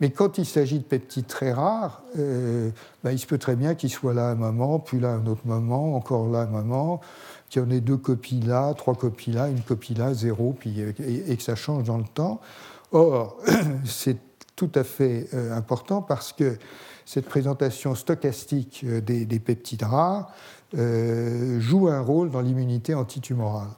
[0.00, 2.70] Mais quand il s'agit de peptides très rares, euh,
[3.04, 5.42] ben, il se peut très bien qu'ils soient là un moment, puis là un autre
[5.44, 7.00] moment, encore là un moment,
[7.48, 10.80] qu'il y en ait deux copies là, trois copies là, une copie là, zéro, puis,
[10.80, 12.40] et, que ça change dans le temps.
[12.92, 13.38] Or,
[13.84, 14.16] c'est
[14.56, 16.56] tout à fait euh, important parce que
[17.10, 20.32] cette présentation stochastique euh, des, peptides rares
[20.78, 23.70] euh, joue un rôle dans l'immunité antitumorale.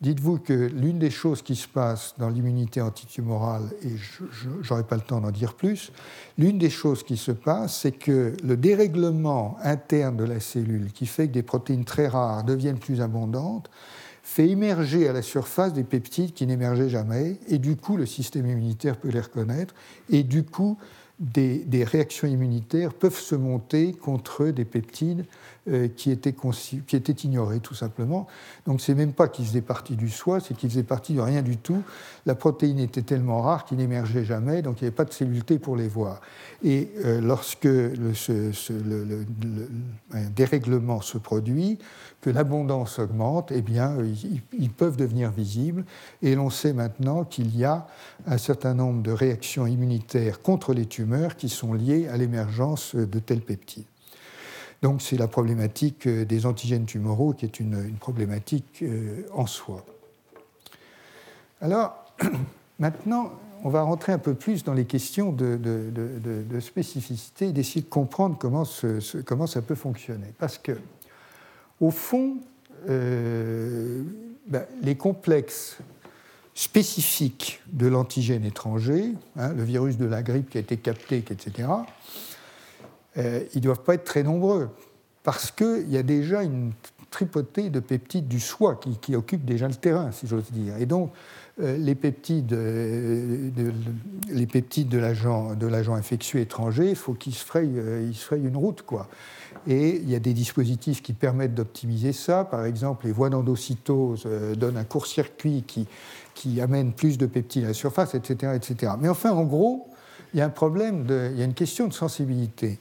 [0.00, 4.96] Dites-vous que l'une des choses qui se passe dans l'immunité antitumorale, et je n'aurai pas
[4.96, 5.92] le temps d'en dire plus,
[6.36, 11.06] l'une des choses qui se passe, c'est que le dérèglement interne de la cellule, qui
[11.06, 13.70] fait que des protéines très rares deviennent plus abondantes,
[14.24, 18.46] fait émerger à la surface des peptides qui n'émergeaient jamais, et du coup le système
[18.46, 19.74] immunitaire peut les reconnaître,
[20.10, 20.76] et du coup
[21.20, 25.24] des, réactions immunitaires peuvent se monter contre des peptides
[25.68, 26.32] euh, qui, étaient
[27.24, 28.26] ignorés, tout simplement.
[28.66, 31.42] Donc, c'est même pas qu'ils faisaient partie du soi, c'est qu'ils faisaient partie de rien
[31.42, 31.82] du tout.
[32.24, 35.44] La protéine était tellement rare qu'il n'émergeait jamais, donc il n'y avait pas de cellule
[35.44, 36.20] T pour les voir.
[36.62, 38.12] Et euh, lorsque le,
[40.12, 41.78] un dérèglement se produit,
[42.20, 43.96] que l'abondance augmente, eh bien,
[44.58, 45.84] ils, peuvent devenir visibles.
[46.22, 47.86] Et l'on sait maintenant qu'il y a
[48.26, 53.18] un certain nombre de réactions immunitaires contre les tumeurs qui sont liées à l'émergence de
[53.20, 53.86] tels peptides.
[54.82, 59.84] Donc c'est la problématique euh, des antigènes tumoraux qui est une, problématique euh, en soi.
[61.60, 62.04] Alors,
[62.78, 63.32] maintenant,
[63.64, 65.58] on va rentrer un peu plus dans les questions de,
[66.60, 68.62] spécificité et d'essayer de comprendre comment,
[69.24, 70.32] comment, ça peut fonctionner.
[70.38, 70.78] Parce que,
[71.80, 72.38] au fond,
[72.88, 74.02] euh,
[74.46, 75.78] ben, les complexes
[76.54, 81.68] spécifiques de l'antigène étranger, hein, le virus de la grippe qui a été capté, etc.,
[83.16, 84.68] euh, ils ne doivent pas être très nombreux,
[85.22, 86.72] parce qu'il y a déjà une
[87.10, 90.74] tripotée de peptides du soi qui, qui occupent déjà le terrain, si j'ose dire.
[91.58, 93.72] Les peptides, euh, de,
[94.30, 98.56] les peptides de l'agent, infectieux étranger, il faut qu'ils se frayent, ils se frayent une
[98.56, 99.08] route, quoi.
[99.66, 102.44] Et il y a des dispositifs qui permettent d'optimiser ça.
[102.44, 104.26] Par exemple, les voies d'endocytose
[104.56, 108.92] donnent un court-circuit qui, amène plus de peptides à la surface, etc., etc.
[109.00, 109.88] Mais enfin, en gros,
[110.32, 112.78] il y a un problème, il y a une question de sensibilité.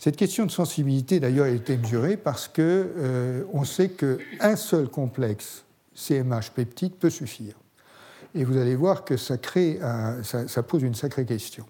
[0.00, 4.88] Cette question de sensibilité, d'ailleurs, a été mesurée parce qu'on euh, on sait qu'un seul
[4.88, 5.62] complexe
[5.94, 7.59] CMH peptide peut suffire.
[8.34, 9.36] Et vous allez voir que ça,
[10.62, 11.66] pose une sacrée question.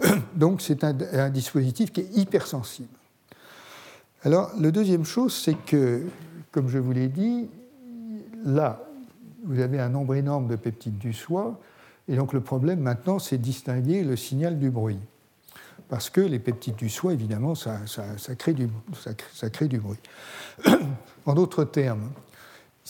[0.34, 2.88] Donc c'est un, dispositif qui est hypersensible.
[4.22, 6.02] Alors, la deuxième chose, c'est que,
[6.52, 7.48] comme je vous l'ai dit,
[8.44, 8.84] là,
[9.44, 11.58] vous avez un nombre énorme de peptides du soi,
[12.08, 14.98] et donc le problème maintenant, c'est distinguer le signal du bruit
[15.90, 17.80] parce que les peptides du soi, évidemment, ça,
[18.38, 18.68] crée, du,
[19.34, 19.98] ça, crée, du, bruit.
[21.26, 22.10] en d'autres termes,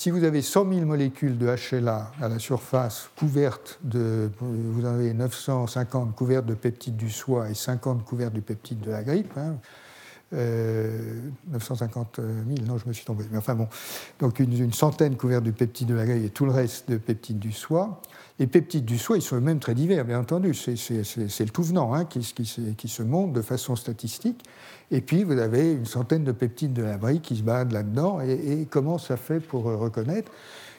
[0.00, 5.12] si vous avez 100 000 molécules de HLA à la surface couvertes de, vous avez
[5.12, 9.56] 950 couvertes de peptides du soi et 50 couvertes du peptide de la grippe, hein,
[10.32, 13.24] 950 euh, 000, non, je me suis tombé.
[13.30, 13.68] Mais enfin bon,
[14.20, 17.38] donc une, centaine couvertes du peptide de la grippe et tout le reste de peptides
[17.38, 18.00] du soi.
[18.40, 20.54] Les peptides du soi, ils sont eux-mêmes très divers, bien entendu.
[20.54, 24.42] C'est le tout venant hein, qui, se montre de façon statistique.
[24.90, 28.20] Et puis, vous avez une centaine de peptides de la brique qui se baladent là-dedans.
[28.22, 30.32] Et, comment ça fait pour reconnaître?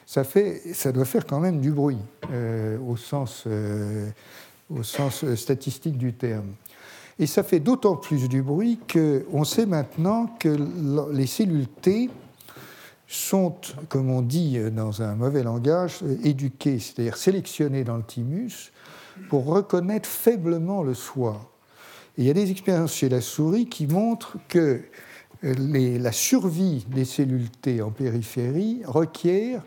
[0.06, 1.98] Ça, fait, ça doit faire quand même du bruit,
[2.32, 4.10] euh, au, sens, euh,
[4.68, 6.54] au sens statistique du terme.
[7.20, 10.58] Et ça fait d'autant plus du bruit qu'on sait maintenant que
[11.12, 12.10] les cellules T
[13.12, 13.54] sont,
[13.88, 18.72] comme on dit dans un mauvais langage, éduquées, c'est-à-dire sélectionnées dans le thymus
[19.28, 21.52] pour reconnaître faiblement le soi.
[22.16, 24.82] Et il y a des expériences chez la souris qui montrent que
[25.42, 29.62] la survie des cellules T en périphérie requiert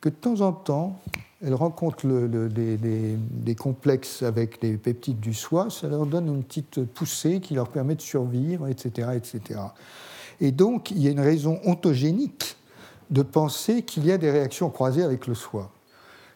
[0.00, 1.00] que de temps en temps,
[1.44, 7.40] elles rencontrent des, complexes avec des peptides du soi, ça leur donne une petite poussée
[7.40, 9.10] qui leur permet de survivre, etc.
[9.14, 9.60] etc.
[10.40, 12.56] Et donc, il y a une raison ontogénique
[13.10, 15.70] de penser qu'il y a des réactions croisées avec le soi.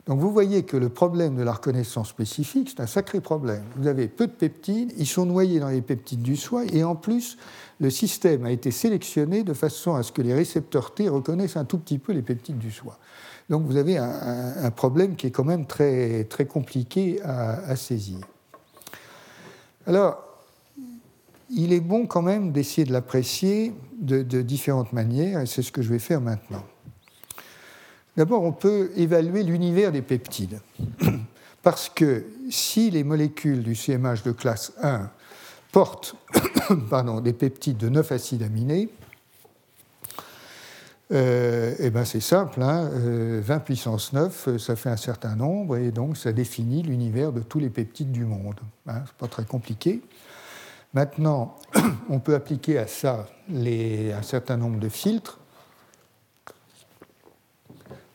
[0.06, 3.62] Donc vous voyez que le problème de la reconnaissance spécifique, c'est un sacré problème.
[3.76, 6.96] Vous avez peu de peptides, ils sont noyés dans les peptides du soi, et en
[6.96, 7.36] plus,
[7.78, 11.64] le système a été sélectionné de façon à ce que les récepteurs T reconnaissent un
[11.64, 12.98] tout petit peu les peptides du soi.
[13.48, 18.18] Donc vous avez un, problème qui est quand même très, très compliqué à, saisir.
[19.86, 20.24] Alors,
[21.50, 25.82] il est bon quand même d'essayer de l'apprécier de, différentes manières, et c'est ce que
[25.82, 26.64] je vais faire maintenant.
[28.16, 30.60] D'abord, on peut évaluer l'univers des peptides.
[31.62, 35.10] Parce que si les molécules du CMH de classe 1
[35.70, 36.16] portent
[36.90, 38.90] pardon, des peptides de 9 acides aminés,
[41.12, 45.36] euh, eh ben c'est simple, hein, 20 euh, puissance 9, euh, ça fait un certain
[45.36, 48.58] nombre, et donc ça définit l'univers de tous les peptides du monde.
[48.86, 50.00] Hein, c'est pas très compliqué.
[50.94, 51.56] Maintenant,
[52.08, 55.38] on peut appliquer à ça un certain nombre de filtres.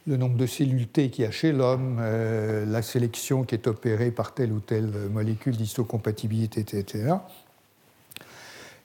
[0.05, 4.09] Le nombre de cellules T qu'il y a chez l'homme, la sélection qui est opérée
[4.09, 7.15] par telle ou telle molécule d'histocompatibilité, etc.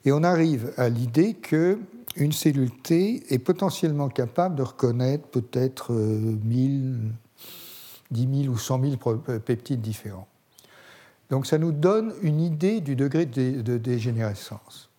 [0.03, 1.79] Et on arrive à l'idée que
[2.15, 7.11] une cellule T est potentiellement capable de reconnaître peut-être 1000,
[8.11, 8.95] 10 000 ou 100 000
[9.29, 10.27] euh, peptides différents.
[11.29, 14.89] Donc ça nous donne une idée du degré de dégénérescence.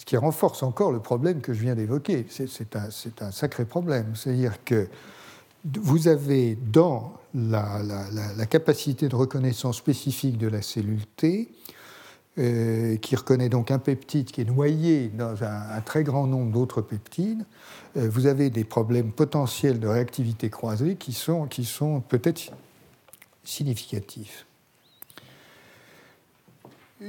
[0.00, 2.24] Ce qui renforce encore le problème que je viens d'évoquer.
[2.30, 4.16] C'est un, sacré problème.
[4.16, 4.88] C'est-à-dire que
[5.62, 11.50] vous avez dans la, capacité de reconnaissance spécifique de la cellule T
[12.38, 16.80] euh, qui reconnaît donc un peptide qui est noyé dans un, très grand nombre d'autres
[16.80, 17.44] peptides,
[17.98, 22.52] euh, vous avez des problèmes potentiels de réactivité croisée qui sont peut-être
[23.44, 24.46] significatifs.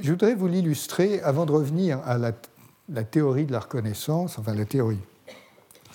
[0.00, 2.32] Je voudrais vous l'illustrer avant de revenir à la,
[3.04, 4.98] théorie de la reconnaissance, enfin la théorie,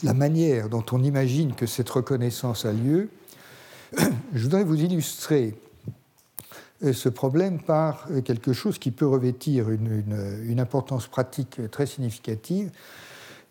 [0.03, 3.10] la manière dont on imagine que cette reconnaissance a lieu.
[4.34, 5.56] Je voudrais vous illustrer
[6.94, 12.69] ce problème par quelque chose qui peut revêtir une, importance pratique très significative,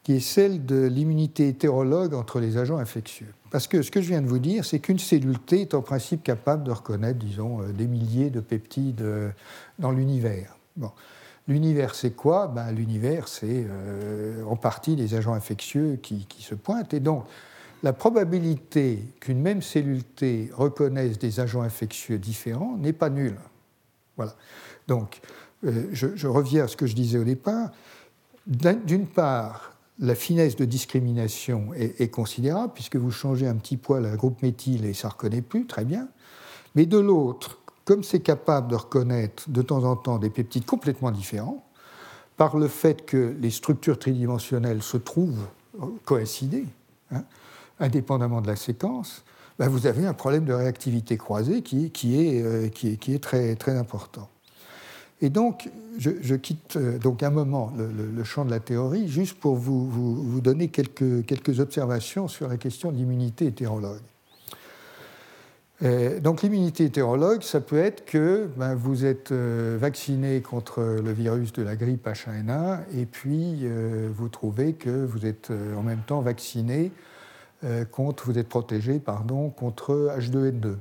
[0.04, 3.34] qui est celle de l'immunité hétérologue entre les agents infectieux.
[3.50, 5.82] Parce que ce que je viens de vous dire, c'est qu'une cellule T est en
[5.82, 9.04] principe capable de reconnaître, disons, des milliers de peptides
[9.78, 10.56] dans l'univers.
[10.76, 10.90] Bon.
[11.48, 12.48] L'univers, c'est quoi?
[12.48, 16.92] Ben, L'univers, c'est euh, en partie des agents infectieux qui, se pointent.
[16.92, 17.24] Et donc,
[17.82, 23.38] la probabilité qu'une même cellule T reconnaisse des agents infectieux différents n'est pas nulle.
[24.16, 24.34] Voilà.
[24.88, 25.20] Donc,
[25.64, 27.70] euh, je, reviens à ce que je disais au départ.
[28.46, 34.14] D'une part, la finesse de discrimination est, considérable, puisque vous changez un petit poil à
[34.16, 36.08] groupe méthyle et ça ne reconnaît plus, très bien.
[36.74, 41.10] Mais de l'autre, comme c'est capable de reconnaître de temps en temps des peptides complètement
[41.10, 41.64] différents,
[42.36, 45.46] par le fait que les structures tridimensionnelles se trouvent
[46.04, 46.66] coïncidées,
[47.10, 47.24] hein,
[47.80, 49.24] indépendamment de la séquence,
[49.58, 51.90] ben vous avez un problème de réactivité croisée qui,
[52.42, 54.28] euh, est, très important.
[55.22, 59.56] Et donc, je, quitte euh, donc un moment le, champ de la théorie, juste pour
[59.56, 64.00] vous, donner quelques, quelques observations sur la question de l'immunité hétérologue.
[65.82, 71.12] Euh, donc l'immunité hétérologue, ça peut être que ben, vous êtes euh, vacciné contre le
[71.12, 73.66] virus de la grippe H1N1 et puis
[74.14, 76.92] vous trouvez que vous êtes en même temps vacciné
[77.90, 80.76] contre, vous êtes protégé pardon, contre H2N2,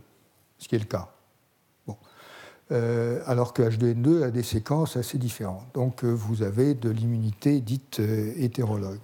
[0.59, 1.14] ce qui est le cas.
[2.69, 2.75] Bon.
[3.25, 5.65] alors que H2N2 a des séquences assez différentes.
[5.73, 7.99] Donc vous avez de l'immunité dite
[8.37, 8.99] hétérologue.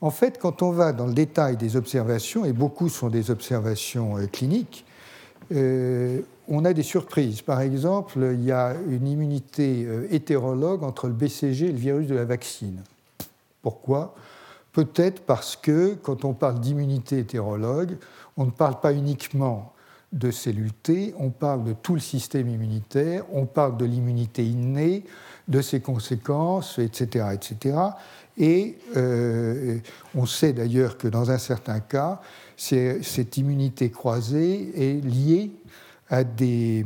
[0.00, 4.18] En fait, quand on va dans le détail des observations, et beaucoup sont des observations
[4.18, 4.84] euh, cliniques,
[5.52, 7.40] euh, on a des surprises.
[7.40, 12.06] Par exemple, il y a une immunité euh, hétérologue entre le BCG et le virus
[12.06, 12.82] de la vaccine.
[13.62, 14.14] Pourquoi?
[14.72, 17.96] Peut-être parce que quand on parle d'immunité hétérologue,
[18.36, 19.72] on ne parle pas uniquement
[20.16, 25.04] de cellules T, on parle de tout le système immunitaire, on parle de l'immunité innée,
[25.46, 27.26] de ses conséquences, etc.
[27.34, 27.76] etc.
[28.38, 29.78] Et euh,
[30.14, 32.20] on sait d'ailleurs que dans un certain cas,
[32.56, 35.50] cette immunité croisée est liée
[36.08, 36.84] à des,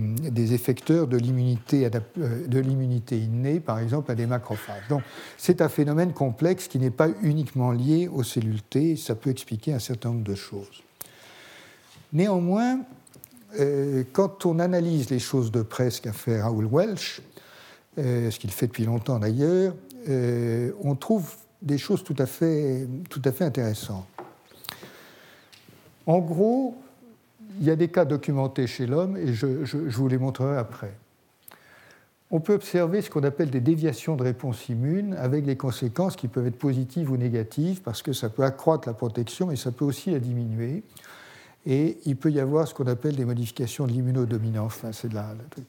[0.52, 1.88] effecteurs de l'immunité,
[2.18, 4.88] euh, de l'immunité innée, par exemple à des macrophages.
[4.88, 5.02] Donc
[5.36, 9.74] c'est un phénomène complexe qui n'est pas uniquement lié aux cellules T, ça peut expliquer
[9.74, 10.82] un certain nombre de choses.
[12.12, 12.80] Néanmoins,
[13.58, 17.22] euh, quand on analyse les choses de près, ce qu'a fait Raoul Welch,
[17.96, 19.74] ce qu'il fait depuis longtemps d'ailleurs,
[20.08, 24.06] on trouve des choses tout à fait, tout à fait intéressantes.
[26.06, 26.76] En gros,
[27.60, 30.94] il y a des cas documentés chez l'homme et je, vous les montrerai après.
[32.30, 36.28] On peut observer ce qu'on appelle des déviations de réponse immune avec des conséquences qui
[36.28, 39.84] peuvent être positives ou négatives parce que ça peut accroître la protection mais ça peut
[39.84, 40.84] aussi la diminuer.
[41.66, 44.74] Et il peut y avoir ce qu'on appelle des modifications de l'immunodominance.
[44.76, 45.66] Enfin, c'est de la, truc.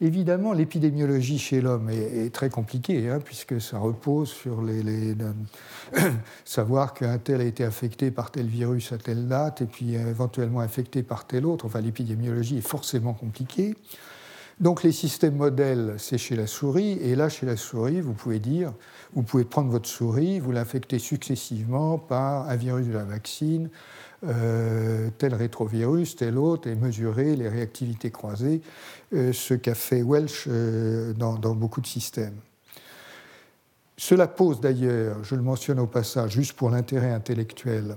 [0.00, 4.60] Évidemment, l'épidémiologie chez l'homme est, très compliquée, hein, puisque ça repose sur
[6.44, 10.60] savoir qu'un tel a été affecté par tel virus à telle date, et puis éventuellement
[10.60, 11.66] infecté par tel autre.
[11.66, 13.76] Enfin, l'épidémiologie est forcément compliquée.
[14.60, 18.38] Donc les systèmes modèles, c'est chez la souris, et là, chez la souris, vous pouvez
[18.38, 18.72] dire,
[19.14, 23.70] vous pouvez prendre votre souris, vous l'infecter successivement par un virus de la vaccine,
[24.24, 28.62] euh, tel rétrovirus, tel autre, et mesurer les réactivités croisées,
[29.12, 32.36] euh, ce qu'a fait Welch euh, dans, beaucoup de systèmes.
[33.96, 37.96] Cela pose d'ailleurs, je le mentionne au passage, juste pour l'intérêt intellectuel,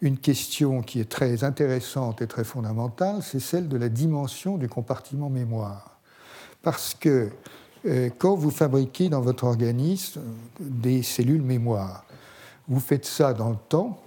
[0.00, 4.68] une question qui est très intéressante et très fondamentale, c'est celle de la dimension du
[4.68, 5.98] compartiment mémoire.
[6.62, 7.30] Parce que
[8.18, 10.20] quand vous fabriquez dans votre organisme
[10.60, 12.04] des cellules mémoire,
[12.68, 14.00] vous faites ça dans le temps,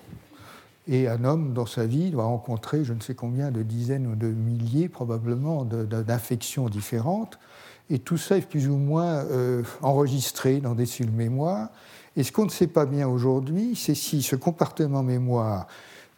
[0.92, 4.16] et un homme, dans sa vie, doit rencontrer je ne sais combien de dizaines ou
[4.16, 7.38] de milliers probablement d'infections différentes.
[7.92, 11.70] Et tout ça est plus ou moins euh, enregistré dans des cellules mémoire.
[12.16, 15.68] Et ce qu'on ne sait pas bien aujourd'hui, c'est si ce compartiment mémoire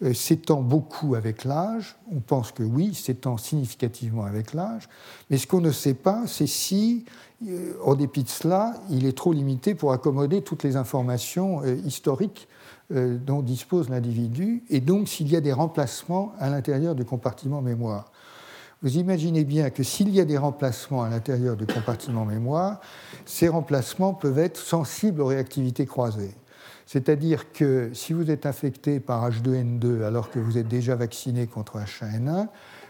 [0.04, 1.98] euh, s'étend beaucoup avec l'âge.
[2.10, 4.88] On pense que oui, s'étend significativement avec l'âge.
[5.30, 7.04] Mais ce qu'on ne sait pas, c'est si,
[7.46, 12.48] euh, en dépit de cela, il est trop limité pour accommoder toutes les informations historiques
[12.92, 17.62] euh, dont dispose l'individu, et donc s'il y a des remplacements à l'intérieur du compartiment
[17.62, 18.12] mémoire.
[18.84, 22.82] Vous imaginez bien que s'il y a des remplacements à l'intérieur du compartiment mémoire,
[23.26, 26.36] ces remplacements peuvent être sensibles aux réactivités croisées.
[26.88, 31.78] C'est-à-dire que si vous êtes infecté par H2N2 alors que vous êtes déjà vacciné contre
[31.78, 32.48] H1N1,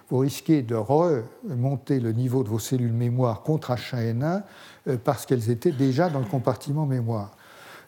[0.10, 4.44] vous risquez de remonter le niveau de vos cellules mémoire contre H1N1
[4.88, 7.36] euh, parce qu'elles étaient déjà dans le compartiment mémoire.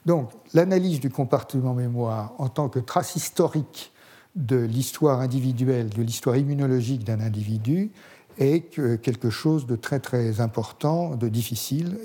[0.06, 3.92] Donc l'analyse du compartiment mémoire en tant que trace historique
[4.36, 7.92] de l'histoire individuelle, de l'histoire immunologique d'un individu,
[8.40, 8.62] est
[9.02, 12.00] quelque chose de très très important, de difficile,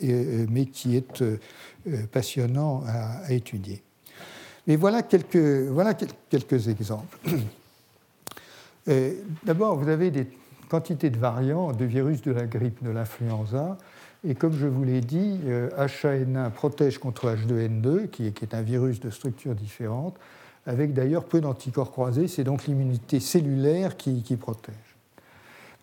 [0.51, 1.25] mais qui est
[2.12, 3.83] passionnant à, étudier.
[4.66, 7.19] Mais voilà quelques, voilà quelques exemples.
[9.45, 10.27] D'abord, vous avez des
[10.69, 13.79] quantités de variants de virus de la grippe, de l'influenza,
[14.27, 18.99] et comme je vous l'ai dit, H1N1 euh, protège contre H2N2, qui est, un virus
[19.01, 20.16] de structure différente,
[20.66, 22.27] avec d'ailleurs peu d'anticorps croisés.
[22.27, 24.74] C'est donc l'immunité cellulaire qui, protège.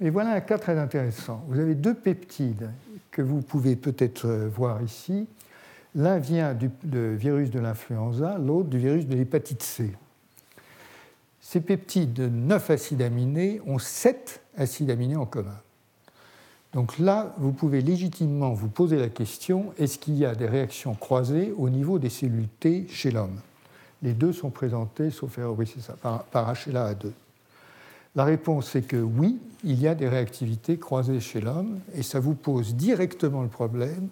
[0.02, 1.46] Et voilà un cas très intéressant.
[1.48, 2.70] Vous avez deux peptides
[3.12, 5.28] que vous pouvez peut-être euh, voir ici.
[5.96, 9.94] L'un vient du virus de l'influenza, l'autre du virus de l'hépatite C.
[11.40, 15.58] Ces peptides de 9 acides aminés ont 7 acides aminés en commun.
[16.76, 20.94] Donc là, vous pouvez légitimement vous poser la question, est-ce qu'il y a des réactions
[20.94, 23.40] croisées au niveau des cellules T chez l'homme?
[24.04, 27.12] Les deux sont présentés, sauf erreur, oui c'est ça, par, par HLA-A2.
[28.18, 32.20] La réponse est que oui, il y a des réactivités croisées chez l'homme, et ça
[32.20, 34.10] vous pose directement le problème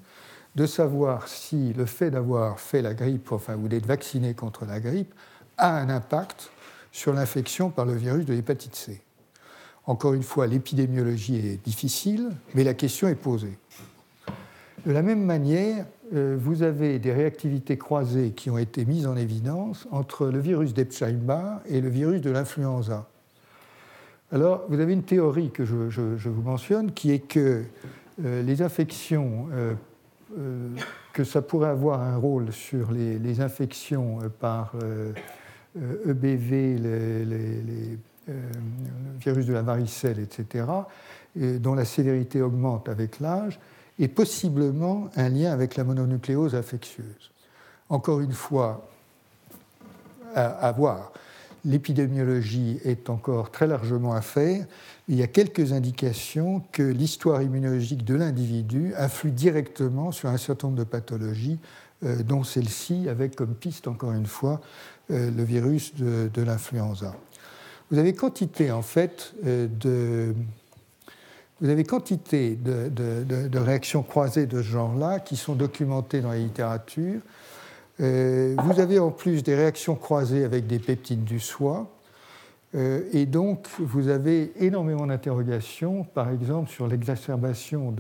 [0.56, 4.80] de savoir si le fait d'avoir fait la grippe, enfin, ou d'être vacciné contre la
[4.80, 5.14] grippe,
[5.58, 6.50] a un impact
[6.94, 9.02] sur l'infection par le virus de l'hépatite C.
[9.86, 13.58] Encore une fois, l'épidémiologie est difficile, mais la question est posée.
[14.86, 19.16] De la même manière, euh, vous avez des réactivités croisées qui ont été mises en
[19.16, 23.10] évidence entre le virus d'Epstein-Barr et le virus de l'influenza.
[24.32, 27.64] Alors, vous avez une théorie que je, vous mentionne, qui est que
[28.24, 29.74] euh, les infections, euh,
[31.12, 34.74] que ça pourrait avoir un rôle sur les, infections par
[36.08, 37.98] EBV, e les le
[39.20, 40.66] virus de la varicelle, etc.,
[41.36, 43.60] dont la sévérité augmente avec l'âge,
[44.00, 47.32] et possiblement un lien avec la mononucléose infectieuse.
[47.90, 48.88] Encore une fois,
[50.36, 51.12] à, voir.
[51.66, 54.66] L'épidémiologie est encore très largement à faire.
[55.08, 60.68] Il y a quelques indications que l'histoire immunologique de l'individu influe directement sur un certain
[60.68, 61.60] nombre de pathologies,
[62.04, 64.60] euh, dont celle-ci, avec comme piste, encore une fois,
[65.12, 67.16] euh, le virus de l'influenza
[67.94, 70.34] vous avez quantité en fait euh, de
[71.62, 77.22] vous avez quantité de, réactions croisées de ce genre-là qui sont documentées dans la littérature.
[78.02, 81.88] Euh, vous avez en plus des réactions croisées avec des peptides du soie.
[82.76, 87.94] Euh, et donc, vous avez énormément d'interrogations, par exemple, sur l'exacerbation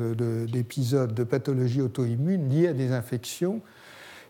[0.47, 3.61] d'épisodes de, pathologies auto-immunes liées à des infections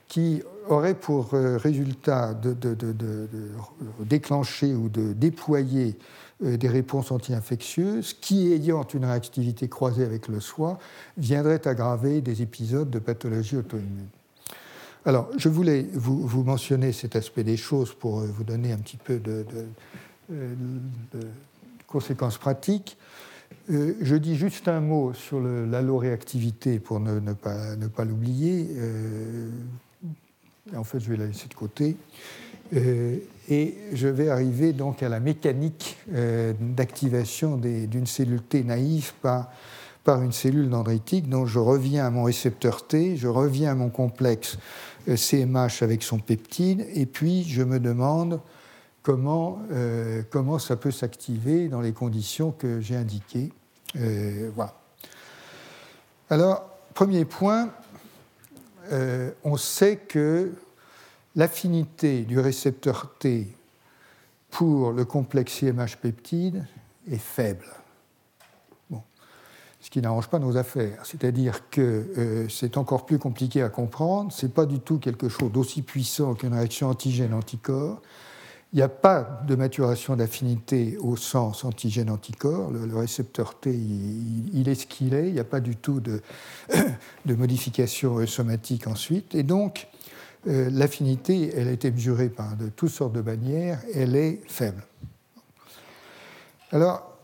[0.07, 2.55] qui aurait pour euh, résultat de,
[3.99, 5.97] déclencher ou de déployer
[6.43, 10.79] euh, des réponses anti-infectieuses qui, ayant une réactivité croisée avec le soi,
[11.17, 14.07] viendraient aggraver des épisodes de pathologie auto-immune.
[15.05, 18.97] Alors, je voulais vous, mentionner cet aspect des choses pour euh, vous donner un petit
[18.97, 19.45] peu de,
[21.85, 22.97] conséquences pratiques.
[23.69, 28.67] je dis juste un mot sur l'alloréactivité pour ne, pas, ne pas l'oublier
[30.75, 31.97] en fait, je vais la laisser de côté.
[32.75, 33.17] Euh,
[33.49, 39.51] et je vais arriver donc à la mécanique euh, d'activation d'une cellule T naïve par,
[40.03, 41.27] par une cellule dendritique.
[41.27, 44.57] Donc je reviens à mon récepteur T, je reviens à mon complexe
[45.13, 48.39] CMH euh, avec son peptide, et puis je me demande
[49.01, 49.59] comment,
[50.29, 53.51] comment ça peut s'activer dans les conditions que j'ai indiquées.
[54.55, 54.75] voilà.
[56.29, 57.69] Alors, premier point,
[58.91, 60.51] euh, on sait que
[61.35, 63.47] l'affinité du récepteur T
[64.49, 66.65] pour le complexe CMH peptide
[67.09, 67.65] est faible.
[69.79, 71.05] Ce qui n'arrange pas nos affaires.
[71.05, 71.81] C'est-à-dire que
[72.17, 74.31] euh, c'est encore plus compliqué à comprendre.
[74.31, 78.01] Ce n'est pas du tout quelque chose d'aussi puissant qu'une réaction antigène-anticorps.
[78.73, 82.71] Il n'y a pas de maturation d'affinité au sens antigène-anticorps.
[82.71, 85.27] Le, récepteur T, il, est ce qu'il est.
[85.27, 85.99] Il n'y a pas du tout
[87.25, 89.35] de, modification somatique ensuite.
[89.35, 89.87] Et donc,
[90.47, 94.83] euh, l'affinité, elle a été mesurée par de toutes sortes de manières, elle est faible.
[96.71, 97.15] Alors,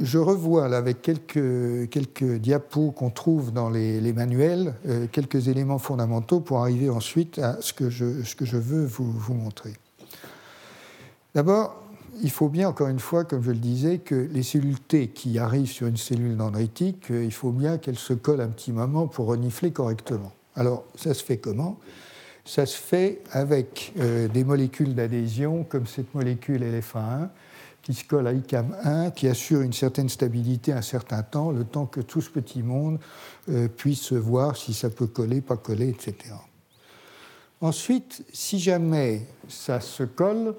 [0.00, 6.40] je revois avec quelques, quelques diapos qu'on trouve dans les, manuels, euh, quelques éléments fondamentaux
[6.40, 9.74] pour arriver ensuite à ce que je, veux vous montrer.
[11.34, 11.82] D'abord,
[12.22, 15.38] il faut bien, encore une fois, comme je le disais, que les cellules T qui
[15.38, 19.08] arrivent sur une cellule dendritique, euh, il faut bien qu'elles se collent un petit moment
[19.08, 20.32] pour renifler correctement.
[20.54, 21.78] Alors, ça se fait comment?
[22.44, 27.30] Ça se fait avec euh, des molécules d'adhésion, comme cette molécule LFA1,
[27.82, 31.86] qui se colle à ICAM1, qui assure une certaine stabilité un certain temps, le temps
[31.86, 33.00] que tout ce petit monde
[33.48, 36.14] euh, puisse voir si ça peut coller, pas coller, etc.
[37.60, 40.54] Ensuite, si jamais ça se colle,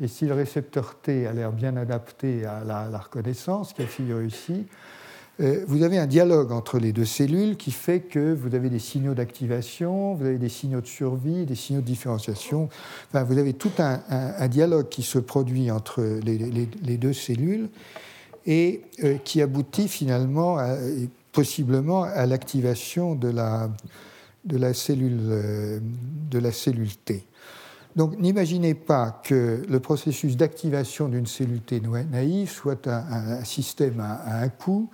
[0.00, 4.24] Et si le récepteur T a l'air bien adapté à la, reconnaissance, qui a figuré
[4.26, 4.66] ici,
[5.40, 8.78] euh, vous avez un dialogue entre les deux cellules qui fait que vous avez des
[8.78, 12.68] signaux d'activation, vous avez des signaux de survie, des signaux de différenciation.
[13.08, 17.68] Enfin, vous avez tout un, dialogue qui se produit entre les, deux cellules
[18.46, 20.58] et euh, qui aboutit finalement,
[21.32, 23.70] possiblement, à l'activation de la,
[24.50, 25.80] euh,
[26.30, 27.24] de la cellule T.
[27.96, 34.42] Donc n'imaginez pas que le processus d'activation d'une cellule T naïve soit un, système à,
[34.42, 34.88] un coup.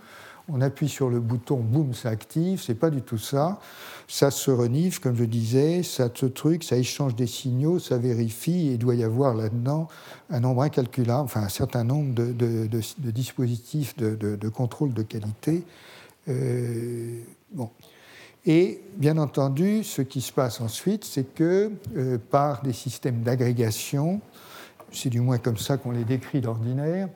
[0.49, 2.63] On appuie sur le bouton, boum, ça active.
[2.63, 3.59] C'est pas du tout ça.
[4.07, 8.69] Ça se renifle, comme je disais, ça se truc, ça échange des signaux, ça vérifie,
[8.69, 9.89] et il doit y avoir là-dedans
[10.31, 12.69] un nombre incalculable, enfin un certain nombre de,
[13.11, 15.65] dispositifs de, contrôle de qualité.
[16.29, 17.21] Euh,
[17.53, 17.71] bon.
[18.47, 24.21] Et bien entendu, ce qui se passe ensuite, c'est que euh, par des systèmes d'agrégation,
[24.93, 27.09] c'est du moins comme ça qu'on les décrit d'ordinaire,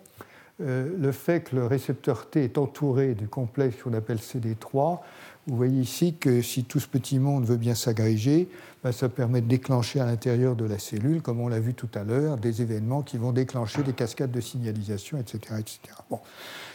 [0.60, 4.98] euh, le fait que le récepteur T est entouré du complexe qu'on appelle CD3,
[5.46, 8.48] vous voyez ici que si tout ce petit monde veut bien s'agréger,
[8.84, 11.88] ben, ça permet de déclencher à l'intérieur de la cellule, comme on l'a vu tout
[11.94, 15.56] à l'heure, des événements qui vont déclencher des cascades de signalisation, etc.
[15.58, 15.80] etc.
[16.10, 16.20] Bon.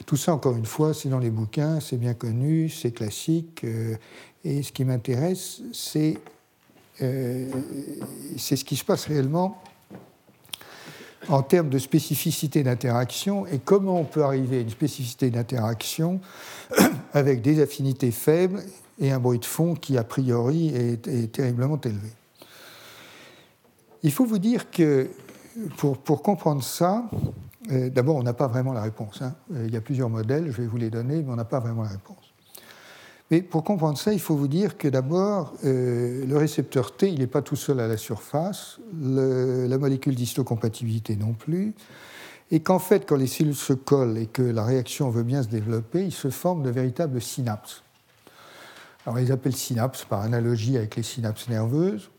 [0.05, 3.95] Tout ça, encore une fois, c'est dans les bouquins, c'est bien connu, c'est classique, euh,
[4.45, 5.61] et ce qui m'intéresse,
[7.01, 7.49] euh,
[8.37, 9.61] c'est ce qui se passe réellement
[11.27, 16.21] en termes de spécificité d'interaction et comment on peut arriver à une spécificité d'interaction
[17.13, 18.61] avec des affinités faibles
[18.99, 22.09] et un bruit de fond qui, a priori, est, terriblement élevé.
[24.03, 25.09] Il faut vous dire que
[25.77, 27.09] pour, comprendre ça,
[27.71, 29.23] euh, d'abord, on n'a pas vraiment la réponse.
[29.23, 29.33] Hein.
[29.51, 31.81] Il y a plusieurs modèles, je vais vous les donner, mais on n'a pas vraiment
[31.81, 32.24] la réponse.
[33.31, 37.19] Mais pour comprendre ça, il faut vous dire que d'abord, euh, le récepteur T, il
[37.19, 41.73] n'est pas tout seul à la surface, la molécule d'histocompatibilité non plus,
[42.51, 45.47] et qu'en fait, quand les cellules se collent et que la réaction veut bien se
[45.47, 47.81] développer, il se forment de véritables synapses.
[49.05, 52.09] Alors, ils appellent synapses par analogie avec les synapses nerveuses.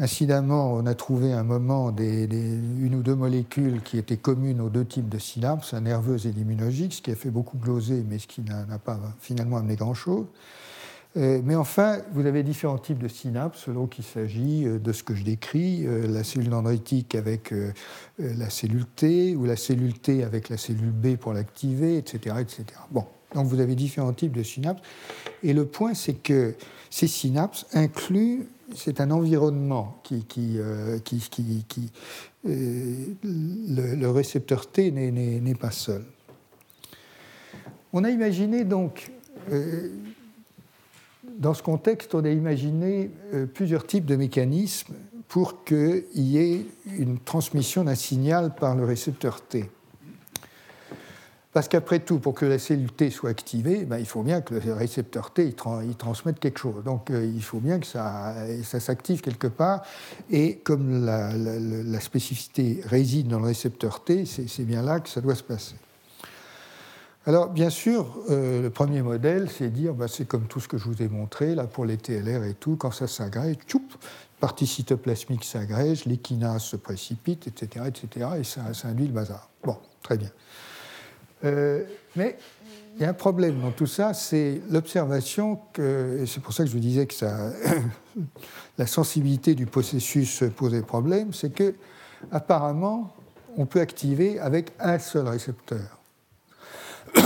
[0.00, 4.84] Incidemment, on a trouvé un moment une ou deux molécules qui étaient communes aux deux
[4.84, 8.28] types de synapses, la nerveuse et l'immunologique, ce qui a fait beaucoup gloser, mais ce
[8.28, 10.26] qui n'a pas finalement amené grand-chose.
[11.16, 15.02] Euh, mais enfin, vous avez différents types de synapses selon qu'il s'agit euh, de ce
[15.02, 17.52] que je décris, euh, la cellule dendritique avec
[18.18, 22.64] la cellule T ou la cellule T avec la cellule B pour l'activer, etc., etc.
[22.90, 23.04] Bon,
[23.34, 24.82] donc vous avez différents types de synapses.
[25.42, 26.54] Et le point, c'est que
[26.90, 30.98] ces synapses incluent c'est un environnement qui, qui, euh,
[32.46, 36.04] euh, le, récepteur T n'est pas seul.
[37.92, 39.10] On a imaginé donc,
[39.50, 39.88] euh,
[41.38, 43.10] dans ce contexte, on a imaginé
[43.54, 44.94] plusieurs types de mécanismes
[45.28, 46.66] pour qu'il y ait
[46.98, 49.70] une transmission d'un signal par le récepteur T.
[51.52, 54.54] Parce qu'après tout, pour que la cellule T soit activée, ben, il faut bien que
[54.54, 56.84] le récepteur T il, transmette quelque chose.
[56.84, 59.82] Donc euh, il faut bien que ça, ça s'active quelque part.
[60.30, 65.34] Et comme la, spécificité réside dans le récepteur T, c'est bien là que ça doit
[65.34, 65.74] se passer.
[67.26, 70.78] Alors, bien sûr, euh, le premier modèle, c'est dire, ben, c'est comme tout ce que
[70.78, 73.84] je vous ai montré, là, pour les TLR et tout, quand ça s'agrège, tchoup,
[74.40, 79.50] partie cytoplasmique s'agrège, l'équinase se précipite, etc., etc., et ça induit le bazar.
[79.62, 80.30] Bon, très bien.
[81.44, 81.84] Euh,
[82.16, 82.36] mais
[82.96, 86.64] il y a un problème dans tout ça, c'est l'observation que, et c'est pour ça
[86.64, 87.52] que je vous disais que ça,
[88.78, 91.74] la sensibilité du processus posait problème, c'est que
[92.32, 93.14] apparemment,
[93.56, 95.98] on peut activer avec un seul récepteur.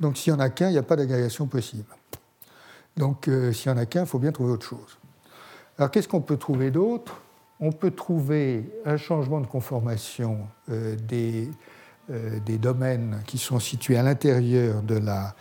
[0.00, 1.88] Donc s'il n'y en a qu'un, il n'y a pas d'agrégation possible.
[2.96, 4.98] Donc euh, s'il n'y en a qu'un, il faut bien trouver autre chose.
[5.78, 7.20] Alors qu'est-ce qu'on peut trouver d'autre?
[7.60, 11.50] On peut trouver un changement de conformation euh, des,
[12.08, 15.34] des domaines qui sont situés à l'intérieur de la,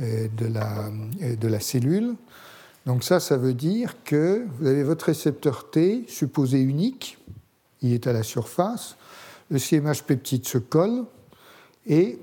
[0.00, 0.86] euh, de, la,
[1.20, 2.14] euh, de la cellule.
[2.86, 7.18] Donc ça, ça veut dire que vous avez votre récepteur T, supposé unique,
[7.82, 8.96] il est à la surface,
[9.50, 11.04] le CMH peptide se colle,
[11.86, 12.18] et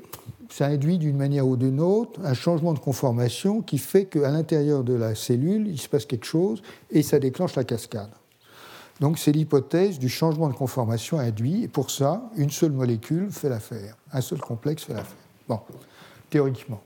[0.49, 4.83] ça induit d'une manière ou d'une autre un changement de conformation qui fait qu'à l'intérieur
[4.83, 8.09] de la cellule, il se passe quelque chose et ça déclenche la cascade.
[8.99, 13.49] Donc c'est l'hypothèse du changement de conformation induit, et pour ça, une seule molécule fait
[13.49, 15.15] l'affaire, un seul complexe fait l'affaire.
[15.47, 15.59] Bon,
[16.29, 16.81] théoriquement.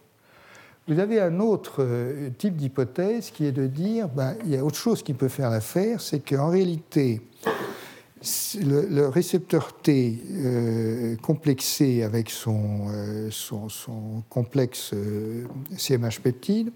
[0.88, 4.64] Vous avez un autre euh, type d'hypothèse qui est de dire, ben, il y a
[4.64, 7.22] autre chose qui peut faire l'affaire, c'est qu'en réalité,
[8.62, 14.94] le, récepteur T euh, complexé avec son, euh, son, son complexe
[15.78, 16.72] CMH peptide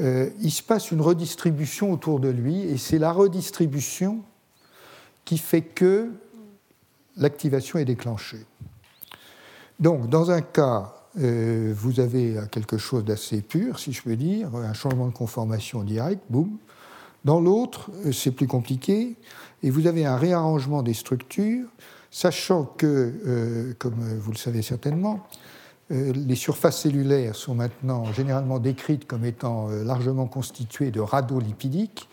[0.00, 4.22] euh, il se passe une redistribution autour de lui, et c'est la redistribution
[5.24, 6.10] qui fait que
[7.16, 8.44] l'activation est déclenchée.
[9.78, 14.54] Donc, dans un cas, euh, vous avez quelque chose d'assez pur, si je peux dire,
[14.54, 16.58] un changement de conformation direct, boum.
[17.24, 19.14] Dans l'autre, euh, c'est plus compliqué,
[19.62, 21.68] et vous avez un réarrangement des structures,
[22.10, 25.26] sachant que, comme vous le savez certainement,
[25.90, 32.08] les surfaces cellulaires sont maintenant généralement décrites comme étant largement constituées de radolipidiques,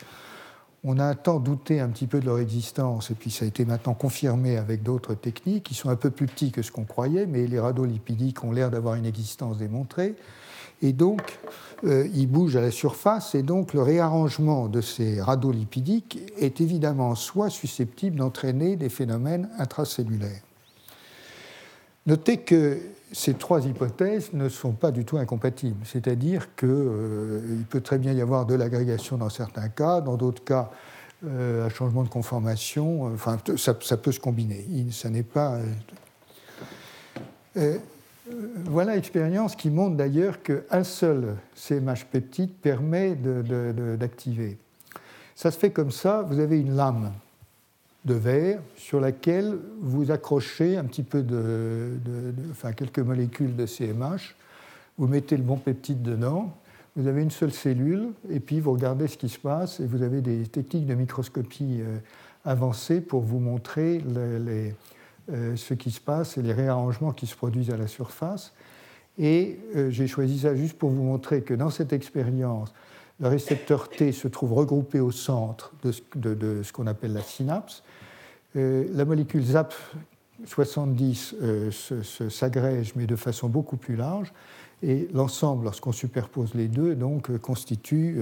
[0.84, 3.48] on a un temps douté un petit peu de leur existence, et puis ça a
[3.48, 6.85] été maintenant confirmé avec d'autres techniques qui sont un peu plus petits que ce qu'on
[6.85, 10.15] croyait, mais les radolipidiques ont l'air d'avoir une existence démontrée.
[10.81, 11.38] Et donc,
[11.84, 17.10] euh, ils bougent à la surface, et donc le réarrangement de ces radolipidiques est évidemment
[17.10, 20.41] en soi susceptible d'entraîner des phénomènes intracellulaires.
[22.07, 22.80] Notez que
[23.11, 25.85] ces trois hypothèses ne sont pas du tout incompatibles.
[25.85, 30.43] C'est-à-dire qu'il euh, peut très bien y avoir de l'agrégation dans certains cas, dans d'autres
[30.43, 30.69] cas,
[31.25, 33.07] euh, un changement de conformation.
[33.07, 34.65] Euh, enfin, ça, peut se combiner.
[34.91, 35.59] Ça n'est pas.
[38.65, 44.57] voilà l'expérience qui montre d'ailleurs qu'un seul CMH peptide permet d'activer.
[45.35, 46.21] Ça se fait comme ça.
[46.21, 47.11] Vous avez une lame
[48.06, 51.91] de verre sur laquelle vous accrochez un petit peu de,
[52.52, 54.36] enfin, quelques molécules de CMH,
[54.98, 56.56] vous mettez le bon peptide dedans,
[56.95, 60.02] vous avez une seule cellule, et puis vous regardez ce qui se passe, et vous
[60.02, 61.98] avez des techniques de microscopie euh,
[62.44, 67.69] avancées pour vous montrer euh, ce qui se passe et les réarrangements qui se produisent
[67.69, 68.53] à la surface.
[69.18, 72.73] Et euh, j'ai choisi ça juste pour vous montrer que dans cette expérience,
[73.19, 77.84] le récepteur T se trouve regroupé au centre de ce, qu'on appelle la synapse.
[78.56, 81.72] Euh, la molécule ZAP70 euh,
[82.30, 84.34] s'agrège, mais de façon beaucoup plus large.
[84.84, 88.19] Et l'ensemble, lorsqu'on superpose les deux, donc, euh, constitue,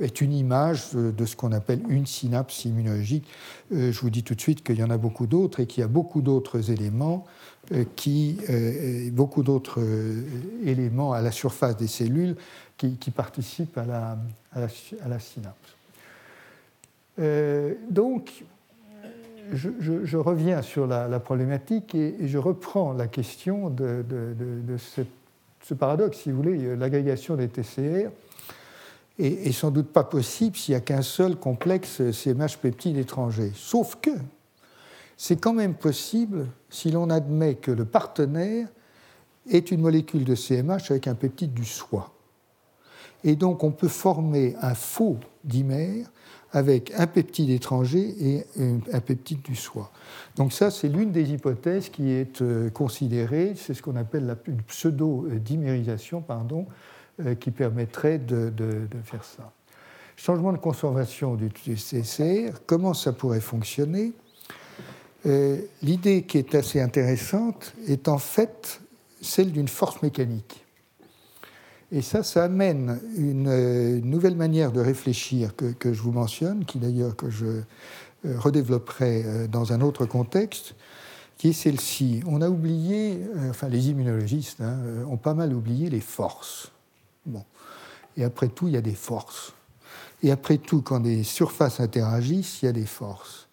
[0.00, 3.26] est une image de ce qu'on appelle une synapse immunologique.
[3.70, 5.84] je vous dis tout de suite qu'il y en a beaucoup d'autres et qu'il y
[5.84, 7.24] a beaucoup d'autres éléments
[7.96, 8.36] qui,
[9.12, 9.82] beaucoup d'autres
[10.62, 12.36] éléments à la surface des cellules
[12.76, 14.18] qui, participent à la,
[14.52, 15.74] à la, synapse.
[17.18, 18.44] Euh, donc,
[19.52, 24.04] je, reviens sur la, problématique et, je reprends la question de,
[24.78, 28.10] ce paradoxe, si vous voulez, l'agrégation des TCR
[29.18, 33.52] est, sans doute pas possible s'il n'y a qu'un seul complexe CMH peptide étranger.
[33.54, 34.10] Sauf que
[35.16, 38.68] c'est quand même possible si l'on admet que le partenaire
[39.50, 42.12] est une molécule de CMH avec un peptide du soi.
[43.22, 46.10] Et donc on peut former un faux dimère
[46.54, 48.46] avec un peptide étranger et
[48.92, 49.90] un peptide du soi.
[50.36, 54.36] Donc ça, c'est l'une des hypothèses qui est euh, considérée, c'est ce qu'on appelle la
[54.36, 56.66] pseudo-dimérisation, pardon,
[57.20, 58.52] euh, qui permettrait de,
[59.02, 59.52] faire ça.
[60.16, 64.12] Changement de conservation du TCR, comment ça pourrait fonctionner?
[65.26, 68.80] Euh, L'idée qui est assez intéressante est en fait
[69.20, 70.63] celle d'une force mécanique.
[71.94, 77.14] Et ça, ça amène une, nouvelle manière de réfléchir que, je vous mentionne, qui d'ailleurs
[77.14, 77.62] que je euh,
[78.36, 80.74] redévelopperai euh, dans un autre contexte,
[81.38, 82.20] qui est celle-ci.
[82.26, 84.76] On a oublié, euh, enfin les immunologistes hein,
[85.08, 86.72] ont pas mal oublié les forces.
[87.26, 87.44] Bon.
[88.16, 89.52] Et après tout, il y a des forces.
[90.24, 93.46] Et après tout, quand des surfaces interagissent, il y a des forces.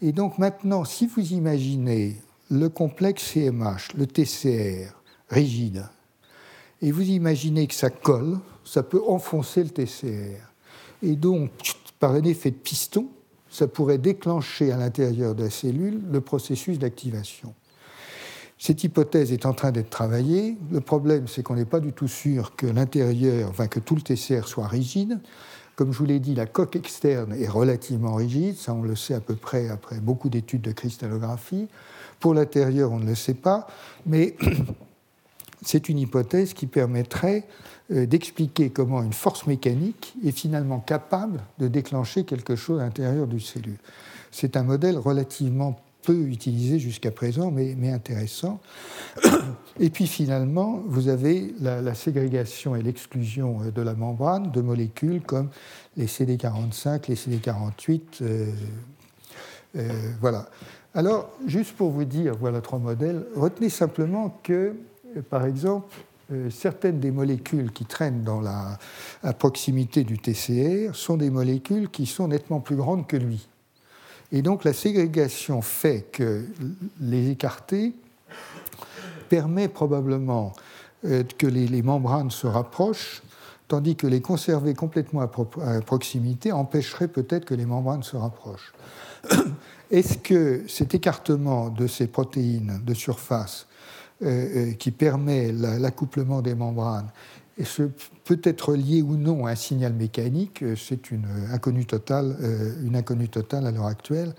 [0.00, 4.94] Et donc maintenant, si vous imaginez le complexe CMH, le TCR,
[5.30, 5.88] rigide,
[6.82, 10.52] et vous imaginez que ça colle, ça peut enfoncer le TCR.
[11.02, 11.50] Et donc,
[11.98, 13.08] par un effet de piston,
[13.48, 17.54] ça pourrait déclencher à l'intérieur de la cellule le processus d'activation.
[18.58, 20.56] Cette hypothèse est en train d'être travaillée.
[20.70, 24.02] Le problème, c'est qu'on n'est pas du tout sûr que l'intérieur, enfin que tout le
[24.02, 25.18] TCR soit rigide.
[25.74, 29.14] Comme je vous l'ai dit, la coque externe est relativement rigide, ça on le sait
[29.14, 31.66] à peu près après beaucoup d'études de cristallographie.
[32.20, 33.66] Pour l'intérieur, on ne le sait pas,
[34.06, 34.36] mais
[35.62, 37.46] c'est une hypothèse qui permettrait
[37.90, 43.26] euh, d'expliquer comment une force mécanique est finalement capable de déclencher quelque chose à l'intérieur
[43.26, 43.78] du cellule.
[44.30, 48.60] C'est un modèle relativement peu utilisé jusqu'à présent, mais, intéressant.
[49.78, 55.22] Et puis finalement, vous avez la, ségrégation et l'exclusion euh, de la membrane de molécules
[55.22, 55.48] comme
[55.96, 58.00] les CD45, les CD48.
[58.22, 58.50] Euh,
[60.20, 60.48] voilà.
[60.94, 64.74] Alors, juste pour vous dire, voilà trois modèles, retenez simplement que
[65.20, 65.94] par exemple,
[66.32, 68.78] euh, certaines des molécules qui traînent dans la,
[69.22, 73.48] à proximité du TCR sont des molécules qui sont nettement plus grandes que lui.
[74.30, 76.46] Et donc la ségrégation fait que
[77.00, 77.92] les écarter
[79.28, 80.52] permet probablement
[81.04, 83.22] euh, que les, membranes se rapprochent,
[83.68, 88.72] tandis que les conserver complètement à, proximité empêcherait peut-être que les membranes se rapprochent.
[89.90, 93.66] Est-ce que cet écartement de ces protéines de surface
[94.78, 97.08] qui permet l'accouplement des membranes
[98.24, 102.36] peut être lié ou non à un signal mécanique, c'est une inconnue totale,
[102.82, 104.32] une inconnue totale à l'heure actuelle.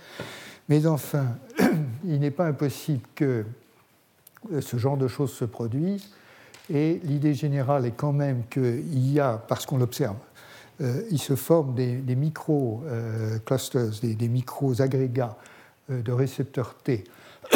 [0.69, 1.37] Mais enfin,
[2.05, 3.45] il n'est pas impossible que
[4.59, 6.09] ce genre de choses se produisent.
[6.73, 10.15] Et l'idée générale est quand même qu'il y a, parce qu'on l'observe,
[10.81, 15.37] euh, il se forme des, micro-clusters, euh, des, micro-agrégats
[15.91, 17.03] euh, de récepteurs T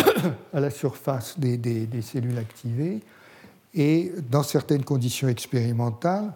[0.53, 3.01] à la surface des, cellules activées.
[3.73, 6.33] Et dans certaines conditions expérimentales,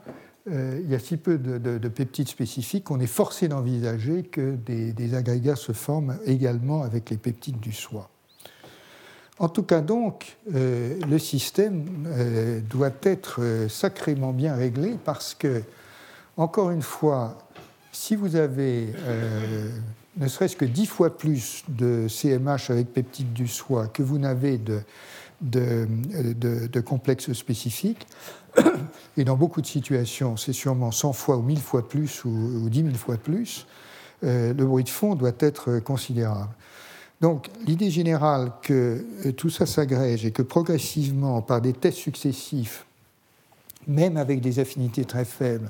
[0.48, 5.56] il y a si peu de, peptides spécifiques qu'on est forcé d'envisager que des, agrégats
[5.56, 8.10] se forment également avec les peptides du soi.
[9.42, 15.34] En tout cas, donc, euh, le système euh, doit être euh, sacrément bien réglé parce
[15.34, 15.64] que,
[16.38, 17.40] encore une fois,
[17.92, 18.90] si vous avez
[20.18, 24.58] ne serait-ce que dix fois plus de CMH avec peptides du soi que vous n'avez
[24.60, 24.82] de,
[25.42, 28.06] de, complexes spécifiques,
[29.18, 32.70] et dans beaucoup de situations, c'est sûrement 100 fois ou 1000 fois plus ou, ou
[32.70, 33.66] 10 000 fois plus,
[34.22, 36.54] le bruit de fond doit être considérable.
[37.22, 42.86] Donc l'idée générale que euh, tout ça s'agrège et que progressivement, par des tests successifs,
[43.88, 45.70] même avec des affinités très faibles,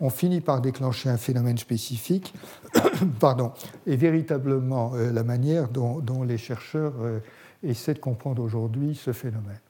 [0.00, 2.34] on finit par déclencher un phénomène spécifique,
[3.20, 3.52] pardon,
[3.86, 7.20] est véritablement euh, la manière dont, les chercheurs euh,
[7.62, 9.60] essaient de comprendre aujourd'hui ce phénomène.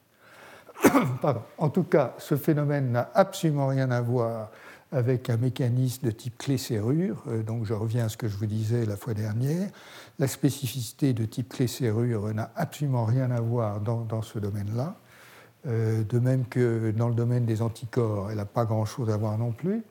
[1.21, 1.41] pardon.
[1.57, 4.49] En tout cas, ce phénomène n'a absolument rien à voir
[4.91, 7.23] avec un mécanisme de type clé-serrure.
[7.45, 9.69] Donc je reviens à ce que je vous disais la fois dernière.
[10.17, 14.95] La spécificité de type clé-serrure n'a absolument rien à voir dans, ce domaine-là.
[15.67, 19.37] Euh, de même que dans le domaine des anticorps, elle n'a pas grand-chose à voir
[19.37, 19.83] non plus.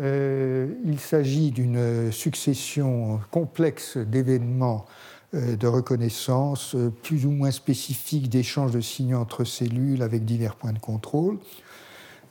[0.00, 4.86] Euh, il s'agit d'une succession complexe d'événements
[5.34, 10.72] euh, de reconnaissance, plus ou moins spécifiques d'échanges de signaux entre cellules avec divers points
[10.72, 11.38] de contrôle.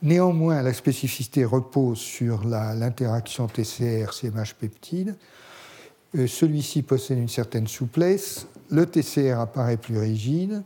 [0.02, 5.16] Néanmoins, la spécificité repose sur l'interaction TCR-CMH-peptide
[6.18, 10.64] euh, celui-ci possède une certaine souplesse, le TCR apparaît plus rigide,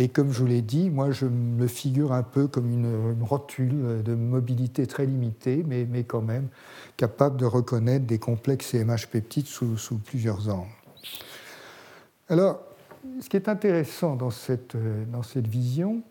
[0.00, 4.02] et comme je vous l'ai dit, moi je me figure un peu comme une, rotule
[4.04, 6.48] de mobilité très limitée, mais, mais, quand même
[6.96, 10.70] capable de reconnaître des complexes CMH peptides sous, sous, plusieurs angles.
[12.28, 12.60] Alors,
[13.20, 14.76] ce qui est intéressant dans cette,
[15.10, 16.02] dans cette vision,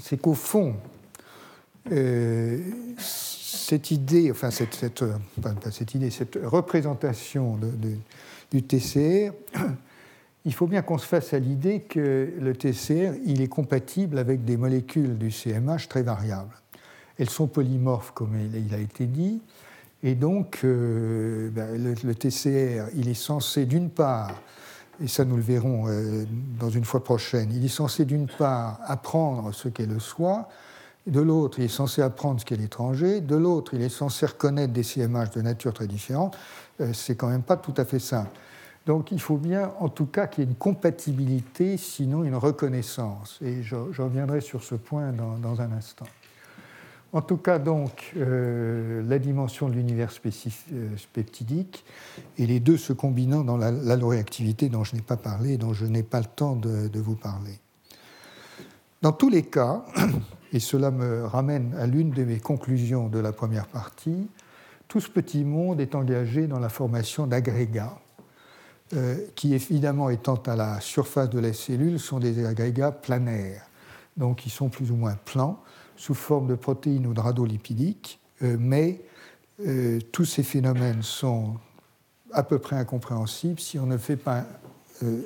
[0.00, 0.76] c'est qu'au fond,
[1.92, 2.58] euh,
[2.96, 5.14] cette idée, enfin cette, cette, euh,
[5.70, 7.58] cette idée, cette représentation
[8.50, 9.32] du TCR,
[10.44, 14.44] il faut bien qu'on se fasse à l'idée que le TCR, il est compatible avec
[14.44, 16.54] des molécules du CMH très variables.
[17.18, 19.40] Elles sont polymorphes, comme il a été dit,
[20.02, 24.34] et donc euh, ben, le, TCR, il est censé d'une part,
[25.02, 26.24] et ça nous le verrons euh,
[26.60, 30.48] dans une fois prochaine, il est censé d'une part apprendre ce qu'est le soi,
[31.06, 34.74] de l'autre, il est censé apprendre ce qu'est l'étranger, de l'autre, il est censé reconnaître
[34.74, 36.36] des CMH de nature très différente,
[36.82, 38.30] euh, c'est quand même pas tout à fait simple.
[38.86, 43.38] Donc il faut bien, en tout cas, qu'il y ait une compatibilité, sinon une reconnaissance.
[43.42, 46.06] Et je, reviendrai sur ce point dans, un instant.
[47.12, 50.10] En tout cas, donc, euh, la dimension de l'univers
[50.72, 50.88] euh,
[52.36, 56.02] et les deux se combinant dans l'alloréactivité dont je n'ai pas parlé, dont je n'ai
[56.02, 57.60] pas le temps de vous parler.
[59.00, 59.84] Dans tous les cas,
[60.52, 64.28] et cela me ramène à l'une de mes conclusions de la première partie,
[64.88, 67.98] tout ce petit monde est engagé dans la formation d'agrégats,
[68.94, 73.66] euh, qui évidemment étant à la surface de la cellule sont des agrégats planaires,
[74.16, 75.60] donc ils sont plus ou moins plans,
[75.96, 79.00] sous forme de protéines ou de radolipidiques, euh, mais
[79.66, 81.54] euh, tous ces phénomènes sont
[82.32, 84.44] à peu près incompréhensibles si on ne fait pas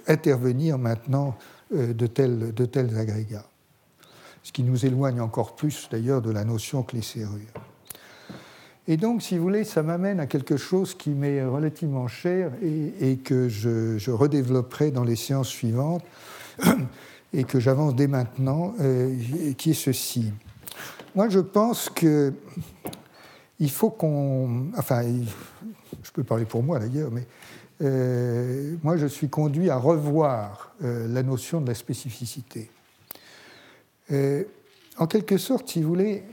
[0.07, 1.37] intervenir maintenant
[1.71, 3.45] de tels, agrégats
[4.43, 7.53] ce qui nous éloigne encore plus d'ailleurs de la notion clé-serrure.
[8.91, 13.19] Et donc, si vous voulez, ça m'amène à quelque chose qui m'est relativement cher et,
[13.19, 16.03] que je, redévelopperai dans les séances suivantes
[17.35, 19.15] et que j'avance dès maintenant, euh,
[19.59, 20.33] qui est ceci.
[21.15, 22.33] Moi, je pense que
[23.61, 24.69] il faut qu'on.
[24.79, 25.03] Enfin,
[26.03, 27.27] je peux parler pour moi d'ailleurs, mais
[27.83, 32.71] euh, moi, je suis conduit à revoir euh, la notion de la spécificité.
[34.97, 36.25] En quelque sorte, si vous voulez,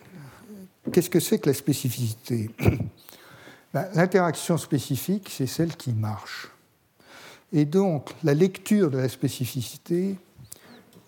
[0.91, 2.49] qu'est-ce que c'est que la spécificité
[3.73, 6.49] ben, L'interaction spécifique, c'est celle qui marche.
[7.53, 10.17] Et donc, la lecture de la spécificité,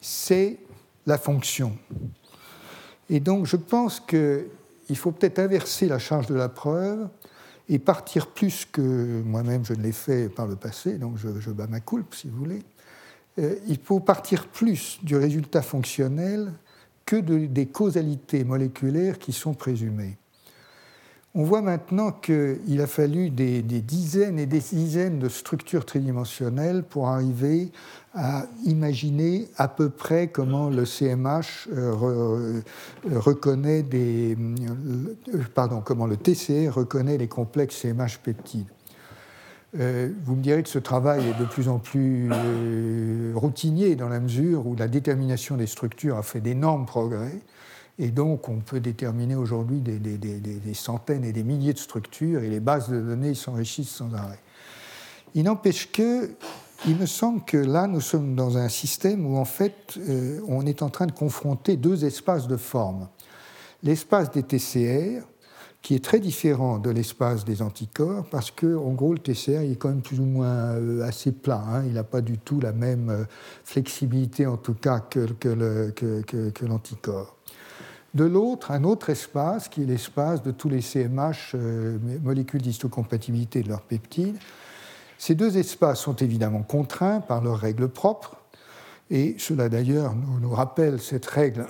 [0.01, 0.57] c'est
[1.05, 1.77] la fonction.
[3.09, 7.07] Et donc, je pense qu'il faut peut-être inverser la charge de la preuve
[7.69, 11.67] et partir plus que moi-même je ne l'ai fait par le passé, donc je, bats
[11.67, 12.63] ma coulpe si vous voulez,
[13.39, 16.51] euh, il faut partir plus du résultat fonctionnel
[17.07, 20.17] que des causalités moléculaires qui sont présumées.
[21.33, 27.07] On voit maintenant qu'il a fallu des, dizaines et des dizaines de structures tridimensionnelles pour
[27.07, 27.71] arriver
[28.13, 32.61] à imaginer à peu près comment le CMH euh, euh,
[33.19, 38.65] reconnaît des, euh, pardon, comment le TCR reconnaît les complexes CMH peptides.
[39.73, 42.29] Vous me direz que ce travail est de plus en plus
[43.35, 47.41] routinier dans la mesure où la détermination des structures a fait d'énormes progrès.
[47.99, 52.59] Et donc, on peut déterminer aujourd'hui des, centaines et des milliers de structures et les
[52.59, 54.39] bases de données s'enrichissent sans arrêt.
[55.33, 56.29] Il n'empêche que,
[56.87, 60.65] il me semble que là, nous sommes dans un système où, en fait, euh, on
[60.67, 63.07] est en train de confronter deux espaces de forme.
[63.81, 65.23] L'espace des TCR,
[65.87, 69.77] qui est très différent de l'espace des anticorps, parce que, en gros, le TCR est
[69.77, 71.63] quand même plus ou moins euh, assez plat.
[71.65, 71.83] Hein.
[71.85, 73.23] il n'a pas du tout la même euh,
[73.63, 75.25] flexibilité, en tout cas, que,
[76.65, 77.37] l'anticorps
[78.15, 83.63] de l'autre un autre espace qui est l'espace de tous les CMH, euh, molécules d'histocompatibilité
[83.63, 84.35] de leurs peptides.
[85.17, 88.35] Ces deux espaces sont évidemment contraints par leurs règles propres,
[89.09, 91.65] et cela d'ailleurs nous, rappelle cette règle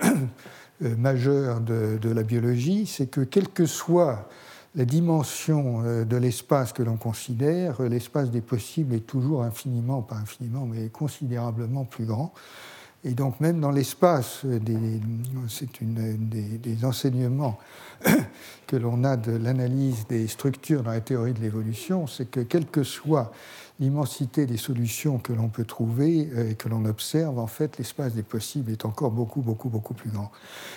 [0.83, 4.29] euh, majeure de, la biologie, c'est que quelle que soit
[4.75, 10.17] la dimension euh, de l'espace que l'on considère, l'espace des possibles est toujours infiniment, pas
[10.17, 12.33] infiniment, mais considérablement plus grand.
[13.03, 14.99] Et donc même dans l'espace, c'est des,
[16.57, 17.57] des, enseignements
[18.67, 22.65] que l'on a de l'analyse des structures dans la théorie de l'évolution, c'est que quel
[22.65, 23.31] que soit
[23.79, 28.13] l'immensité des solutions que l'on peut trouver euh, et que l'on observe, en fait, l'espace
[28.13, 30.31] des possibles est encore beaucoup, beaucoup, beaucoup plus grand.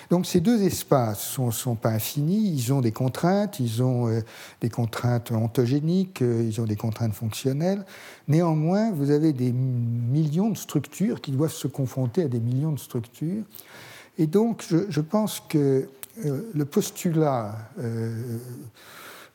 [0.09, 4.21] Donc ces deux espaces ne sont, pas infinis, ils ont des contraintes, ils ont euh,
[4.61, 7.85] des contraintes ontogéniques, euh, ils ont des contraintes fonctionnelles.
[8.27, 12.79] Néanmoins, vous avez des millions de structures qui doivent se confronter à des millions de
[12.79, 13.43] structures.
[14.17, 15.89] Et donc, je, pense que
[16.53, 17.55] le postulat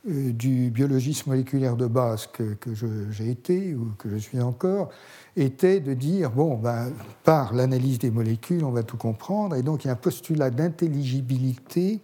[0.07, 2.71] du biologisme moléculaire de base que, que
[3.11, 4.91] j'ai été ou que je suis encore
[5.37, 6.93] était de dire bon, ben,
[7.25, 10.51] par l'analyse des molécules, on va tout comprendre, et donc il y a un postulat
[10.51, 12.01] d'intelligibilité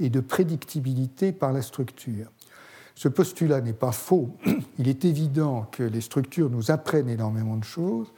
[0.00, 2.26] et de prédictibilité par la structure.
[2.94, 4.36] Ce postulat n'est pas faux.
[4.78, 8.12] Il est évident que les structures nous apprennent énormément de choses,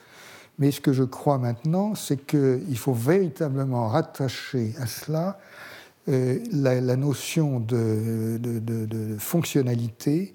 [0.59, 5.39] mais ce que je crois maintenant, c'est qu'il faut véritablement rattacher à cela
[6.09, 8.39] euh, la, notion de,
[9.19, 10.35] fonctionnalité.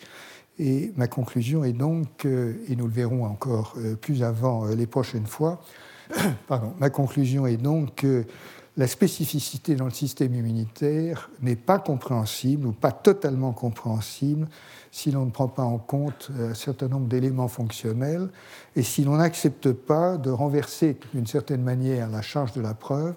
[0.60, 4.86] Et ma conclusion est donc, et nous le verrons encore euh, plus avant euh, les
[4.86, 5.62] prochaines fois,
[6.48, 8.26] pardon, ma conclusion est donc que
[8.76, 14.48] la spécificité dans le système immunitaire n'est pas compréhensible ou pas totalement compréhensible
[14.92, 18.30] si l'on ne prend pas en compte un certain nombre d'éléments fonctionnels
[18.76, 23.16] et si l'on n'accepte pas de renverser d'une certaine manière la charge de la preuve